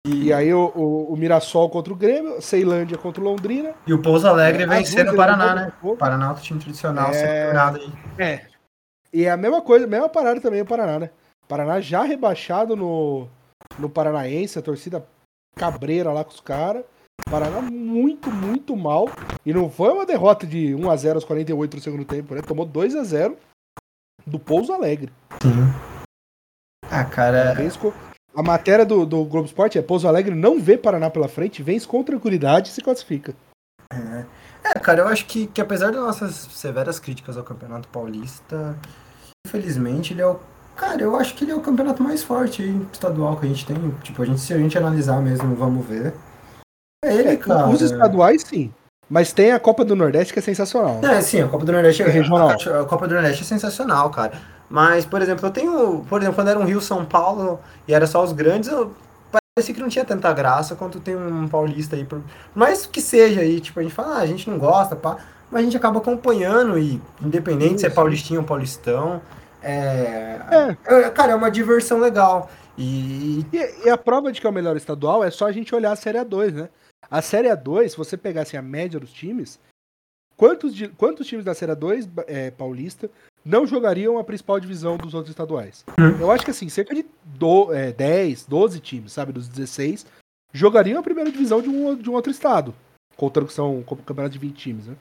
E, 0.06 0.26
e 0.26 0.34
aí 0.34 0.54
o, 0.54 0.72
o, 0.76 1.14
o, 1.14 1.18
Mirassol 1.18 1.70
contra 1.70 1.94
o 1.94 1.96
Grêmio, 1.96 2.42
Ceilândia 2.42 2.98
contra 2.98 3.22
o 3.22 3.24
Londrina. 3.24 3.74
E 3.88 3.94
o 3.94 4.02
Pouso 4.02 4.28
Alegre 4.28 4.64
é, 4.64 4.68
vencendo 4.68 5.14
o 5.14 5.16
Paraná, 5.16 5.56
né? 5.56 5.74
O 5.82 5.96
Paraná, 5.96 6.30
outro 6.30 6.44
time 6.44 6.60
tradicional, 6.60 7.10
é... 7.10 7.14
sempre 7.14 7.58
aí. 7.58 7.94
É. 8.18 8.46
E 9.14 9.24
é 9.26 9.32
a 9.32 9.38
mesma 9.38 9.62
coisa, 9.62 9.88
mesma 9.88 10.10
parada 10.10 10.42
também 10.42 10.62
o 10.62 10.66
Paraná, 10.66 11.00
né? 11.00 11.10
Paraná 11.48 11.80
já 11.80 12.04
rebaixado 12.04 12.76
no, 12.76 13.30
no 13.80 13.90
Paranaense, 13.90 14.60
a 14.60 14.62
torcida 14.62 15.06
cabreira 15.56 16.12
lá 16.12 16.24
com 16.24 16.32
os 16.32 16.42
caras. 16.42 16.84
Paraná 17.30 17.62
muito, 17.62 18.32
muito 18.32 18.76
mal. 18.76 19.10
E 19.46 19.54
não 19.54 19.70
foi 19.70 19.92
uma 19.92 20.06
derrota 20.06 20.46
de 20.46 20.74
1x0 20.74 21.16
aos 21.16 21.26
48 21.26 21.78
no 21.78 21.84
segundo 21.84 22.06
tempo, 22.06 22.36
né? 22.36 22.42
Tomou 22.42 22.68
2x0 22.68 23.36
do 24.26 24.40
Pouso 24.40 24.74
Alegre. 24.74 25.12
Sim. 25.42 25.50
Ah, 26.90 27.06
cara. 27.06 27.56
A 28.36 28.42
matéria 28.42 28.86
do, 28.86 29.06
do 29.06 29.24
Globo 29.26 29.46
Esporte 29.46 29.78
é 29.78 29.82
Pouso 29.82 30.08
Alegre 30.08 30.34
não 30.34 30.60
vê 30.60 30.78
Paraná 30.78 31.10
pela 31.10 31.28
frente, 31.28 31.62
vence 31.62 31.88
com 31.88 32.04
tranquilidade 32.04 32.70
e 32.70 32.72
se 32.72 32.82
classifica. 32.82 33.36
É. 33.92 34.26
é, 34.64 34.80
cara, 34.80 35.02
eu 35.02 35.08
acho 35.08 35.26
que, 35.26 35.46
que 35.48 35.62
apesar 35.62 35.92
das 35.92 36.02
nossas 36.02 36.36
severas 36.36 37.00
críticas 37.00 37.38
ao 37.38 37.44
Campeonato 37.44 37.88
Paulista, 37.90 38.76
infelizmente 39.46 40.14
ele 40.14 40.22
é 40.22 40.28
o. 40.28 40.40
Cara, 40.76 41.02
eu 41.02 41.16
acho 41.16 41.36
que 41.36 41.44
ele 41.44 41.52
é 41.52 41.56
o 41.56 41.62
campeonato 41.62 42.02
mais 42.02 42.24
forte 42.24 42.64
estadual 42.92 43.38
que 43.38 43.46
a 43.46 43.50
gente 43.50 43.66
tem. 43.66 43.76
Tipo, 44.02 44.24
a 44.24 44.26
gente, 44.26 44.42
se 44.42 44.54
a 44.54 44.58
gente 44.58 44.78
analisar 44.78 45.22
mesmo, 45.22 45.56
vamos 45.56 45.86
ver. 45.86 46.14
É 47.04 47.14
ele, 47.14 47.30
é, 47.30 47.36
cara. 47.36 47.70
Os 47.70 47.82
estaduais, 47.82 48.42
sim. 48.44 48.74
Mas 49.10 49.32
tem 49.34 49.52
a 49.52 49.60
Copa 49.60 49.86
do 49.86 49.96
Nordeste 49.96 50.34
que 50.34 50.40
é 50.40 50.42
sensacional. 50.42 51.00
É, 51.04 51.22
sim, 51.22 51.42
a 51.42 51.48
Copa 51.48 51.66
do 51.66 51.72
Nordeste 51.72 52.02
é, 52.02 52.08
é 52.08 52.10
regional. 52.10 52.50
A, 52.50 52.54
a 52.54 52.86
Copa 52.86 53.08
do 53.08 53.14
Nordeste 53.14 53.44
é 53.44 53.46
sensacional, 53.46 54.10
cara. 54.10 54.34
Mas, 54.70 55.06
por 55.06 55.22
exemplo, 55.22 55.46
eu 55.46 55.52
tenho. 55.52 56.06
Por 56.10 56.20
exemplo, 56.20 56.36
quando 56.36 56.48
era 56.48 56.60
um 56.60 56.66
Rio 56.66 56.82
São 56.82 57.06
Paulo 57.06 57.60
e 57.88 57.94
era 57.94 58.08
só 58.08 58.24
os 58.24 58.32
grandes, 58.32 58.70
eu 58.70 58.92
parecia 59.56 59.76
que 59.76 59.82
não 59.82 59.90
tinha 59.90 60.04
tanta 60.04 60.34
graça 60.34 60.76
quanto 60.76 61.00
tem 61.00 61.16
um 61.16 61.48
paulista 61.48 61.96
aí. 61.96 62.06
Por 62.06 62.22
mais 62.56 62.88
que 62.88 63.02
seja 63.02 63.42
aí, 63.42 63.60
tipo, 63.60 63.80
a 63.80 63.84
gente 63.84 63.94
fala, 63.94 64.16
ah, 64.16 64.22
a 64.22 64.26
gente 64.26 64.50
não 64.50 64.58
gosta, 64.58 64.96
pá. 64.96 65.18
Mas 65.52 65.62
a 65.62 65.64
gente 65.66 65.78
acaba 65.78 66.00
acompanhando 66.00 66.80
e, 66.80 67.00
independente 67.22 67.76
Isso. 67.76 67.80
se 67.82 67.86
é 67.86 67.90
paulistinho 67.92 68.40
ou 68.40 68.46
paulistão, 68.48 69.22
é, 69.64 70.40
é. 70.52 70.96
é. 70.96 71.10
Cara, 71.12 71.32
é 71.32 71.36
uma 71.36 71.52
diversão 71.52 72.00
legal. 72.00 72.50
E... 72.78 73.46
e... 73.52 73.86
E, 73.86 73.90
a 73.90 73.98
prova 73.98 74.32
de 74.32 74.42
que 74.42 74.48
é 74.48 74.50
o 74.50 74.54
melhor 74.54 74.76
estadual 74.76 75.24
é 75.24 75.32
só 75.32 75.46
a 75.48 75.52
gente 75.52 75.74
olhar 75.74 75.92
a 75.92 75.96
Série 75.96 76.18
A2, 76.18 76.54
né? 76.54 76.70
A 77.10 77.22
Série 77.22 77.50
A2, 77.50 77.90
se 77.90 77.98
você 77.98 78.18
pegasse 78.18 78.58
a 78.58 78.62
média 78.62 79.00
dos 79.00 79.12
times, 79.12 79.60
quantos, 80.36 80.74
de, 80.74 80.88
quantos 80.90 81.28
times 81.28 81.46
da 81.46 81.54
Série 81.54 81.74
A2 81.74 82.10
é, 82.28 82.52
paulista 82.52 83.10
não 83.46 83.68
jogariam 83.68 84.18
a 84.18 84.24
principal 84.24 84.60
divisão 84.60 84.98
dos 84.98 85.14
outros 85.14 85.32
estaduais. 85.32 85.84
Hum. 86.00 86.18
Eu 86.20 86.32
acho 86.32 86.46
que 86.46 86.52
assim, 86.52 86.70
cerca 86.70 86.96
de 86.96 87.06
do, 87.24 87.74
é, 87.74 87.92
10, 87.92 88.46
12 88.46 88.80
times, 88.80 89.12
sabe, 89.12 89.34
dos 89.34 89.48
16, 89.48 90.06
jogariam 90.52 91.00
a 91.00 91.04
primeira 91.04 91.32
divisão 91.32 91.62
de 91.62 91.70
um, 91.70 91.96
de 91.96 92.10
um 92.10 92.14
outro 92.14 92.32
estado. 92.32 92.74
Contando 93.16 93.48
que 93.48 93.54
são 93.54 93.84
campeonato 93.84 94.34
de 94.34 94.40
20 94.40 94.56
times, 94.56 94.88
né? 94.88 94.96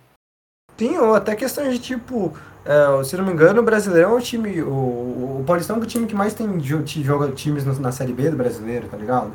Sim, 0.76 0.98
ou 0.98 1.14
até 1.14 1.36
questão 1.36 1.68
de 1.68 1.78
tipo, 1.78 2.36
é, 2.64 3.04
se 3.04 3.16
não 3.16 3.24
me 3.24 3.32
engano, 3.32 3.60
o 3.60 3.64
Brasileirão 3.64 4.12
é 4.12 4.14
o 4.14 4.20
time. 4.20 4.62
O, 4.62 5.40
o 5.40 5.44
Paulistão 5.46 5.76
é 5.76 5.80
o 5.80 5.86
time 5.86 6.06
que 6.06 6.14
mais 6.14 6.34
tem 6.34 6.48
joga 6.60 7.30
times 7.32 7.64
na 7.78 7.92
Série 7.92 8.12
B 8.12 8.30
do 8.30 8.36
brasileiro, 8.36 8.88
tá 8.88 8.96
ligado? 8.96 9.32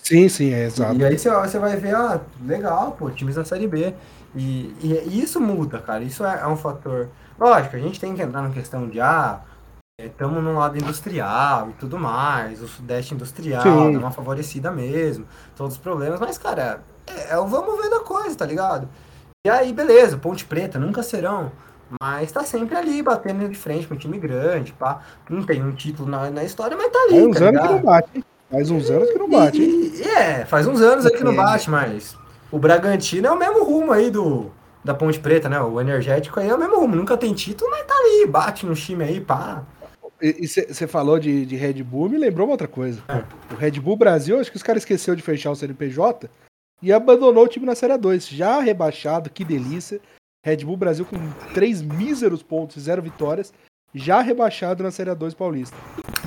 Sim, 0.00 0.28
sim, 0.28 0.52
é 0.52 0.64
exato. 0.64 0.98
E 0.98 1.04
aí 1.04 1.18
você, 1.18 1.58
vai 1.58 1.76
ver, 1.76 1.94
ah, 1.94 2.20
legal, 2.44 2.92
pô, 2.92 3.10
times 3.10 3.36
na 3.36 3.44
Série 3.44 3.68
B. 3.68 3.94
E, 4.34 4.74
e, 4.82 5.02
e 5.06 5.22
isso 5.22 5.40
muda, 5.40 5.78
cara. 5.78 6.02
Isso 6.02 6.24
é, 6.24 6.40
é 6.40 6.46
um 6.46 6.56
fator 6.56 7.08
Lógico, 7.38 7.74
a 7.74 7.78
gente 7.80 7.98
tem 7.98 8.14
que 8.14 8.22
entrar 8.22 8.42
na 8.42 8.50
questão 8.50 8.88
de, 8.88 9.00
ah, 9.00 9.40
estamos 10.00 10.42
no 10.42 10.58
lado 10.58 10.76
industrial 10.76 11.70
e 11.70 11.72
tudo 11.72 11.98
mais, 11.98 12.62
o 12.62 12.68
Sudeste 12.68 13.14
industrial 13.14 13.62
Sim. 13.62 13.92
dá 13.92 13.98
uma 13.98 14.12
favorecida 14.12 14.70
mesmo, 14.70 15.26
todos 15.56 15.74
os 15.74 15.80
problemas, 15.80 16.20
mas, 16.20 16.38
cara, 16.38 16.82
é, 17.04 17.32
é 17.32 17.38
o 17.38 17.46
vamos 17.46 17.82
ver 17.82 17.90
da 17.90 18.00
coisa, 18.00 18.36
tá 18.36 18.46
ligado? 18.46 18.88
E 19.44 19.50
aí, 19.50 19.72
beleza, 19.72 20.16
Ponte 20.16 20.44
Preta, 20.44 20.78
nunca 20.78 21.02
serão, 21.02 21.50
mas 22.00 22.30
tá 22.32 22.42
sempre 22.44 22.76
ali, 22.76 23.02
batendo 23.02 23.48
de 23.48 23.56
frente 23.56 23.86
com 23.86 23.94
um 23.94 23.98
time 23.98 24.18
grande, 24.18 24.72
pá. 24.72 25.02
Não 25.28 25.42
tem 25.42 25.62
um 25.62 25.72
título 25.72 26.08
na, 26.08 26.30
na 26.30 26.44
história, 26.44 26.76
mas 26.76 26.90
tá 26.90 26.98
ali, 27.04 27.20
Faz 27.20 27.26
uns 27.26 27.38
tá 27.38 27.44
anos 27.44 27.52
ligado? 27.52 27.68
que 27.68 27.74
não 27.74 27.82
bate, 27.82 28.24
Faz 28.50 28.70
uns 28.70 28.90
anos 28.90 29.10
que 29.10 29.18
não 29.18 29.30
bate, 29.30 29.62
e, 29.62 29.96
e, 29.96 30.02
é, 30.02 30.44
faz 30.44 30.66
uns 30.66 30.80
anos 30.80 31.06
aí 31.06 31.12
que 31.12 31.24
não 31.24 31.34
bate, 31.34 31.70
mas 31.70 32.16
o 32.50 32.58
Bragantino 32.58 33.26
é 33.26 33.30
o 33.30 33.38
mesmo 33.38 33.64
rumo 33.64 33.92
aí 33.92 34.10
do 34.10 34.50
da 34.84 34.92
Ponte 34.92 35.18
Preta, 35.18 35.48
né? 35.48 35.60
O 35.60 35.80
energético 35.80 36.40
aí 36.40 36.48
é 36.48 36.54
o 36.54 36.58
mesmo 36.58 36.76
rumo. 36.76 36.96
Nunca 36.96 37.16
tem 37.16 37.32
título, 37.32 37.70
mas 37.70 37.86
tá 37.86 37.94
ali, 37.94 38.26
bate 38.26 38.66
no 38.66 38.74
time 38.74 39.04
aí, 39.04 39.20
pá. 39.20 39.64
E 40.20 40.46
você 40.46 40.86
falou 40.86 41.18
de, 41.18 41.44
de, 41.44 41.56
Red 41.56 41.82
Bull, 41.82 42.08
me 42.08 42.16
lembrou 42.16 42.46
uma 42.46 42.52
outra 42.52 42.68
coisa. 42.68 43.02
É. 43.08 43.24
O 43.52 43.56
Red 43.56 43.72
Bull 43.72 43.96
Brasil, 43.96 44.38
acho 44.38 44.50
que 44.50 44.56
os 44.56 44.62
caras 44.62 44.82
esqueceu 44.82 45.16
de 45.16 45.22
fechar 45.22 45.50
o 45.50 45.56
CNPJ 45.56 46.30
e 46.80 46.92
abandonou 46.92 47.44
o 47.44 47.48
time 47.48 47.66
na 47.66 47.74
Série 47.74 47.96
2. 47.98 48.28
Já 48.28 48.60
rebaixado, 48.60 49.30
que 49.30 49.44
delícia. 49.44 50.00
Red 50.44 50.58
Bull 50.58 50.76
Brasil 50.76 51.04
com 51.04 51.16
três 51.54 51.80
míseros 51.80 52.42
pontos 52.42 52.76
e 52.76 52.80
zero 52.80 53.00
vitórias, 53.00 53.52
já 53.94 54.20
rebaixado 54.20 54.82
na 54.82 54.90
Série 54.90 55.14
2 55.14 55.34
paulista. 55.34 55.76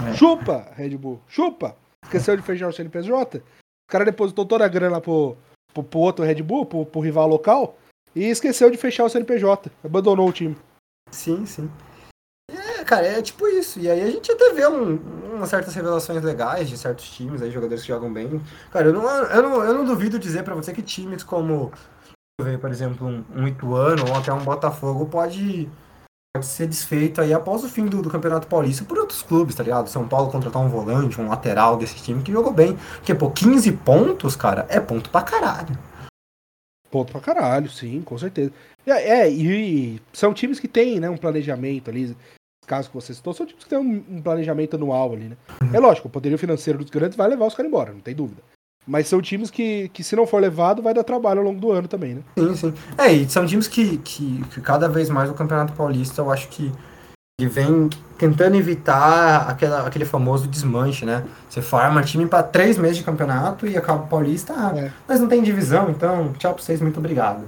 É. 0.10 0.14
Chupa, 0.14 0.72
Red 0.76 0.98
Bull, 0.98 1.22
chupa! 1.28 1.76
Esqueceu 2.04 2.38
de 2.38 2.44
fechar 2.44 2.68
o 2.68 2.74
CNPJ? 2.74 3.40
O 3.40 3.92
cara 3.92 4.06
depositou 4.06 4.46
toda 4.46 4.64
a 4.64 4.68
grana 4.68 5.02
pro, 5.02 5.36
pro, 5.74 5.84
pro 5.84 6.00
outro 6.00 6.24
Red 6.24 6.42
Bull, 6.42 6.66
pro, 6.66 6.86
pro 6.86 7.02
rival 7.02 7.28
local, 7.28 7.78
e 8.16 8.24
esqueceu 8.26 8.70
de 8.70 8.78
fechar 8.78 9.04
o 9.04 9.10
CNPJ. 9.10 9.72
Abandonou 9.84 10.30
o 10.30 10.34
time. 10.34 10.56
Sim, 11.12 11.46
sim. 11.46 11.70
É, 12.52 12.84
cara, 12.84 13.08
é 13.08 13.22
tipo 13.22 13.48
isso. 13.48 13.80
E 13.80 13.90
aí 13.90 14.02
a 14.02 14.12
gente 14.12 14.32
até 14.32 14.54
vê 14.54 14.68
um, 14.68 14.96
umas 15.34 15.50
certas 15.50 15.74
revelações 15.74 16.24
legais 16.24 16.70
de 16.70 16.78
certos 16.78 17.10
times 17.10 17.42
aí, 17.42 17.52
jogadores 17.52 17.82
que 17.82 17.88
jogam 17.88 18.14
bem. 18.14 18.42
Cara, 18.72 18.88
eu 18.88 18.94
não, 18.94 19.08
eu 19.08 19.42
não, 19.44 19.64
eu 19.64 19.74
não 19.74 19.86
duvido 19.86 20.20
dizer 20.20 20.44
pra 20.44 20.56
você 20.56 20.72
que 20.72 20.82
times 20.82 21.24
como, 21.24 21.72
por 22.66 22.70
exemplo, 22.70 23.08
um, 23.08 23.24
um 23.36 23.48
Ituano 23.48 24.10
ou 24.10 24.16
até 24.16 24.32
um 24.34 24.44
Botafogo 24.44 25.06
pode, 25.06 25.70
pode 26.34 26.46
ser 26.46 26.68
desfeito 26.68 27.22
aí 27.22 27.34
após 27.34 27.64
o 27.64 27.70
fim 27.70 27.86
do, 27.86 28.02
do 28.02 28.10
Campeonato 28.10 28.48
Paulista 28.48 28.84
por 28.84 28.98
outros 28.98 29.22
clubes, 29.22 29.56
tá 29.56 29.64
ligado? 29.64 29.88
São 29.88 30.08
Paulo 30.08 30.32
contratar 30.32 30.62
um 30.62 30.70
volante, 30.70 31.20
um 31.20 31.30
lateral 31.30 31.78
desse 31.78 31.96
time 31.96 32.22
que 32.22 32.32
jogou 32.32 32.52
bem. 32.54 32.78
Porque, 32.96 33.16
pô, 33.16 33.32
15 33.32 33.72
pontos, 33.72 34.36
cara, 34.36 34.66
é 34.70 34.80
ponto 34.80 35.10
pra 35.10 35.22
caralho. 35.22 35.78
Ponto 36.92 37.12
pra 37.12 37.22
caralho, 37.22 37.70
sim, 37.70 38.02
com 38.02 38.18
certeza. 38.18 38.52
É, 38.86 39.22
é 39.22 39.32
e, 39.32 40.02
são 40.14 40.34
times 40.34 40.60
que 40.60 40.68
têm 40.68 41.00
né, 41.00 41.10
um 41.10 41.18
planejamento 41.18 41.90
ali, 41.90 42.16
caso 42.68 42.90
que 42.90 42.96
você 42.96 43.14
citou, 43.14 43.34
são 43.34 43.46
times 43.46 43.64
que 43.64 43.70
têm 43.70 43.80
um, 43.80 44.04
um 44.10 44.22
planejamento 44.22 44.76
anual 44.76 45.14
ali, 45.14 45.30
né? 45.30 45.38
É 45.74 45.80
lógico, 45.80 46.08
o 46.08 46.12
poderio 46.12 46.38
financeiro 46.38 46.80
dos 46.80 46.90
grandes 46.90 47.18
vai 47.18 47.28
levar 47.28 47.46
os 47.46 47.56
caras 47.56 47.70
embora, 47.70 47.94
não 47.94 48.02
tem 48.02 48.16
dúvida. 48.16 48.42
Mas 48.88 49.08
são 49.08 49.22
times 49.22 49.50
que, 49.50 49.90
que, 49.90 50.04
se 50.04 50.16
não 50.16 50.28
for 50.28 50.40
levado, 50.40 50.82
vai 50.82 50.94
dar 50.94 51.04
trabalho 51.04 51.40
ao 51.40 51.46
longo 51.46 51.60
do 51.60 51.72
ano 51.72 51.88
também, 51.88 52.16
né? 52.16 52.22
Sim, 52.38 52.56
sim. 52.56 52.74
É, 52.98 53.12
e 53.12 53.28
são 53.30 53.46
times 53.46 53.68
que, 53.68 53.98
que, 53.98 54.44
que 54.52 54.62
cada 54.62 54.88
vez 54.88 55.10
mais 55.10 55.30
o 55.30 55.34
Campeonato 55.34 55.74
Paulista, 55.74 56.22
eu 56.22 56.32
acho 56.32 56.48
que 56.50 56.72
ele 57.40 57.50
vem 57.50 57.90
tentando 58.18 58.56
evitar 58.56 59.50
aquela, 59.50 59.86
aquele 59.86 60.06
famoso 60.06 60.48
desmanche, 60.48 61.06
né? 61.06 61.26
Você 61.50 61.62
forma 61.62 62.02
time 62.04 62.26
para 62.28 62.44
três 62.44 62.78
meses 62.78 62.98
de 62.98 63.04
campeonato 63.04 63.68
e 63.68 63.76
acaba 63.76 64.04
o 64.04 64.08
Paulista, 64.08 64.54
ah, 64.56 64.74
é. 64.78 64.92
mas 65.08 65.20
não 65.20 65.28
tem 65.28 65.44
divisão, 65.44 65.90
então 65.90 66.32
tchau 66.34 66.54
pra 66.54 66.64
vocês, 66.64 66.80
muito 66.80 66.98
obrigado. 66.98 67.44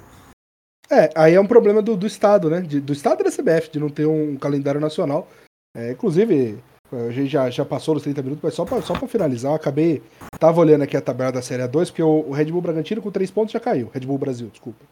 É, 0.90 1.10
aí 1.16 1.36
é 1.36 1.40
um 1.40 1.48
problema 1.48 1.82
do, 1.82 1.96
do 1.96 2.08
Estado, 2.08 2.50
né? 2.50 2.62
De, 2.62 2.80
do 2.80 2.94
Estado 2.94 3.24
da 3.24 3.32
CBF, 3.32 3.70
de 3.72 3.80
não 3.80 3.90
ter 3.90 4.06
um 4.06 4.36
calendário 4.38 4.82
nacional. 4.82 5.30
É, 5.76 5.92
inclusive, 5.92 6.58
a 6.92 7.12
gente 7.12 7.28
já, 7.28 7.50
já 7.50 7.66
passou 7.66 7.94
nos 7.94 8.04
30 8.04 8.22
minutos, 8.22 8.44
mas 8.44 8.54
só 8.54 8.64
pra, 8.66 8.82
só 8.82 8.94
pra 8.94 9.08
finalizar, 9.08 9.52
eu 9.52 9.56
acabei. 9.56 10.02
Tava 10.40 10.62
olhando 10.62 10.84
aqui 10.84 10.96
a 10.96 11.02
tabela 11.02 11.32
da 11.32 11.42
Série 11.42 11.64
A2, 11.64 11.88
porque 11.88 12.04
o, 12.04 12.30
o 12.30 12.32
Red 12.32 12.46
Bull 12.46 12.62
Bragantino 12.62 13.02
com 13.02 13.12
3 13.12 13.30
pontos 13.32 13.52
já 13.52 13.60
caiu. 13.60 13.90
Red 13.94 14.02
Bull 14.02 14.18
Brasil, 14.18 14.50
desculpa. 14.50 14.86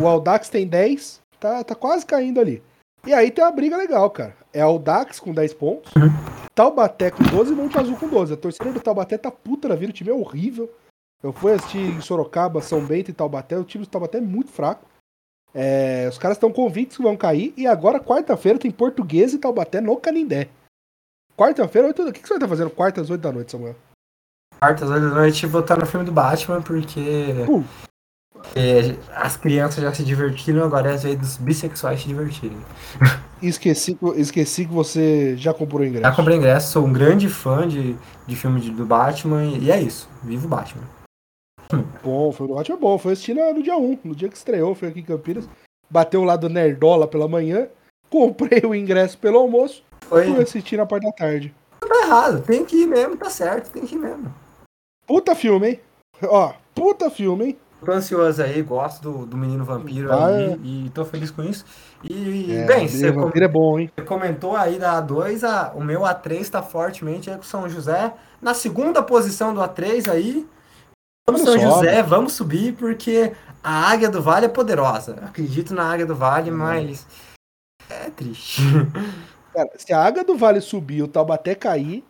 O 0.00 0.06
Aldax 0.06 0.48
tem 0.48 0.66
10, 0.66 1.20
tá, 1.40 1.64
tá 1.64 1.74
quase 1.74 2.06
caindo 2.06 2.40
ali. 2.40 2.62
E 3.06 3.12
aí 3.12 3.30
tem 3.30 3.44
uma 3.44 3.50
briga 3.50 3.76
legal, 3.76 4.10
cara. 4.10 4.36
É 4.52 4.60
Aldax 4.60 5.20
com 5.20 5.32
10 5.32 5.54
pontos, 5.54 5.92
Taubaté 6.54 7.10
com 7.10 7.22
12 7.22 7.52
e 7.52 7.56
Monte 7.56 7.78
Azul 7.78 7.96
com 7.96 8.08
12. 8.08 8.32
A 8.32 8.36
torcida 8.36 8.72
do 8.72 8.80
Taubaté 8.80 9.18
tá 9.18 9.30
puta 9.30 9.68
na 9.68 9.74
vida, 9.74 9.90
o 9.90 9.94
time 9.94 10.10
é 10.10 10.14
horrível. 10.14 10.72
Eu 11.22 11.32
fui 11.32 11.52
assistir 11.52 11.78
em 11.78 12.00
Sorocaba, 12.00 12.60
São 12.60 12.84
Bento 12.84 13.10
e 13.10 13.14
Taubaté, 13.14 13.58
o 13.58 13.64
time 13.64 13.84
do 13.84 13.90
Taubaté 13.90 14.18
é 14.18 14.22
muito 14.22 14.50
fraco. 14.50 14.86
É, 15.54 16.06
os 16.08 16.18
caras 16.18 16.36
estão 16.36 16.52
convictos 16.52 16.98
que 16.98 17.02
vão 17.02 17.16
cair. 17.16 17.54
E 17.56 17.66
agora, 17.66 17.98
quarta-feira, 17.98 18.58
tem 18.58 18.70
Português 18.70 19.32
e 19.32 19.38
Taubaté 19.38 19.80
no 19.80 19.96
Canindé. 19.96 20.48
Quarta-feira, 21.36 21.88
8 21.88 22.02
O 22.02 22.12
que, 22.12 22.20
que 22.20 22.26
você 22.26 22.34
vai 22.34 22.38
estar 22.38 22.48
fazendo 22.48 22.70
quarta 22.70 23.00
às 23.00 23.10
8 23.10 23.20
da 23.20 23.32
noite, 23.32 23.52
Samuel? 23.52 23.76
Quarta 24.58 24.84
às 24.84 24.90
8 24.90 25.08
da 25.08 25.14
noite 25.14 25.46
vou 25.46 25.60
estar 25.60 25.76
no 25.76 25.84
filme 25.84 26.06
do 26.06 26.12
Batman, 26.12 26.62
porque. 26.62 27.44
Uh. 27.46 27.64
as 29.14 29.36
crianças 29.36 29.82
já 29.82 29.92
se 29.92 30.02
divertiram, 30.02 30.64
agora 30.64 30.92
é 30.92 30.94
a 30.94 30.96
vez 30.96 31.18
dos 31.18 31.36
bissexuais 31.36 32.00
se 32.00 32.08
divertirem. 32.08 32.56
Esqueci, 33.42 33.98
esqueci 34.14 34.64
que 34.64 34.72
você 34.72 35.36
já 35.36 35.52
comprou 35.52 35.84
ingresso. 35.84 36.06
Já 36.06 36.16
comprei 36.16 36.38
ingresso, 36.38 36.72
sou 36.72 36.86
um 36.86 36.92
grande 36.92 37.28
fã 37.28 37.68
de, 37.68 37.94
de 38.26 38.34
filme 38.34 38.58
de, 38.58 38.70
do 38.70 38.86
Batman 38.86 39.44
e 39.44 39.70
é 39.70 39.78
isso. 39.78 40.08
Vivo 40.22 40.48
Batman. 40.48 40.84
Bom, 42.02 42.32
foi 42.32 42.48
no 42.48 42.54
ótimo 42.54 42.78
bom. 42.78 42.96
Foi 42.96 43.12
assistir 43.12 43.34
no 43.34 43.62
dia 43.62 43.76
1, 43.76 43.98
no 44.04 44.14
dia 44.14 44.30
que 44.30 44.36
estreou, 44.36 44.74
foi 44.74 44.88
aqui 44.88 45.00
em 45.00 45.04
Campinas. 45.04 45.46
Bateu 45.90 46.24
lá 46.24 46.34
do 46.34 46.48
Nerdola 46.48 47.06
pela 47.06 47.28
manhã, 47.28 47.68
comprei 48.08 48.62
o 48.64 48.74
ingresso 48.74 49.18
pelo 49.18 49.38
almoço, 49.38 49.82
foi. 50.08 50.26
fui 50.26 50.42
assistir 50.42 50.76
na 50.76 50.86
parte 50.86 51.04
da 51.04 51.12
tarde. 51.12 51.54
Tá 51.80 52.06
errado, 52.06 52.42
tem 52.42 52.64
que 52.64 52.82
ir 52.82 52.86
mesmo, 52.86 53.16
tá 53.16 53.30
certo, 53.30 53.70
tem 53.70 53.86
que 53.86 53.94
ir 53.94 53.98
mesmo. 53.98 54.34
Puta 55.06 55.34
filme, 55.34 55.68
hein? 55.68 55.80
Ó, 56.24 56.52
puta 56.74 57.10
filme, 57.10 57.44
hein? 57.44 57.58
Tô 57.84 57.92
ansioso 57.92 58.42
aí, 58.42 58.62
gosto 58.62 59.02
do, 59.02 59.26
do 59.26 59.36
Menino 59.36 59.64
Vampiro 59.64 60.10
ah, 60.10 60.26
aí 60.26 60.52
é. 60.52 60.58
e 60.64 60.90
tô 60.94 61.04
feliz 61.04 61.30
com 61.30 61.42
isso. 61.42 61.64
E, 62.02 62.56
é, 62.56 62.66
bem, 62.66 62.88
você 62.88 63.12
com... 63.12 63.30
é 63.32 63.48
bom, 63.48 63.78
hein? 63.78 63.90
comentou 64.06 64.56
aí 64.56 64.78
da 64.78 65.00
A2, 65.00 65.44
a, 65.44 65.72
o 65.74 65.84
meu 65.84 66.00
A3 66.00 66.48
tá 66.48 66.62
fortemente 66.62 67.30
aí 67.30 67.36
com 67.36 67.42
São 67.42 67.68
José. 67.68 68.12
Na 68.40 68.54
segunda 68.54 69.02
posição 69.02 69.52
do 69.52 69.60
A3 69.60 70.10
aí, 70.10 70.46
Vamos 71.28 71.42
São 71.42 71.58
José, 71.58 72.02
vamos 72.04 72.34
subir, 72.34 72.74
porque 72.74 73.32
a 73.62 73.90
Águia 73.90 74.08
do 74.08 74.22
Vale 74.22 74.46
é 74.46 74.48
poderosa. 74.48 75.16
Acredito 75.24 75.74
na 75.74 75.92
Águia 75.92 76.06
do 76.06 76.14
Vale, 76.14 76.52
uhum. 76.52 76.56
mas 76.56 77.04
é 77.90 78.10
triste. 78.10 78.62
Cara, 79.56 79.70
se 79.78 79.90
a 79.90 80.02
Águia 80.02 80.22
do 80.22 80.36
Vale 80.36 80.60
subir 80.60 81.02
o 81.02 81.08
Taubaté 81.08 81.54
cair, 81.54 82.04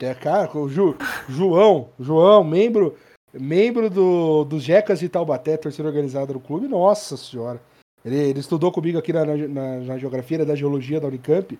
é, 0.00 0.14
cara, 0.14 0.56
o 0.56 0.70
Ju, 0.70 0.96
João, 1.28 1.90
João, 2.00 2.42
membro, 2.42 2.96
membro 3.30 3.90
do, 3.90 4.44
dos 4.44 4.62
Jecas 4.62 4.98
de 4.98 5.06
Taubaté, 5.06 5.58
torcida 5.58 5.86
organizada 5.86 6.32
do 6.32 6.40
clube, 6.40 6.66
nossa 6.66 7.14
senhora. 7.14 7.60
Ele, 8.02 8.16
ele 8.16 8.40
estudou 8.40 8.72
comigo 8.72 8.96
aqui 8.96 9.12
na, 9.12 9.26
na, 9.26 9.76
na 9.80 9.98
geografia 9.98 10.46
da 10.46 10.54
geologia 10.54 10.98
da 10.98 11.08
Unicamp. 11.08 11.58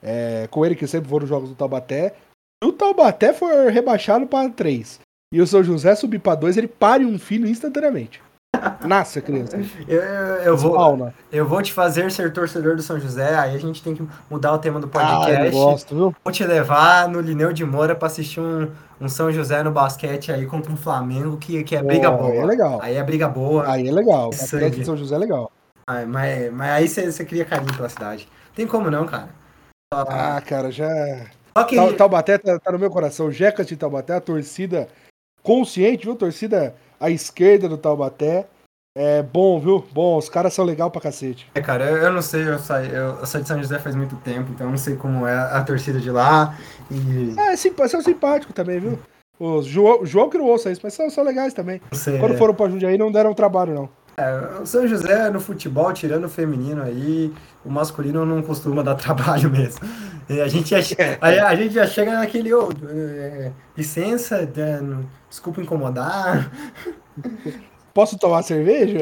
É, 0.00 0.46
com 0.46 0.64
ele 0.64 0.76
que 0.76 0.86
sempre 0.86 1.10
foram 1.10 1.24
os 1.24 1.28
jogos 1.28 1.48
do 1.48 1.56
Taubaté. 1.56 2.14
O 2.62 2.72
Taubaté 2.72 3.32
foi 3.32 3.68
rebaixado 3.68 4.28
para 4.28 4.48
3 4.48 5.00
e 5.34 5.40
o 5.40 5.46
São 5.46 5.64
José 5.64 5.96
subir 5.96 6.20
para 6.20 6.36
dois, 6.36 6.56
ele 6.56 6.68
pare 6.68 7.04
um 7.04 7.18
filho 7.18 7.48
instantaneamente. 7.48 8.22
Nasce 8.86 9.20
criança. 9.20 9.58
Eu, 9.88 10.02
eu, 10.02 10.34
eu 10.42 10.56
vou, 10.56 11.12
eu 11.32 11.46
vou 11.46 11.62
te 11.62 11.72
fazer 11.72 12.10
ser 12.10 12.32
torcedor 12.32 12.76
do 12.76 12.82
São 12.82 12.98
José, 12.98 13.34
aí 13.36 13.54
a 13.54 13.58
gente 13.58 13.82
tem 13.82 13.94
que 13.94 14.06
mudar 14.30 14.52
o 14.52 14.58
tema 14.58 14.78
do 14.78 14.88
podcast. 14.88 15.30
Ah, 15.30 15.46
eu 15.46 15.52
gosto, 15.52 15.94
viu? 15.94 16.14
Vou 16.22 16.32
te 16.32 16.44
levar 16.44 17.08
no 17.08 17.20
Lineu 17.20 17.52
de 17.52 17.64
Moura 17.64 17.94
para 17.94 18.06
assistir 18.06 18.40
um, 18.40 18.70
um 19.00 19.08
São 19.08 19.32
José 19.32 19.62
no 19.62 19.70
basquete 19.70 20.30
aí 20.30 20.46
contra 20.46 20.72
um 20.72 20.76
Flamengo, 20.76 21.36
que, 21.36 21.64
que 21.64 21.74
é 21.74 21.82
briga 21.82 22.10
oh, 22.10 22.18
boa. 22.18 22.30
Aí 22.30 22.38
é 22.38 22.44
legal. 22.44 22.80
Aí 22.82 22.96
é 22.96 23.02
briga 23.02 23.28
boa. 23.28 23.70
Aí 23.70 23.88
é 23.88 23.92
legal. 23.92 24.28
O 24.28 24.30
de 24.30 24.84
São 24.84 24.96
José 24.96 25.14
é 25.14 25.18
legal. 25.18 25.50
Ah, 25.86 26.04
mas, 26.06 26.52
mas 26.52 26.70
aí 26.70 26.88
você 26.88 27.24
cria 27.24 27.44
carinho 27.44 27.74
pela 27.74 27.88
cidade. 27.88 28.28
Tem 28.54 28.66
como 28.66 28.90
não, 28.90 29.06
cara. 29.06 29.28
Ah, 29.92 30.40
cara, 30.44 30.70
já. 30.70 30.88
Okay. 31.54 31.92
Taubaté 31.94 32.38
tá, 32.38 32.58
tá, 32.58 32.72
no 32.72 32.78
meu 32.78 32.90
coração. 32.90 33.30
Jeca 33.30 33.64
de 33.64 33.76
Taubaté, 33.76 34.14
a 34.14 34.20
torcida 34.20 34.88
consciente, 35.42 36.04
viu? 36.04 36.16
Torcida 36.16 36.74
à 37.02 37.10
esquerda 37.10 37.68
do 37.68 37.76
Taubaté. 37.76 38.46
É 38.94 39.22
bom, 39.22 39.58
viu? 39.58 39.82
Bom, 39.92 40.18
os 40.18 40.28
caras 40.28 40.52
são 40.52 40.66
legal 40.66 40.90
pra 40.90 41.00
cacete. 41.00 41.50
É, 41.54 41.62
cara, 41.62 41.84
eu, 41.90 41.96
eu 41.96 42.12
não 42.12 42.20
sei, 42.20 42.46
eu 42.46 42.58
saí, 42.58 42.92
eu, 42.92 43.18
eu 43.20 43.26
saí 43.26 43.40
de 43.40 43.48
São 43.48 43.58
José 43.58 43.78
faz 43.78 43.94
muito 43.96 44.16
tempo, 44.16 44.52
então 44.52 44.66
eu 44.66 44.70
não 44.70 44.76
sei 44.76 44.96
como 44.96 45.26
é 45.26 45.34
a 45.34 45.62
torcida 45.64 45.98
de 45.98 46.10
lá. 46.10 46.58
E... 46.90 47.34
É, 47.38 47.56
sim, 47.56 47.72
são 47.88 48.02
simpáticos 48.02 48.54
também, 48.54 48.78
viu? 48.78 48.98
O 49.40 49.62
João, 49.62 50.04
João 50.04 50.28
que 50.28 50.36
não 50.36 50.44
ouça 50.44 50.70
isso, 50.70 50.82
mas 50.84 50.92
são, 50.92 51.08
são 51.08 51.24
legais 51.24 51.54
também. 51.54 51.80
Sei, 51.92 52.18
Quando 52.18 52.34
é. 52.34 52.36
foram 52.36 52.54
pra 52.54 52.68
Jundiaí 52.68 52.98
não 52.98 53.10
deram 53.10 53.32
trabalho, 53.32 53.74
não. 53.74 53.88
É, 54.16 54.60
o 54.60 54.66
São 54.66 54.86
José 54.86 55.30
no 55.30 55.40
futebol, 55.40 55.90
tirando 55.94 56.24
o 56.24 56.28
feminino 56.28 56.82
aí, 56.82 57.32
o 57.64 57.70
masculino 57.70 58.26
não 58.26 58.42
costuma 58.42 58.82
dar 58.82 58.94
trabalho 58.96 59.50
mesmo. 59.50 59.80
a, 60.28 60.48
gente 60.48 60.68
já, 60.68 60.78
a, 61.18 61.26
a 61.48 61.56
gente 61.56 61.72
já 61.72 61.86
chega 61.86 62.12
naquele, 62.12 62.52
oh, 62.52 62.68
é, 62.90 63.52
licença, 63.74 64.36
é, 64.36 64.80
desculpa 65.32 65.62
incomodar. 65.62 66.52
Posso 67.94 68.18
tomar 68.18 68.42
cerveja? 68.42 68.98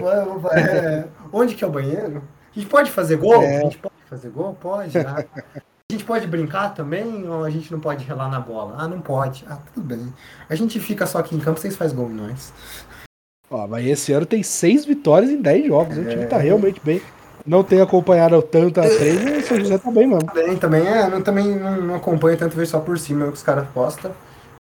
É, 0.53 1.05
onde 1.33 1.55
que 1.55 1.64
é 1.64 1.66
o 1.66 1.70
banheiro? 1.70 2.22
A 2.55 2.59
gente 2.59 2.68
pode 2.68 2.91
fazer 2.91 3.16
gol? 3.16 3.43
É. 3.43 3.59
A 3.59 3.61
gente 3.62 3.78
pode 3.78 3.95
fazer 4.09 4.31
gol? 4.31 4.55
Pode. 4.55 4.97
Ah. 4.99 5.24
A 5.57 5.93
gente 5.93 6.05
pode 6.05 6.26
brincar 6.28 6.72
também 6.72 7.28
ou 7.28 7.45
a 7.45 7.51
gente 7.51 7.70
não 7.72 7.81
pode 7.81 8.05
relar 8.05 8.31
na 8.31 8.39
bola? 8.39 8.76
Ah, 8.78 8.87
não 8.87 9.01
pode. 9.01 9.45
Ah, 9.49 9.59
tudo 9.74 9.85
bem. 9.85 10.12
A 10.49 10.55
gente 10.55 10.78
fica 10.78 11.05
só 11.05 11.18
aqui 11.18 11.35
em 11.35 11.41
campo, 11.41 11.59
vocês 11.59 11.76
fazem 11.76 11.97
gol 11.97 12.09
em 12.09 12.14
nós. 12.14 12.53
Ó, 13.51 13.66
mas 13.66 13.85
esse 13.85 14.12
ano 14.12 14.24
tem 14.24 14.43
seis 14.45 14.85
vitórias 14.85 15.31
em 15.31 15.43
dez 15.43 15.66
jogos. 15.66 15.99
É... 15.99 16.01
O 16.01 16.09
time 16.09 16.26
tá 16.26 16.39
realmente 16.39 16.81
bem. 16.83 17.03
Não 17.45 17.64
tem 17.64 17.81
acompanhado 17.81 18.41
tanto 18.43 18.81
a 18.81 18.85
mas 18.85 19.45
o 19.45 19.49
São 19.49 19.59
José 19.59 19.78
tá 19.78 19.91
bem 19.91 20.07
mesmo. 20.07 20.24
Também, 20.26 20.57
também, 20.57 20.87
é, 20.87 21.09
não, 21.09 21.22
também 21.22 21.57
não, 21.57 21.81
não 21.81 21.95
acompanho 21.97 22.37
tanto 22.37 22.57
ver 22.57 22.66
só 22.66 22.78
por 22.78 22.99
cima 22.99 23.26
que 23.26 23.33
os 23.33 23.43
caras 23.43 23.66
postam. 23.74 24.12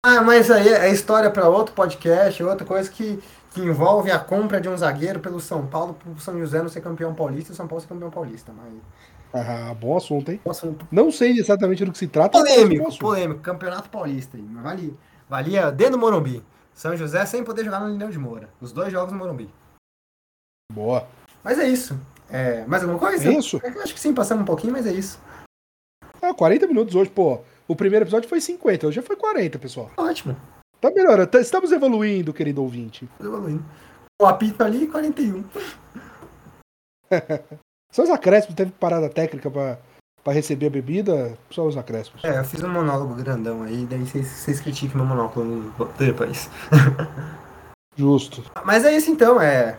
Ah, 0.04 0.20
mas 0.20 0.50
aí 0.50 0.68
é 0.68 0.90
história 0.90 1.30
para 1.30 1.48
outro 1.48 1.74
podcast, 1.74 2.42
outra 2.42 2.66
coisa 2.66 2.90
que, 2.90 3.22
que 3.52 3.60
envolve 3.60 4.10
a 4.10 4.18
compra 4.18 4.60
de 4.60 4.68
um 4.68 4.76
zagueiro 4.76 5.20
pelo 5.20 5.38
São 5.38 5.64
Paulo, 5.64 5.94
pro 5.94 6.18
São 6.18 6.36
José 6.40 6.60
não 6.60 6.68
ser 6.68 6.80
campeão 6.80 7.14
paulista 7.14 7.52
e 7.52 7.54
o 7.54 7.56
São 7.56 7.68
Paulo 7.68 7.80
ser 7.80 7.86
campeão 7.86 8.10
paulista. 8.10 8.52
Mas... 8.52 8.72
Ah, 9.32 9.72
bom 9.74 9.96
assunto, 9.96 10.32
hein? 10.32 10.40
Bom 10.44 10.50
assunto. 10.50 10.88
Não 10.90 11.12
sei 11.12 11.38
exatamente 11.38 11.84
do 11.84 11.92
que 11.92 11.98
se 11.98 12.08
trata. 12.08 12.36
Polêmico, 12.36 12.98
polêmico. 12.98 13.40
Campeonato 13.40 13.88
paulista. 13.90 14.36
Aí. 14.36 14.42
Valia, 14.42 14.94
valia 15.28 15.70
dentro 15.70 15.92
do 15.92 15.98
Morumbi. 15.98 16.42
São 16.74 16.96
José 16.96 17.24
sem 17.24 17.44
poder 17.44 17.64
jogar 17.64 17.78
no 17.78 17.88
Lineu 17.88 18.10
de 18.10 18.18
Moura. 18.18 18.48
Os 18.60 18.72
dois 18.72 18.90
jogos 18.90 19.12
no 19.12 19.18
Morumbi. 19.20 19.48
Boa. 20.72 21.06
Mas 21.44 21.60
é 21.60 21.68
isso. 21.68 21.96
É, 22.28 22.64
mais 22.66 22.82
alguma 22.82 22.98
coisa? 22.98 23.28
É 23.28 23.38
isso. 23.38 23.60
Eu 23.62 23.82
acho 23.82 23.94
que 23.94 24.00
sim, 24.00 24.12
passamos 24.12 24.42
um 24.42 24.46
pouquinho, 24.46 24.72
mas 24.72 24.84
é 24.84 24.92
isso. 24.92 25.20
Ah, 26.20 26.34
40 26.34 26.66
minutos 26.66 26.94
hoje, 26.94 27.10
pô. 27.10 27.40
O 27.72 27.74
primeiro 27.76 28.04
episódio 28.04 28.28
foi 28.28 28.38
50, 28.38 28.86
hoje 28.86 28.96
já 28.96 29.02
foi 29.02 29.16
40, 29.16 29.58
pessoal. 29.58 29.90
Ótimo. 29.96 30.36
Tá 30.78 30.90
melhor, 30.90 31.26
tá, 31.26 31.40
estamos 31.40 31.72
evoluindo, 31.72 32.30
querido 32.34 32.60
ouvinte. 32.60 33.08
Estamos 33.12 33.32
evoluindo. 33.32 33.64
O 34.20 34.26
apito 34.26 34.62
ali, 34.62 34.86
41. 34.86 35.42
São 37.90 38.04
os 38.04 38.10
acréscimos, 38.10 38.56
teve 38.56 38.72
parada 38.72 39.08
técnica 39.08 39.50
pra, 39.50 39.78
pra 40.22 40.34
receber 40.34 40.66
a 40.66 40.70
bebida, 40.70 41.32
só 41.48 41.66
os 41.66 41.78
acréscimos. 41.78 42.22
É, 42.24 42.40
eu 42.40 42.44
fiz 42.44 42.62
um 42.62 42.68
monólogo 42.68 43.14
grandão 43.14 43.62
aí, 43.62 43.86
daí 43.86 44.04
vocês, 44.04 44.60
criticam 44.60 44.98
meu 44.98 45.06
monólogo 45.06 45.72
depois. 45.96 46.50
Justo. 47.96 48.44
Mas 48.66 48.84
é 48.84 48.94
isso 48.94 49.10
então, 49.10 49.40
é. 49.40 49.78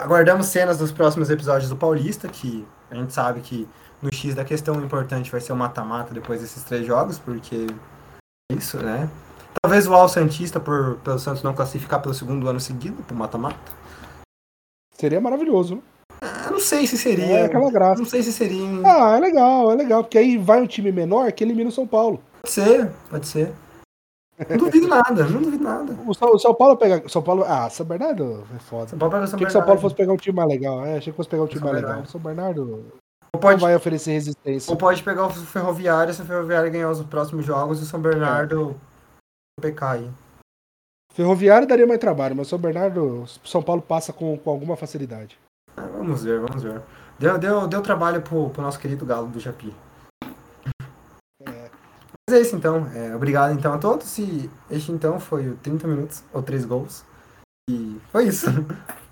Aguardamos 0.00 0.46
cenas 0.46 0.78
dos 0.78 0.90
próximos 0.90 1.28
episódios 1.28 1.68
do 1.68 1.76
Paulista, 1.76 2.28
que 2.28 2.66
a 2.90 2.94
gente 2.94 3.12
sabe 3.12 3.42
que 3.42 3.68
no 4.02 4.12
X 4.12 4.34
da 4.34 4.44
questão 4.44 4.76
o 4.76 4.84
importante 4.84 5.30
vai 5.30 5.40
ser 5.40 5.52
o 5.52 5.56
mata-mata 5.56 6.12
depois 6.12 6.40
desses 6.40 6.62
três 6.64 6.86
jogos, 6.86 7.18
porque 7.18 7.66
é 8.50 8.54
isso, 8.54 8.78
né? 8.78 9.08
Talvez 9.62 9.86
o 9.86 9.94
Al 9.94 10.08
Santista, 10.08 10.60
por, 10.60 10.96
pelo 10.98 11.18
Santos 11.18 11.42
não 11.42 11.54
classificar 11.54 12.00
pelo 12.00 12.14
segundo 12.14 12.48
ano 12.48 12.60
seguido 12.60 13.02
pro 13.02 13.16
mata-mata. 13.16 13.58
Seria 14.94 15.20
maravilhoso, 15.20 15.76
né? 15.76 15.82
Eu 16.46 16.52
não 16.52 16.60
sei 16.60 16.86
se 16.86 16.96
seria. 16.96 17.40
É 17.40 17.44
aquela 17.44 17.70
graça. 17.70 18.00
Não 18.00 18.08
sei 18.08 18.22
se 18.22 18.32
seria. 18.32 18.62
Ah, 18.84 19.16
é 19.16 19.20
legal, 19.20 19.72
é 19.72 19.74
legal, 19.74 20.04
porque 20.04 20.18
aí 20.18 20.38
vai 20.38 20.60
um 20.60 20.66
time 20.66 20.92
menor 20.92 21.30
que 21.32 21.42
elimina 21.44 21.68
o 21.68 21.72
São 21.72 21.86
Paulo. 21.86 22.20
Pode 22.42 22.52
ser, 22.52 22.90
pode 23.10 23.26
ser. 23.26 23.52
Não 24.50 24.58
duvido 24.58 24.86
nada, 24.86 25.24
não 25.24 25.40
duvido 25.42 25.64
nada. 25.64 25.96
O 26.06 26.14
São, 26.14 26.30
o 26.30 26.38
São 26.38 26.54
Paulo 26.54 26.76
pega. 26.76 27.08
São 27.08 27.22
Paulo. 27.22 27.44
Ah, 27.46 27.68
São 27.70 27.86
Bernardo 27.86 28.46
é 28.54 28.58
foda. 28.58 28.88
São 28.88 28.98
Paulo 28.98 29.12
pega 29.12 29.24
o 29.24 29.28
São 29.28 29.36
Achei 29.36 29.46
que 29.46 29.52
São 29.52 29.60
Paulo 29.62 29.76
Bernardo. 29.76 29.80
fosse 29.80 29.94
pegar 29.94 30.12
um 30.12 30.16
time 30.16 30.36
mais 30.36 30.48
legal. 30.48 30.84
É, 30.84 30.96
achei 30.98 31.12
que 31.12 31.16
fosse 31.16 31.28
pegar 31.28 31.42
um 31.42 31.46
time 31.46 31.60
São 31.60 31.68
mais 31.68 31.76
legal. 31.76 31.90
Bernardo. 31.90 32.10
São 32.10 32.20
Bernardo 32.20 32.84
Ou 33.36 33.40
não 33.42 33.50
pode, 33.50 33.60
vai 33.60 33.76
oferecer 33.76 34.12
resistência. 34.12 34.70
ou 34.70 34.76
pode 34.76 35.02
pegar 35.02 35.26
o 35.26 35.30
Ferroviário 35.30 36.12
se 36.12 36.22
o 36.22 36.24
Ferroviário 36.24 36.70
ganhar 36.70 36.90
os 36.90 37.02
próximos 37.04 37.44
jogos 37.44 37.80
e 37.80 37.82
o 37.82 37.86
São 37.86 38.00
Bernardo 38.00 38.80
aí. 39.82 40.10
Ferroviário 41.12 41.66
daria 41.66 41.86
mais 41.86 42.00
trabalho, 42.00 42.36
mas 42.36 42.48
São 42.48 42.58
Bernardo, 42.58 43.24
São 43.44 43.62
Paulo 43.62 43.80
passa 43.80 44.12
com, 44.12 44.36
com 44.36 44.50
alguma 44.50 44.76
facilidade. 44.76 45.38
Ah, 45.76 45.86
vamos 45.96 46.24
ver, 46.24 46.40
vamos 46.40 46.62
ver. 46.62 46.82
Deu, 47.18 47.38
deu, 47.38 47.66
deu 47.66 47.82
trabalho 47.82 48.20
pro, 48.20 48.50
pro 48.50 48.62
nosso 48.62 48.78
querido 48.78 49.06
Galo 49.06 49.28
do 49.28 49.40
Japi. 49.40 49.74
Mas 52.28 52.38
é 52.38 52.40
isso 52.40 52.56
então. 52.56 52.86
É, 52.92 53.14
obrigado 53.14 53.52
então 53.54 53.72
a 53.72 53.78
todos. 53.78 54.18
E 54.18 54.50
este 54.70 54.90
então 54.90 55.20
foi 55.20 55.48
o 55.48 55.56
30 55.56 55.86
minutos 55.86 56.24
ou 56.32 56.42
3 56.42 56.64
gols. 56.64 57.04
E 57.70 58.00
foi 58.10 58.26
isso. 58.26 58.46